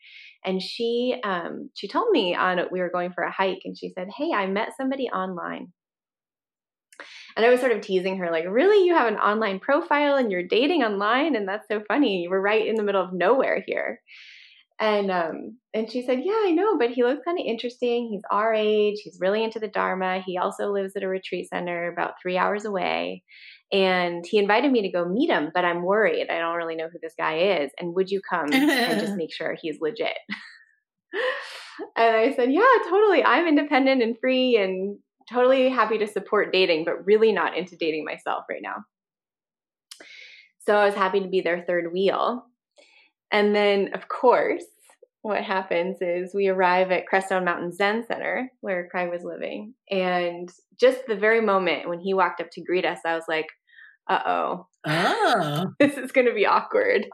And 0.44 0.62
she 0.62 1.20
um, 1.24 1.70
she 1.74 1.88
told 1.88 2.10
me 2.10 2.34
on 2.34 2.58
we 2.72 2.80
were 2.80 2.90
going 2.90 3.12
for 3.12 3.22
a 3.24 3.30
hike, 3.32 3.62
and 3.64 3.76
she 3.76 3.90
said, 3.90 4.08
"Hey, 4.16 4.32
I 4.32 4.46
met 4.46 4.76
somebody 4.78 5.08
online." 5.10 5.72
And 7.36 7.44
I 7.46 7.50
was 7.50 7.60
sort 7.60 7.72
of 7.72 7.80
teasing 7.80 8.18
her, 8.18 8.30
like, 8.30 8.44
"Really, 8.48 8.84
you 8.84 8.94
have 8.94 9.06
an 9.06 9.18
online 9.18 9.60
profile 9.60 10.16
and 10.16 10.30
you're 10.32 10.42
dating 10.46 10.82
online, 10.82 11.36
and 11.36 11.46
that's 11.48 11.68
so 11.68 11.80
funny. 11.80 12.22
You 12.22 12.30
were 12.30 12.40
right 12.40 12.66
in 12.66 12.74
the 12.76 12.82
middle 12.82 13.02
of 13.02 13.12
nowhere 13.12 13.62
here." 13.66 14.00
And 14.80 15.10
um, 15.10 15.58
and 15.74 15.90
she 15.90 16.02
said, 16.02 16.20
"Yeah, 16.24 16.40
I 16.44 16.52
know, 16.52 16.78
but 16.78 16.90
he 16.90 17.02
looks 17.02 17.24
kind 17.24 17.38
of 17.38 17.44
interesting. 17.44 18.08
He's 18.12 18.22
our 18.30 18.54
age. 18.54 19.00
He's 19.02 19.18
really 19.20 19.42
into 19.42 19.58
the 19.58 19.66
Dharma. 19.66 20.22
He 20.24 20.38
also 20.38 20.70
lives 20.70 20.94
at 20.94 21.02
a 21.02 21.08
retreat 21.08 21.48
center 21.48 21.90
about 21.90 22.14
three 22.22 22.38
hours 22.38 22.64
away, 22.64 23.24
and 23.72 24.24
he 24.24 24.38
invited 24.38 24.70
me 24.70 24.82
to 24.82 24.88
go 24.88 25.04
meet 25.04 25.30
him. 25.30 25.50
But 25.52 25.64
I'm 25.64 25.82
worried. 25.82 26.28
I 26.30 26.38
don't 26.38 26.54
really 26.56 26.76
know 26.76 26.88
who 26.92 26.98
this 27.02 27.14
guy 27.18 27.38
is. 27.60 27.72
And 27.80 27.94
would 27.96 28.08
you 28.08 28.20
come 28.28 28.52
and 28.52 29.00
just 29.00 29.16
make 29.16 29.34
sure 29.34 29.56
he's 29.60 29.80
legit?" 29.80 30.16
and 31.96 32.16
I 32.16 32.32
said, 32.36 32.52
"Yeah, 32.52 32.66
totally. 32.88 33.24
I'm 33.24 33.48
independent 33.48 34.00
and 34.00 34.16
free, 34.20 34.56
and 34.56 34.96
totally 35.28 35.68
happy 35.70 35.98
to 35.98 36.06
support 36.06 36.52
dating, 36.52 36.84
but 36.84 37.04
really 37.04 37.32
not 37.32 37.56
into 37.56 37.76
dating 37.76 38.04
myself 38.04 38.44
right 38.48 38.62
now." 38.62 38.76
So 40.60 40.76
I 40.76 40.84
was 40.84 40.94
happy 40.94 41.20
to 41.20 41.28
be 41.28 41.40
their 41.40 41.64
third 41.66 41.92
wheel. 41.92 42.44
And 43.32 43.54
then, 43.54 43.90
of 43.94 44.08
course, 44.08 44.64
what 45.22 45.42
happens 45.42 45.98
is 46.00 46.34
we 46.34 46.48
arrive 46.48 46.90
at 46.90 47.04
Crestone 47.12 47.44
Mountain 47.44 47.72
Zen 47.72 48.04
Center 48.06 48.50
where 48.60 48.88
Craig 48.88 49.10
was 49.10 49.24
living. 49.24 49.74
And 49.90 50.48
just 50.80 51.00
the 51.06 51.16
very 51.16 51.40
moment 51.40 51.88
when 51.88 52.00
he 52.00 52.14
walked 52.14 52.40
up 52.40 52.48
to 52.52 52.64
greet 52.64 52.84
us, 52.84 53.00
I 53.04 53.14
was 53.14 53.24
like, 53.28 53.46
uh 54.08 54.20
oh, 54.24 54.66
oh, 54.86 55.66
this 55.78 55.98
is 55.98 56.12
going 56.12 56.26
to 56.26 56.34
be 56.34 56.46
awkward. 56.46 57.06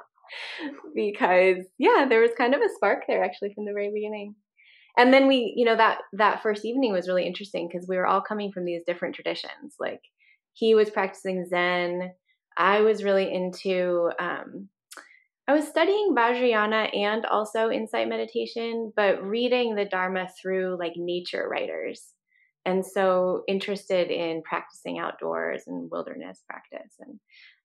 Because, 0.95 1.59
yeah, 1.79 2.07
there 2.09 2.21
was 2.21 2.31
kind 2.37 2.55
of 2.55 2.61
a 2.61 2.73
spark 2.77 3.03
there 3.09 3.25
actually 3.25 3.53
from 3.55 3.65
the 3.65 3.73
very 3.73 3.91
beginning. 3.93 4.35
And 4.97 5.13
then 5.13 5.27
we, 5.27 5.53
you 5.57 5.65
know, 5.65 5.77
that 5.77 5.99
that 6.13 6.43
first 6.43 6.65
evening 6.65 6.93
was 6.93 7.09
really 7.09 7.27
interesting 7.27 7.69
because 7.69 7.89
we 7.89 7.97
were 7.97 8.07
all 8.07 8.21
coming 8.21 8.53
from 8.53 8.65
these 8.65 8.83
different 8.87 9.15
traditions. 9.15 9.75
Like 9.81 10.01
he 10.53 10.75
was 10.75 10.91
practicing 10.91 11.47
Zen. 11.47 12.13
I 12.57 12.83
was 12.83 13.03
really 13.03 13.33
into 13.33 14.11
um, 14.21 14.69
I 15.47 15.53
was 15.53 15.69
studying 15.69 16.15
Vajrayana 16.17 16.97
and 16.97 17.27
also 17.27 17.71
insight 17.71 18.09
meditation, 18.09 18.93
but 18.97 19.23
reading 19.23 19.75
the 19.75 19.85
Dharma 19.85 20.29
through 20.41 20.79
like 20.79 20.95
nature 20.97 21.47
writers. 21.49 22.03
And 22.65 22.85
so 22.85 23.43
interested 23.47 24.11
in 24.11 24.43
practicing 24.43 24.99
outdoors 24.99 25.65
and 25.67 25.91
wilderness 25.91 26.43
practice. 26.49 26.95
And 26.99 27.21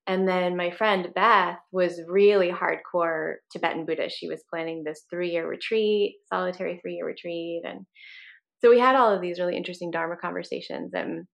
and 0.07 0.27
then 0.27 0.57
my 0.57 0.71
friend 0.71 1.09
Beth 1.13 1.59
was 1.71 2.01
really 2.07 2.49
hardcore 2.51 3.36
Tibetan 3.51 3.86
Buddhist. 3.86 4.17
She 4.17 4.27
was 4.27 4.43
planning 4.49 4.84
this 4.84 5.05
three 5.09 5.30
year 5.30 5.47
retreat, 5.47 6.15
solitary 6.27 6.80
three 6.82 6.95
year 6.95 7.05
retreat. 7.05 7.61
And 7.63 7.86
so 8.59 8.69
we 8.69 8.80
had 8.80 8.95
all 8.95 9.13
of 9.13 9.21
these 9.21 9.39
really 9.39 9.55
interesting 9.55 9.91
Dharma 9.91 10.15
conversations. 10.17 10.93
And 10.93 11.27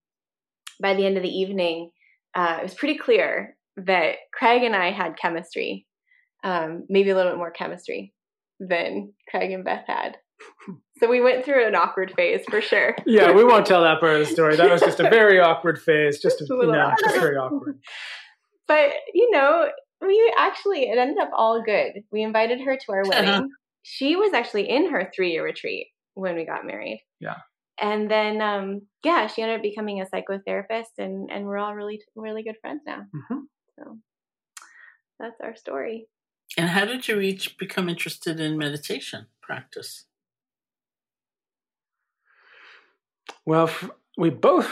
by 0.81 0.93
the 0.93 1.05
end 1.05 1.17
of 1.17 1.23
the 1.23 1.29
evening, 1.29 1.89
uh, 2.35 2.57
it 2.59 2.63
was 2.63 2.73
pretty 2.73 2.97
clear 2.97 3.55
that 3.77 4.17
Craig 4.33 4.63
and 4.63 4.75
I 4.75 4.91
had 4.91 5.17
chemistry 5.17 5.87
um, 6.45 6.85
maybe 6.87 7.09
a 7.09 7.15
little 7.15 7.31
bit 7.31 7.37
more 7.37 7.51
chemistry 7.51 8.13
than 8.59 9.11
Craig 9.29 9.51
and 9.51 9.65
Beth 9.65 9.83
had. 9.87 10.17
So 10.99 11.09
we 11.09 11.19
went 11.19 11.43
through 11.43 11.67
an 11.67 11.75
awkward 11.75 12.13
phase 12.15 12.45
for 12.49 12.61
sure. 12.61 12.95
yeah, 13.05 13.33
we 13.33 13.43
won't 13.43 13.65
tell 13.67 13.81
that 13.83 13.99
part 13.99 14.13
of 14.13 14.19
the 14.25 14.33
story. 14.33 14.55
That 14.55 14.71
was 14.71 14.79
just 14.79 15.01
a 15.01 15.09
very 15.09 15.39
awkward 15.41 15.77
phase, 15.77 16.21
just 16.21 16.39
a, 16.39 16.45
you 16.49 16.71
know, 16.71 16.93
just 17.01 17.15
very 17.15 17.35
awkward. 17.35 17.79
But 18.65 18.91
you 19.13 19.29
know, 19.29 19.67
we 20.01 20.33
actually 20.37 20.83
it 20.83 20.97
ended 20.97 21.17
up 21.17 21.31
all 21.35 21.61
good. 21.61 21.95
We 22.13 22.23
invited 22.23 22.61
her 22.61 22.77
to 22.77 22.91
our 22.93 23.03
wedding. 23.03 23.49
she 23.83 24.15
was 24.15 24.31
actually 24.33 24.69
in 24.69 24.89
her 24.89 25.11
three 25.13 25.33
year 25.33 25.43
retreat 25.43 25.87
when 26.13 26.35
we 26.35 26.45
got 26.45 26.65
married. 26.65 27.03
Yeah. 27.19 27.39
And 27.77 28.09
then, 28.09 28.41
um, 28.41 28.83
yeah, 29.03 29.27
she 29.27 29.41
ended 29.41 29.57
up 29.57 29.63
becoming 29.63 29.99
a 29.99 30.05
psychotherapist, 30.05 30.97
and 30.97 31.29
and 31.29 31.45
we're 31.45 31.57
all 31.57 31.75
really 31.75 31.99
really 32.15 32.43
good 32.43 32.55
friends 32.61 32.83
now. 32.87 33.01
Mm-hmm. 33.13 33.39
So 33.77 33.97
that's 35.19 35.41
our 35.43 35.57
story. 35.57 36.07
And 36.57 36.69
how 36.69 36.85
did 36.85 37.07
you 37.07 37.19
each 37.19 37.57
become 37.57 37.89
interested 37.89 38.39
in 38.39 38.57
meditation 38.57 39.27
practice? 39.41 40.05
Well, 43.45 43.69
we 44.17 44.29
both 44.29 44.69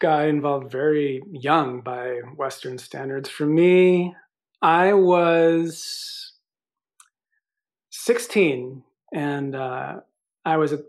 got 0.00 0.28
involved 0.28 0.70
very 0.70 1.22
young 1.32 1.80
by 1.80 2.20
Western 2.36 2.78
standards. 2.78 3.28
For 3.28 3.46
me, 3.46 4.14
I 4.60 4.92
was 4.92 6.32
16, 7.90 8.82
and 9.12 9.56
uh, 9.56 10.00
I 10.44 10.56
was 10.58 10.72
a, 10.72 10.80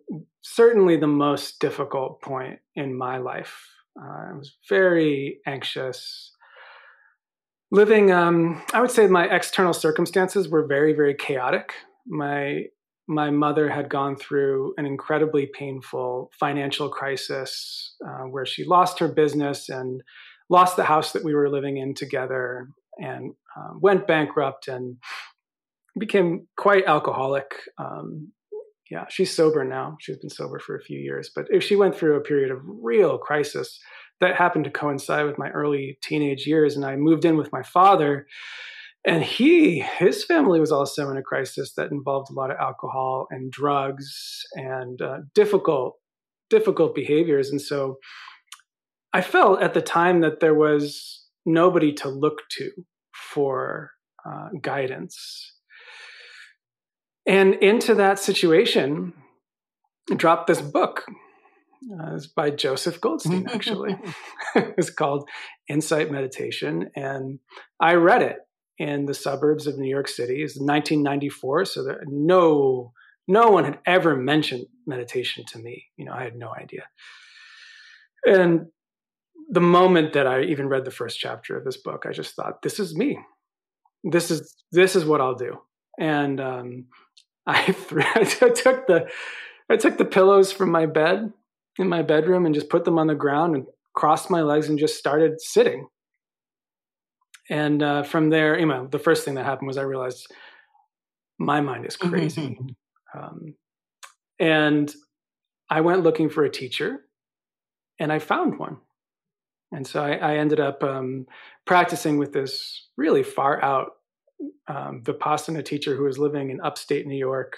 certainly 0.41 0.97
the 0.97 1.07
most 1.07 1.59
difficult 1.59 2.21
point 2.21 2.59
in 2.75 2.93
my 2.93 3.17
life. 3.17 3.67
Uh, 3.99 4.31
I 4.31 4.33
was 4.33 4.57
very 4.67 5.39
anxious. 5.47 6.34
Living, 7.75 8.09
um, 8.09 8.63
I 8.73 8.79
would 8.79 8.89
say 8.89 9.05
my 9.07 9.25
external 9.25 9.73
circumstances 9.73 10.47
were 10.47 10.65
very, 10.65 10.93
very 10.93 11.13
chaotic. 11.13 11.73
My 12.07 12.67
my 13.05 13.29
mother 13.31 13.67
had 13.67 13.89
gone 13.89 14.15
through 14.15 14.73
an 14.77 14.85
incredibly 14.85 15.47
painful 15.47 16.31
financial 16.39 16.87
crisis 16.87 17.93
uh, 18.07 18.27
where 18.29 18.45
she 18.45 18.63
lost 18.63 18.99
her 18.99 19.09
business 19.09 19.67
and 19.67 20.01
lost 20.49 20.77
the 20.77 20.85
house 20.85 21.11
that 21.11 21.25
we 21.25 21.35
were 21.35 21.49
living 21.49 21.75
in 21.75 21.93
together 21.93 22.69
and 22.97 23.33
uh, 23.57 23.73
went 23.77 24.07
bankrupt 24.07 24.69
and 24.69 24.95
became 25.99 26.47
quite 26.55 26.85
alcoholic. 26.85 27.55
Um, 27.77 28.31
yeah, 28.89 29.03
she's 29.09 29.35
sober 29.35 29.65
now. 29.65 29.97
She's 29.99 30.17
been 30.17 30.29
sober 30.29 30.59
for 30.59 30.77
a 30.77 30.81
few 30.81 30.99
years, 30.99 31.29
but 31.35 31.45
if 31.49 31.61
she 31.61 31.75
went 31.75 31.93
through 31.93 32.15
a 32.15 32.21
period 32.21 32.51
of 32.51 32.59
real 32.63 33.17
crisis 33.17 33.81
that 34.21 34.35
happened 34.35 34.65
to 34.65 34.71
coincide 34.71 35.25
with 35.25 35.37
my 35.37 35.49
early 35.49 35.97
teenage 36.01 36.45
years, 36.47 36.75
and 36.75 36.85
I 36.85 36.95
moved 36.95 37.25
in 37.25 37.37
with 37.37 37.51
my 37.51 37.63
father 37.63 38.27
and 39.07 39.23
he 39.23 39.81
his 39.99 40.25
family 40.25 40.59
was 40.59 40.71
also 40.71 41.11
in 41.11 41.17
a 41.17 41.21
crisis 41.21 41.73
that 41.73 41.91
involved 41.91 42.31
a 42.31 42.33
lot 42.33 42.49
of 42.49 42.57
alcohol 42.57 43.27
and 43.29 43.51
drugs 43.51 44.41
and 44.53 44.99
uh, 44.99 45.17
difficult 45.35 45.97
difficult 46.49 46.95
behaviors 46.95 47.51
and 47.51 47.61
so 47.61 47.97
i 49.13 49.21
felt 49.21 49.61
at 49.61 49.75
the 49.75 49.81
time 49.81 50.21
that 50.21 50.39
there 50.39 50.55
was 50.55 51.25
nobody 51.45 51.93
to 51.93 52.09
look 52.09 52.41
to 52.49 52.71
for 53.13 53.91
uh, 54.25 54.49
guidance. 54.61 55.53
And 57.27 57.55
into 57.55 57.95
that 57.95 58.19
situation 58.19 59.13
dropped 60.15 60.47
this 60.47 60.61
book 60.61 61.05
uh, 61.91 62.15
it's 62.15 62.27
by 62.27 62.49
Joseph 62.49 63.01
Goldstein, 63.01 63.47
actually. 63.53 63.95
it's 64.55 64.89
called 64.89 65.27
Insight 65.69 66.11
Meditation. 66.11 66.89
And 66.95 67.39
I 67.79 67.93
read 67.95 68.21
it 68.21 68.37
in 68.77 69.05
the 69.05 69.13
suburbs 69.13 69.67
of 69.67 69.77
New 69.77 69.89
York 69.89 70.07
City. 70.07 70.43
It's 70.43 70.57
1994, 70.57 71.65
so 71.65 71.83
there, 71.83 72.03
no 72.07 72.91
no 73.27 73.49
one 73.49 73.63
had 73.63 73.79
ever 73.87 74.15
mentioned 74.15 74.67
meditation 74.85 75.45
to 75.47 75.57
me. 75.57 75.85
You 75.97 76.05
know, 76.05 76.13
I 76.13 76.23
had 76.23 76.35
no 76.35 76.53
idea. 76.53 76.83
And 78.25 78.67
the 79.49 79.61
moment 79.61 80.13
that 80.13 80.27
I 80.27 80.43
even 80.43 80.67
read 80.67 80.85
the 80.85 80.91
first 80.91 81.19
chapter 81.19 81.57
of 81.57 81.65
this 81.65 81.77
book, 81.77 82.05
I 82.07 82.11
just 82.11 82.35
thought, 82.35 82.61
"This 82.61 82.79
is 82.79 82.95
me. 82.95 83.19
This 84.03 84.31
is 84.31 84.55
this 84.71 84.95
is 84.95 85.05
what 85.05 85.21
I'll 85.21 85.35
do." 85.35 85.59
And 85.99 86.39
um, 86.39 86.85
I, 87.47 87.71
threw, 87.71 88.03
I 88.03 88.23
took 88.23 88.87
the 88.87 89.07
I 89.69 89.77
took 89.77 89.97
the 89.97 90.05
pillows 90.05 90.51
from 90.51 90.69
my 90.69 90.85
bed 90.85 91.33
in 91.77 91.89
my 91.89 92.01
bedroom 92.01 92.45
and 92.45 92.55
just 92.55 92.69
put 92.69 92.85
them 92.85 92.97
on 92.97 93.07
the 93.07 93.15
ground 93.15 93.55
and 93.55 93.65
crossed 93.93 94.29
my 94.29 94.41
legs 94.41 94.69
and 94.69 94.79
just 94.79 94.97
started 94.97 95.41
sitting 95.41 95.87
and 97.49 97.83
uh, 97.83 98.03
from 98.03 98.29
there, 98.29 98.59
you 98.59 98.65
know, 98.65 98.87
the 98.87 98.99
first 98.99 99.23
thing 99.23 99.35
that 99.35 99.45
happened 99.45 99.67
was 99.67 99.77
I 99.77 99.83
realized 99.83 100.31
my 101.37 101.61
mind 101.61 101.85
is 101.85 101.95
crazy. 101.95 102.57
Mm-hmm. 102.59 103.19
Um, 103.19 103.55
and 104.39 104.93
I 105.69 105.81
went 105.81 106.03
looking 106.03 106.29
for 106.29 106.43
a 106.43 106.49
teacher 106.49 107.01
and 107.99 108.11
I 108.11 108.19
found 108.19 108.59
one. 108.59 108.77
And 109.71 109.85
so 109.85 110.03
I, 110.03 110.13
I 110.15 110.37
ended 110.37 110.59
up 110.59 110.83
um, 110.83 111.25
practicing 111.65 112.17
with 112.17 112.33
this 112.33 112.87
really 112.97 113.23
far 113.23 113.63
out 113.63 113.91
um, 114.67 115.01
Vipassana 115.03 115.63
teacher 115.63 115.95
who 115.95 116.03
was 116.03 116.17
living 116.17 116.49
in 116.49 116.61
upstate 116.61 117.05
New 117.05 117.17
York 117.17 117.57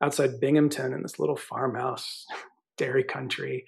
outside 0.00 0.40
Binghamton 0.40 0.92
in 0.92 1.02
this 1.02 1.18
little 1.18 1.36
farmhouse, 1.36 2.26
dairy 2.76 3.04
country. 3.04 3.64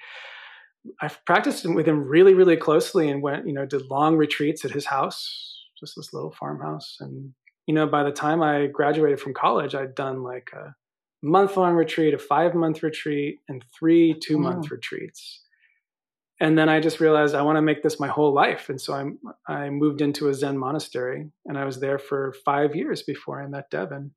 I 1.01 1.09
practiced 1.27 1.65
with 1.69 1.87
him 1.87 2.05
really, 2.05 2.35
really 2.35 2.57
closely 2.57 3.09
and 3.09 3.23
went, 3.23 3.47
you 3.47 3.53
know, 3.53 3.67
did 3.67 3.91
long 3.91 4.17
retreats 4.17 4.65
at 4.65 4.71
his 4.71 4.87
house 4.87 5.57
just 5.79 5.95
this 5.97 6.13
little 6.13 6.33
farmhouse. 6.33 6.97
And, 7.01 7.33
you 7.67 7.75
know, 7.75 7.87
by 7.87 8.03
the 8.03 8.13
time 8.13 8.43
I 8.43 8.67
graduated 8.67 9.21
from 9.21 9.35
college, 9.35 9.75
I'd 9.75 9.95
done 9.95 10.23
like 10.23 10.51
a 10.55 10.75
month 11.23 11.57
long 11.57 11.75
retreat, 11.75 12.15
a 12.15 12.19
five 12.19 12.55
month 12.55 12.83
retreat, 12.83 13.41
and 13.49 13.65
three 13.79 14.15
two 14.15 14.39
month 14.39 14.71
retreats. 14.71 15.43
And 16.39 16.59
then 16.59 16.69
I 16.69 16.81
just 16.81 17.01
realized 17.01 17.35
I 17.35 17.43
want 17.43 17.57
to 17.57 17.63
make 17.63 17.83
this 17.83 17.99
my 17.99 18.09
whole 18.09 18.35
life. 18.35 18.69
And 18.69 18.79
so 18.79 18.93
I'm, 18.93 19.19
I 19.49 19.71
moved 19.71 20.03
into 20.03 20.29
a 20.29 20.35
Zen 20.35 20.59
monastery 20.59 21.31
and 21.47 21.57
I 21.57 21.65
was 21.65 21.81
there 21.81 21.99
for 21.99 22.35
five 22.45 22.77
years 22.77 23.03
before 23.03 23.43
I 23.43 23.47
met 23.47 23.71
Devin. 23.71 24.11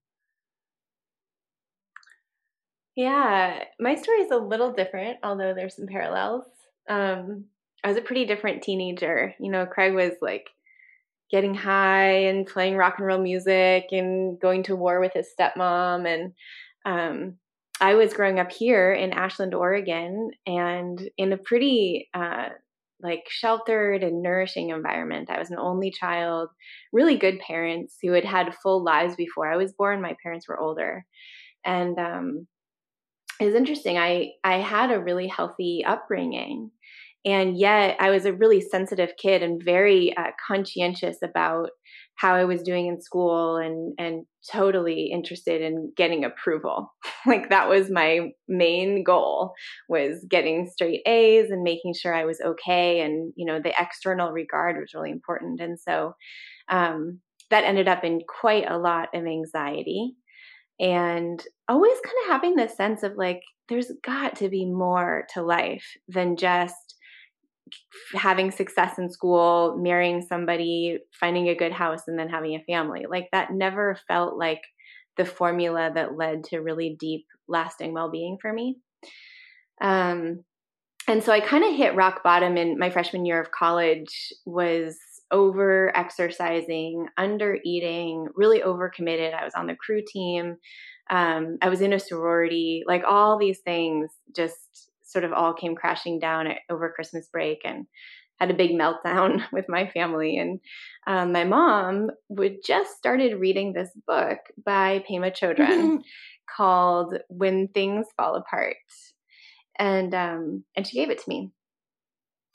Yeah, 2.95 3.63
my 3.79 3.95
story 3.95 4.19
is 4.19 4.31
a 4.31 4.37
little 4.37 4.71
different, 4.73 5.19
although 5.23 5.53
there's 5.53 5.75
some 5.75 5.87
parallels. 5.87 6.45
Um, 6.89 7.45
I 7.83 7.87
was 7.87 7.97
a 7.97 8.01
pretty 8.01 8.25
different 8.25 8.61
teenager. 8.63 9.33
You 9.39 9.51
know, 9.51 9.65
Craig 9.65 9.93
was 9.93 10.13
like 10.21 10.49
getting 11.31 11.55
high 11.55 12.25
and 12.27 12.47
playing 12.47 12.75
rock 12.77 12.95
and 12.99 13.07
roll 13.07 13.21
music 13.21 13.87
and 13.91 14.39
going 14.39 14.63
to 14.63 14.75
war 14.75 14.99
with 14.99 15.13
his 15.13 15.29
stepmom 15.39 16.07
and 16.07 16.33
um, 16.85 17.35
I 17.81 17.95
was 17.95 18.13
growing 18.13 18.39
up 18.39 18.51
here 18.51 18.93
in 18.93 19.13
Ashland, 19.13 19.53
Oregon, 19.53 20.31
and 20.47 21.01
in 21.17 21.33
a 21.33 21.37
pretty 21.37 22.09
uh, 22.13 22.49
like 23.01 23.25
sheltered 23.29 24.03
and 24.03 24.21
nourishing 24.23 24.69
environment. 24.71 25.29
I 25.29 25.39
was 25.39 25.51
an 25.51 25.59
only 25.59 25.91
child, 25.91 26.49
really 26.93 27.17
good 27.17 27.39
parents 27.39 27.97
who 28.01 28.13
had 28.13 28.25
had 28.25 28.55
full 28.55 28.83
lives 28.83 29.15
before 29.15 29.51
I 29.51 29.57
was 29.57 29.73
born. 29.73 30.01
My 30.01 30.15
parents 30.23 30.47
were 30.47 30.59
older, 30.59 31.05
and 31.65 31.97
um, 31.99 32.47
was 33.45 33.55
interesting. 33.55 33.97
I 33.97 34.31
I 34.43 34.57
had 34.57 34.91
a 34.91 34.99
really 34.99 35.27
healthy 35.27 35.83
upbringing, 35.85 36.71
and 37.25 37.57
yet 37.57 37.97
I 37.99 38.09
was 38.09 38.25
a 38.25 38.33
really 38.33 38.61
sensitive 38.61 39.11
kid 39.17 39.43
and 39.43 39.61
very 39.63 40.15
uh, 40.15 40.31
conscientious 40.45 41.17
about 41.23 41.69
how 42.15 42.35
I 42.35 42.43
was 42.43 42.63
doing 42.63 42.87
in 42.87 43.01
school 43.01 43.55
and 43.55 43.93
and 43.97 44.25
totally 44.51 45.09
interested 45.11 45.61
in 45.61 45.93
getting 45.95 46.25
approval. 46.25 46.93
like 47.25 47.49
that 47.49 47.69
was 47.69 47.89
my 47.89 48.31
main 48.47 49.03
goal 49.03 49.53
was 49.87 50.25
getting 50.29 50.69
straight 50.69 51.01
A's 51.05 51.49
and 51.49 51.63
making 51.63 51.93
sure 51.93 52.13
I 52.13 52.25
was 52.25 52.41
okay 52.41 53.01
and 53.01 53.33
you 53.37 53.45
know 53.45 53.59
the 53.61 53.73
external 53.79 54.31
regard 54.31 54.77
was 54.77 54.93
really 54.93 55.11
important 55.11 55.61
and 55.61 55.79
so 55.79 56.13
um, 56.69 57.19
that 57.49 57.63
ended 57.63 57.87
up 57.87 58.03
in 58.03 58.21
quite 58.27 58.69
a 58.69 58.77
lot 58.77 59.09
of 59.13 59.25
anxiety 59.25 60.13
and 60.79 61.43
always 61.67 61.97
kind 62.03 62.15
of 62.23 62.31
having 62.31 62.55
this 62.55 62.75
sense 62.75 63.03
of 63.03 63.17
like 63.17 63.41
there's 63.67 63.91
got 64.03 64.35
to 64.37 64.49
be 64.49 64.65
more 64.65 65.27
to 65.33 65.41
life 65.41 65.85
than 66.07 66.35
just 66.35 66.95
having 68.15 68.49
success 68.49 68.97
in 68.97 69.09
school, 69.09 69.77
marrying 69.77 70.21
somebody, 70.21 70.99
finding 71.11 71.49
a 71.49 71.55
good 71.55 71.71
house, 71.71 72.07
and 72.07 72.17
then 72.17 72.29
having 72.29 72.55
a 72.55 72.63
family. 72.63 73.05
Like 73.09 73.29
that 73.31 73.53
never 73.53 73.97
felt 74.07 74.37
like 74.37 74.61
the 75.17 75.25
formula 75.25 75.91
that 75.93 76.17
led 76.17 76.45
to 76.45 76.59
really 76.59 76.95
deep, 76.99 77.25
lasting 77.47 77.93
well 77.93 78.09
being 78.09 78.37
for 78.41 78.51
me. 78.51 78.77
Um, 79.81 80.43
and 81.07 81.23
so 81.23 81.31
I 81.31 81.39
kind 81.39 81.63
of 81.63 81.75
hit 81.75 81.95
rock 81.95 82.23
bottom 82.23 82.57
in 82.57 82.77
my 82.77 82.89
freshman 82.89 83.25
year 83.25 83.41
of 83.41 83.51
college, 83.51 84.31
was 84.45 84.97
over 85.31 85.95
exercising, 85.95 87.07
under 87.17 87.57
eating, 87.63 88.27
really 88.35 88.61
overcommitted. 88.61 89.33
I 89.33 89.43
was 89.43 89.53
on 89.53 89.67
the 89.67 89.75
crew 89.75 90.01
team. 90.05 90.57
Um, 91.09 91.57
I 91.61 91.69
was 91.69 91.81
in 91.81 91.93
a 91.93 91.99
sorority, 91.99 92.83
like 92.85 93.03
all 93.07 93.37
these 93.37 93.59
things 93.59 94.09
just 94.35 94.89
sort 95.03 95.25
of 95.25 95.33
all 95.33 95.53
came 95.53 95.75
crashing 95.75 96.19
down 96.19 96.47
at, 96.47 96.59
over 96.69 96.91
Christmas 96.91 97.27
break 97.31 97.61
and 97.65 97.87
had 98.39 98.51
a 98.51 98.55
big 98.55 98.71
meltdown 98.71 99.43
with 99.51 99.65
my 99.67 99.87
family. 99.89 100.37
And 100.37 100.59
um, 101.07 101.31
my 101.31 101.43
mom 101.43 102.11
would 102.29 102.57
just 102.65 102.97
started 102.97 103.39
reading 103.39 103.73
this 103.73 103.89
book 104.07 104.39
by 104.63 105.03
Pema 105.09 105.35
Chodron 105.35 106.01
called 106.55 107.17
When 107.27 107.67
Things 107.69 108.07
Fall 108.17 108.35
Apart. 108.35 108.77
And 109.77 110.13
um, 110.13 110.63
and 110.75 110.85
she 110.85 110.97
gave 110.97 111.09
it 111.09 111.19
to 111.19 111.29
me. 111.29 111.51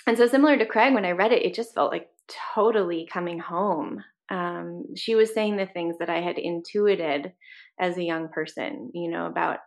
And 0.07 0.18
so 0.18 0.27
similar 0.27 0.59
to 0.59 0.66
Craig, 0.66 0.93
when 0.93 1.07
I 1.07 1.12
read 1.12 1.33
it, 1.33 1.43
it 1.43 1.55
just 1.55 1.75
felt 1.75 1.91
like 1.91 2.09
totally 2.55 3.09
coming 3.12 3.39
home. 3.39 4.03
Um, 4.31 4.95
she 4.97 5.14
was 5.14 5.35
saying 5.35 5.57
the 5.57 5.66
things 5.66 5.97
that 5.99 6.11
I 6.11 6.20
had 6.20 6.39
intuited 6.39 7.33
as 7.79 7.97
a 7.97 8.03
young 8.03 8.29
person, 8.29 8.91
you 8.95 9.11
know, 9.11 9.27
about 9.27 9.59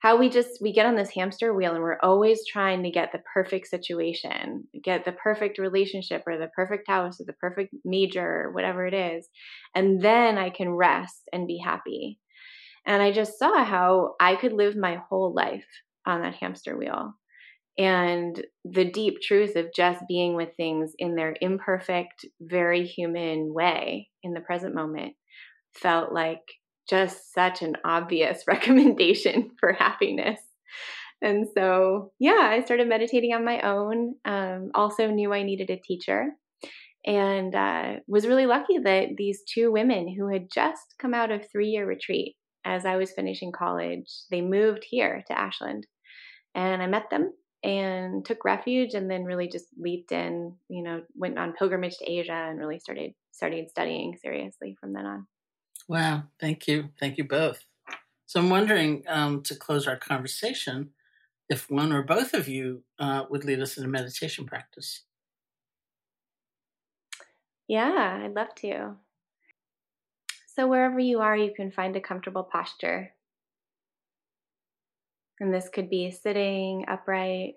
how 0.00 0.16
we 0.16 0.28
just 0.28 0.62
we 0.62 0.72
get 0.72 0.86
on 0.86 0.96
this 0.96 1.10
hamster 1.10 1.52
wheel 1.52 1.74
and 1.74 1.82
we're 1.82 1.98
always 2.02 2.46
trying 2.46 2.82
to 2.82 2.90
get 2.90 3.10
the 3.12 3.20
perfect 3.32 3.66
situation 3.66 4.64
get 4.82 5.04
the 5.04 5.12
perfect 5.12 5.58
relationship 5.58 6.22
or 6.26 6.38
the 6.38 6.48
perfect 6.54 6.86
house 6.88 7.20
or 7.20 7.24
the 7.24 7.32
perfect 7.34 7.74
major 7.84 8.44
or 8.44 8.52
whatever 8.52 8.86
it 8.86 8.94
is 8.94 9.28
and 9.74 10.00
then 10.00 10.38
i 10.38 10.50
can 10.50 10.70
rest 10.70 11.22
and 11.32 11.46
be 11.46 11.58
happy 11.58 12.18
and 12.86 13.02
i 13.02 13.10
just 13.10 13.38
saw 13.38 13.64
how 13.64 14.14
i 14.20 14.36
could 14.36 14.52
live 14.52 14.76
my 14.76 15.00
whole 15.08 15.34
life 15.34 15.66
on 16.06 16.22
that 16.22 16.34
hamster 16.34 16.76
wheel 16.76 17.14
and 17.78 18.44
the 18.64 18.84
deep 18.84 19.20
truth 19.22 19.54
of 19.54 19.72
just 19.74 20.02
being 20.08 20.34
with 20.34 20.56
things 20.56 20.92
in 20.98 21.14
their 21.14 21.36
imperfect 21.40 22.24
very 22.40 22.84
human 22.84 23.54
way 23.54 24.08
in 24.24 24.34
the 24.34 24.40
present 24.40 24.74
moment 24.74 25.14
felt 25.74 26.12
like 26.12 26.42
just 26.90 27.32
such 27.32 27.62
an 27.62 27.76
obvious 27.84 28.42
recommendation 28.48 29.50
for 29.60 29.72
happiness. 29.72 30.40
And 31.22 31.46
so, 31.56 32.12
yeah, 32.18 32.48
I 32.50 32.62
started 32.64 32.88
meditating 32.88 33.32
on 33.32 33.44
my 33.44 33.60
own. 33.60 34.14
Um, 34.24 34.70
also, 34.74 35.08
knew 35.08 35.32
I 35.32 35.42
needed 35.42 35.70
a 35.70 35.80
teacher 35.80 36.26
and 37.04 37.54
uh, 37.54 37.94
was 38.06 38.26
really 38.26 38.46
lucky 38.46 38.78
that 38.78 39.16
these 39.16 39.42
two 39.52 39.72
women 39.72 40.14
who 40.14 40.28
had 40.32 40.48
just 40.52 40.94
come 41.00 41.14
out 41.14 41.30
of 41.30 41.48
three 41.50 41.68
year 41.68 41.86
retreat 41.86 42.36
as 42.64 42.84
I 42.84 42.96
was 42.96 43.12
finishing 43.12 43.50
college, 43.50 44.08
they 44.30 44.40
moved 44.40 44.84
here 44.88 45.22
to 45.26 45.38
Ashland. 45.38 45.86
And 46.54 46.82
I 46.82 46.86
met 46.86 47.10
them 47.10 47.32
and 47.62 48.24
took 48.24 48.44
refuge 48.44 48.94
and 48.94 49.10
then 49.10 49.24
really 49.24 49.48
just 49.48 49.66
leaped 49.78 50.12
in, 50.12 50.54
you 50.68 50.82
know, 50.82 51.02
went 51.14 51.38
on 51.38 51.54
pilgrimage 51.54 51.98
to 51.98 52.10
Asia 52.10 52.32
and 52.32 52.58
really 52.58 52.78
started 52.78 53.12
started 53.32 53.70
studying 53.70 54.16
seriously 54.16 54.76
from 54.80 54.92
then 54.92 55.06
on. 55.06 55.26
Wow, 55.88 56.24
thank 56.40 56.66
you. 56.68 56.90
Thank 57.00 57.18
you 57.18 57.24
both. 57.24 57.64
So 58.26 58.40
I'm 58.40 58.50
wondering 58.50 59.04
um, 59.08 59.42
to 59.44 59.54
close 59.54 59.86
our 59.86 59.96
conversation 59.96 60.90
if 61.48 61.70
one 61.70 61.92
or 61.92 62.02
both 62.02 62.34
of 62.34 62.46
you 62.46 62.82
uh, 62.98 63.24
would 63.30 63.44
lead 63.44 63.60
us 63.60 63.78
in 63.78 63.84
a 63.84 63.88
meditation 63.88 64.44
practice. 64.44 65.04
Yeah, 67.66 68.22
I'd 68.24 68.34
love 68.34 68.54
to. 68.56 68.96
So, 70.46 70.66
wherever 70.66 70.98
you 70.98 71.20
are, 71.20 71.36
you 71.36 71.52
can 71.54 71.70
find 71.70 71.94
a 71.96 72.00
comfortable 72.00 72.42
posture. 72.42 73.12
And 75.40 75.54
this 75.54 75.68
could 75.68 75.88
be 75.88 76.10
sitting 76.10 76.84
upright, 76.88 77.54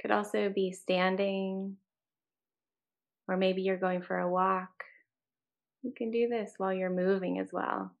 could 0.00 0.10
also 0.10 0.50
be 0.54 0.72
standing, 0.72 1.76
or 3.28 3.36
maybe 3.36 3.62
you're 3.62 3.78
going 3.78 4.02
for 4.02 4.18
a 4.18 4.30
walk. 4.30 4.84
You 5.82 5.92
can 5.96 6.10
do 6.10 6.28
this 6.28 6.52
while 6.58 6.72
you're 6.72 6.90
moving 6.90 7.38
as 7.38 7.52
well. 7.52 7.92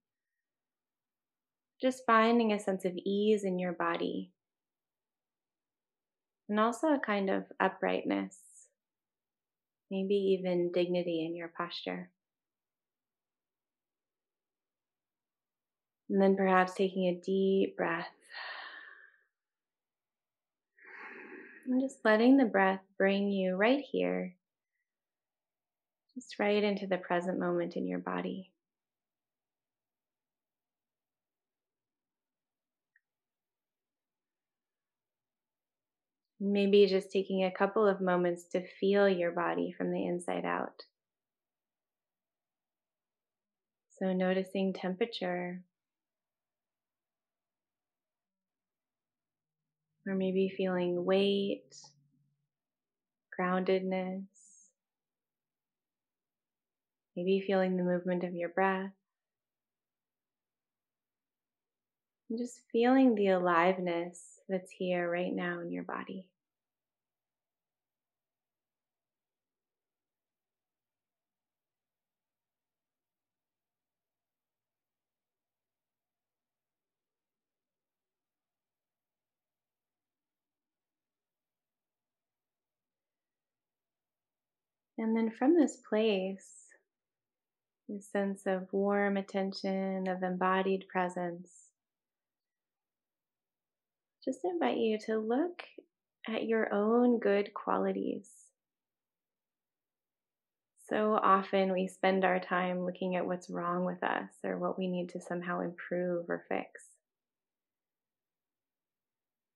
Just 1.80 2.04
finding 2.06 2.52
a 2.52 2.60
sense 2.60 2.84
of 2.84 2.96
ease 3.04 3.44
in 3.44 3.58
your 3.58 3.72
body 3.72 4.30
and 6.48 6.60
also 6.60 6.88
a 6.88 6.98
kind 6.98 7.30
of 7.30 7.44
uprightness, 7.60 8.36
maybe 9.90 10.14
even 10.14 10.72
dignity 10.72 11.24
in 11.24 11.34
your 11.34 11.48
posture. 11.48 12.10
And 16.10 16.20
then 16.20 16.36
perhaps 16.36 16.74
taking 16.74 17.06
a 17.06 17.20
deep 17.20 17.76
breath. 17.76 18.06
And 21.66 21.80
just 21.80 22.04
letting 22.04 22.36
the 22.36 22.44
breath 22.44 22.80
bring 22.98 23.30
you 23.30 23.56
right 23.56 23.82
here 23.90 24.34
just 26.14 26.38
right 26.38 26.62
into 26.62 26.86
the 26.86 26.96
present 26.96 27.38
moment 27.38 27.76
in 27.76 27.88
your 27.88 27.98
body. 27.98 28.50
Maybe 36.40 36.86
just 36.86 37.10
taking 37.10 37.44
a 37.44 37.50
couple 37.50 37.88
of 37.88 38.00
moments 38.00 38.44
to 38.48 38.66
feel 38.80 39.08
your 39.08 39.32
body 39.32 39.72
from 39.76 39.90
the 39.90 40.06
inside 40.06 40.44
out. 40.44 40.82
So, 43.98 44.12
noticing 44.12 44.72
temperature, 44.72 45.62
or 50.06 50.14
maybe 50.14 50.52
feeling 50.56 51.04
weight, 51.04 51.76
groundedness. 53.38 54.24
Maybe 57.16 57.44
feeling 57.46 57.76
the 57.76 57.84
movement 57.84 58.24
of 58.24 58.34
your 58.34 58.48
breath. 58.48 58.90
And 62.28 62.38
just 62.38 62.60
feeling 62.72 63.14
the 63.14 63.28
aliveness 63.28 64.40
that's 64.48 64.70
here 64.70 65.08
right 65.08 65.32
now 65.32 65.60
in 65.60 65.70
your 65.70 65.84
body. 65.84 66.26
And 84.96 85.16
then 85.16 85.30
from 85.30 85.54
this 85.54 85.76
place, 85.88 86.68
a 87.90 88.00
sense 88.00 88.42
of 88.46 88.72
warm 88.72 89.16
attention, 89.16 90.08
of 90.08 90.22
embodied 90.22 90.86
presence. 90.88 91.50
Just 94.24 94.40
invite 94.44 94.78
you 94.78 94.98
to 95.06 95.18
look 95.18 95.62
at 96.28 96.44
your 96.44 96.72
own 96.72 97.18
good 97.18 97.52
qualities. 97.52 98.30
So 100.88 101.18
often 101.22 101.72
we 101.72 101.88
spend 101.88 102.24
our 102.24 102.38
time 102.38 102.84
looking 102.84 103.16
at 103.16 103.26
what's 103.26 103.50
wrong 103.50 103.84
with 103.84 104.02
us 104.02 104.30
or 104.44 104.58
what 104.58 104.78
we 104.78 104.86
need 104.86 105.08
to 105.10 105.20
somehow 105.20 105.60
improve 105.60 106.26
or 106.28 106.44
fix. 106.48 106.84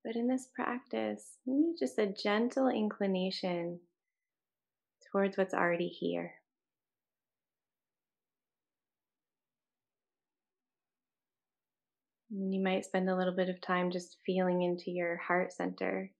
But 0.04 0.16
in 0.16 0.26
this 0.26 0.48
practice, 0.54 1.36
maybe 1.46 1.74
just 1.78 1.98
a 1.98 2.06
gentle 2.06 2.68
inclination 2.68 3.80
towards 5.10 5.36
what's 5.36 5.54
already 5.54 5.88
here. 5.88 6.34
And 12.30 12.52
you 12.52 12.62
might 12.62 12.84
spend 12.84 13.08
a 13.08 13.16
little 13.16 13.34
bit 13.34 13.48
of 13.48 13.60
time 13.60 13.90
just 13.90 14.18
feeling 14.26 14.62
into 14.62 14.90
your 14.90 15.16
heart 15.16 15.52
center 15.52 16.10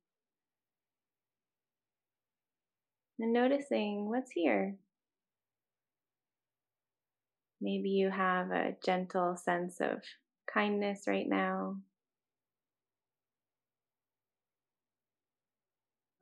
and 3.19 3.33
noticing 3.33 4.09
what's 4.09 4.31
here. 4.31 4.77
Maybe 7.61 7.91
you 7.91 8.11
have 8.11 8.51
a 8.53 8.77
gentle 8.85 9.37
sense 9.37 9.81
of 9.81 10.01
kindness 10.53 11.03
right 11.07 11.29
now, 11.29 11.77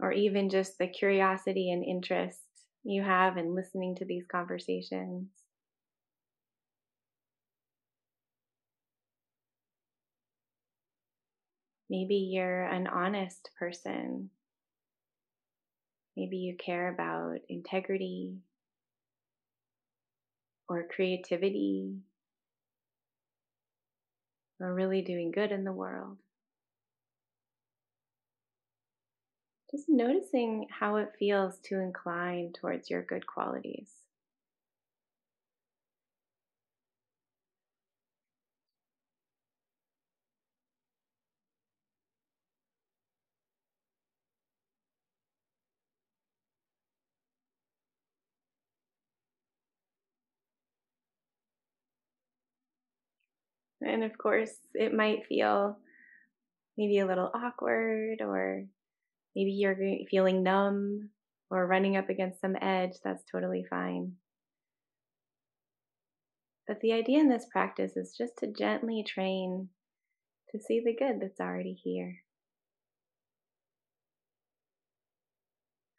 or 0.00 0.12
even 0.12 0.48
just 0.48 0.78
the 0.78 0.88
curiosity 0.88 1.70
and 1.70 1.84
interest 1.84 2.45
you 2.86 3.02
have 3.02 3.36
in 3.36 3.54
listening 3.54 3.96
to 3.96 4.04
these 4.04 4.24
conversations. 4.30 5.26
Maybe 11.90 12.14
you're 12.14 12.62
an 12.62 12.86
honest 12.86 13.50
person. 13.58 14.30
Maybe 16.16 16.36
you 16.36 16.56
care 16.56 16.92
about 16.92 17.38
integrity 17.48 18.36
or 20.68 20.86
creativity 20.88 21.96
or 24.60 24.72
really 24.72 25.02
doing 25.02 25.32
good 25.32 25.50
in 25.50 25.64
the 25.64 25.72
world. 25.72 26.18
Just 29.70 29.88
noticing 29.88 30.68
how 30.70 30.96
it 30.96 31.14
feels 31.18 31.58
to 31.60 31.78
incline 31.80 32.52
towards 32.52 32.90
your 32.90 33.02
good 33.02 33.26
qualities. 33.26 34.02
And 53.80 54.04
of 54.04 54.16
course, 54.18 54.56
it 54.74 54.94
might 54.94 55.26
feel 55.26 55.78
maybe 56.76 56.98
a 56.98 57.06
little 57.06 57.30
awkward, 57.34 58.20
or 58.22 58.66
maybe 59.36 59.52
you're 59.52 59.76
feeling 60.10 60.42
numb 60.42 61.10
or 61.50 61.66
running 61.66 61.96
up 61.96 62.08
against 62.08 62.40
some 62.40 62.56
edge. 62.60 62.94
That's 63.04 63.22
totally 63.30 63.64
fine. 63.68 64.12
But 66.66 66.80
the 66.80 66.92
idea 66.92 67.20
in 67.20 67.28
this 67.28 67.46
practice 67.52 67.96
is 67.96 68.16
just 68.16 68.38
to 68.38 68.52
gently 68.52 69.04
train 69.06 69.68
to 70.50 70.58
see 70.58 70.82
the 70.84 70.96
good 70.96 71.20
that's 71.20 71.38
already 71.38 71.74
here. 71.74 72.16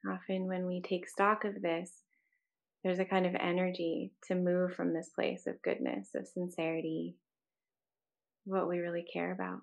Often, 0.09 0.47
when 0.47 0.65
we 0.65 0.81
take 0.81 1.07
stock 1.07 1.43
of 1.43 1.61
this, 1.61 1.91
there's 2.83 2.99
a 2.99 3.05
kind 3.05 3.25
of 3.25 3.35
energy 3.35 4.11
to 4.27 4.35
move 4.35 4.73
from 4.73 4.93
this 4.93 5.09
place 5.13 5.47
of 5.47 5.61
goodness, 5.61 6.09
of 6.15 6.27
sincerity, 6.27 7.15
what 8.45 8.69
we 8.69 8.79
really 8.79 9.05
care 9.11 9.31
about. 9.31 9.59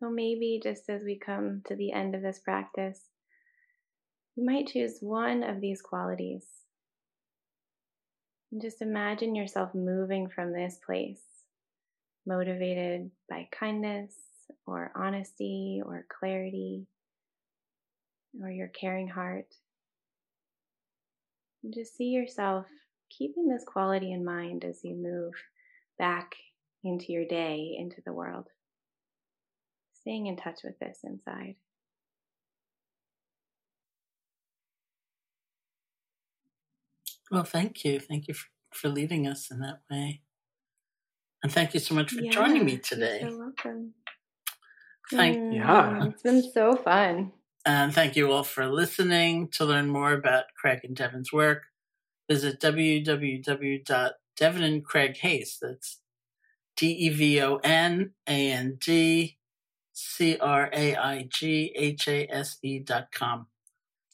So 0.00 0.08
maybe 0.08 0.58
just 0.62 0.88
as 0.88 1.02
we 1.04 1.18
come 1.18 1.60
to 1.66 1.76
the 1.76 1.92
end 1.92 2.14
of 2.14 2.22
this 2.22 2.38
practice, 2.38 3.00
you 4.34 4.46
might 4.46 4.68
choose 4.68 4.98
one 5.00 5.42
of 5.42 5.60
these 5.60 5.82
qualities. 5.82 6.46
And 8.50 8.62
just 8.62 8.80
imagine 8.80 9.34
yourself 9.34 9.74
moving 9.74 10.30
from 10.30 10.52
this 10.52 10.78
place, 10.84 11.20
motivated 12.26 13.10
by 13.28 13.48
kindness 13.52 14.14
or 14.66 14.90
honesty 14.96 15.82
or 15.84 16.06
clarity 16.08 16.86
or 18.42 18.50
your 18.50 18.68
caring 18.68 19.08
heart. 19.08 19.54
And 21.62 21.74
just 21.74 21.94
see 21.94 22.08
yourself 22.08 22.64
keeping 23.10 23.48
this 23.48 23.64
quality 23.66 24.12
in 24.12 24.24
mind 24.24 24.64
as 24.64 24.80
you 24.82 24.94
move 24.94 25.34
back 25.98 26.32
into 26.82 27.12
your 27.12 27.26
day, 27.26 27.76
into 27.78 28.00
the 28.06 28.14
world. 28.14 28.46
Staying 30.00 30.26
in 30.26 30.36
touch 30.36 30.60
with 30.64 30.78
this 30.78 31.00
inside. 31.04 31.56
Well, 37.30 37.44
thank 37.44 37.84
you. 37.84 38.00
Thank 38.00 38.28
you 38.28 38.34
for, 38.34 38.46
for 38.72 38.88
leading 38.88 39.26
us 39.26 39.50
in 39.50 39.60
that 39.60 39.80
way. 39.90 40.22
And 41.42 41.52
thank 41.52 41.74
you 41.74 41.80
so 41.80 41.94
much 41.94 42.12
for 42.12 42.20
yeah, 42.20 42.32
joining 42.32 42.64
me 42.64 42.78
today. 42.78 43.20
You're 43.22 43.38
welcome. 43.38 43.92
Thank 45.10 45.38
mm, 45.38 45.54
yeah. 45.54 46.06
It's 46.06 46.22
been 46.22 46.42
so 46.52 46.76
fun. 46.76 47.32
And 47.66 47.92
thank 47.94 48.16
you 48.16 48.32
all 48.32 48.42
for 48.42 48.66
listening. 48.66 49.48
To 49.52 49.64
learn 49.64 49.86
more 49.88 50.12
about 50.12 50.46
Craig 50.60 50.80
and 50.82 50.96
Devon's 50.96 51.32
work, 51.32 51.62
visit 52.28 52.58
www.devonandcraighase. 52.60 55.58
That's 55.60 56.00
D 56.76 56.90
E 56.90 57.08
V 57.10 57.40
O 57.42 57.60
N 57.62 58.10
A 58.26 58.52
N 58.52 58.76
D 58.80 59.38
C 60.00 60.36
R 60.38 60.70
A 60.72 60.96
I 60.96 61.22
G 61.30 61.72
H 61.76 62.08
A 62.08 62.26
S 62.28 62.58
E 62.62 62.78
dot 62.78 63.12
com. 63.12 63.46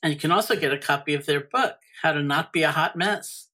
And 0.02 0.12
you 0.12 0.18
can 0.18 0.32
also 0.32 0.56
get 0.56 0.72
a 0.72 0.78
copy 0.78 1.14
of 1.14 1.26
their 1.26 1.40
book, 1.40 1.76
How 2.02 2.12
to 2.12 2.22
Not 2.22 2.52
Be 2.52 2.62
a 2.62 2.70
Hot 2.70 2.96
Mess, 2.96 3.48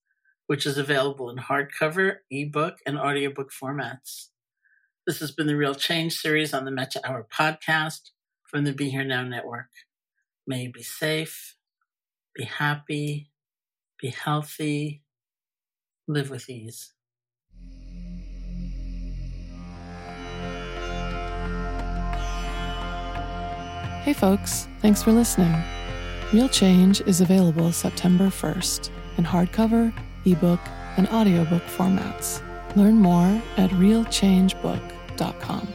which 0.47 0.66
is 0.66 0.78
available 0.78 1.30
in 1.30 1.37
hardcover, 1.37 2.16
ebook, 2.30 2.78
and 2.87 2.99
audiobook 2.99 3.51
formats. 3.53 4.28
This 5.07 5.20
has 5.20 5.30
been 5.30 5.47
the 5.47 5.57
Real 5.57 5.74
Change 5.74 6.14
series 6.14 6.55
on 6.55 6.64
the 6.64 6.70
Metta 6.70 7.01
Hour 7.09 7.26
podcast 7.33 8.11
from 8.47 8.64
the 8.64 8.72
Be 8.72 8.91
Here 8.91 9.05
Now 9.05 9.22
Network. 9.22 9.70
May 10.47 10.64
you 10.64 10.72
be 10.72 10.83
safe, 10.83 11.57
be 12.35 12.45
happy, 12.45 13.30
be 14.01 14.09
healthy, 14.09 15.03
live 16.09 16.30
with 16.30 16.49
ease. 16.49 16.93
Hey, 24.03 24.12
folks, 24.14 24.66
thanks 24.80 25.00
for 25.00 25.12
listening. 25.12 25.55
Real 26.32 26.48
Change 26.48 27.03
is 27.03 27.20
available 27.20 27.70
September 27.70 28.26
1st 28.26 28.90
in 29.16 29.24
hardcover, 29.24 29.92
ebook, 30.24 30.59
and 30.96 31.07
audiobook 31.11 31.62
formats. 31.66 32.42
Learn 32.74 32.96
more 32.96 33.40
at 33.59 33.70
realchangebook.com. 33.70 35.68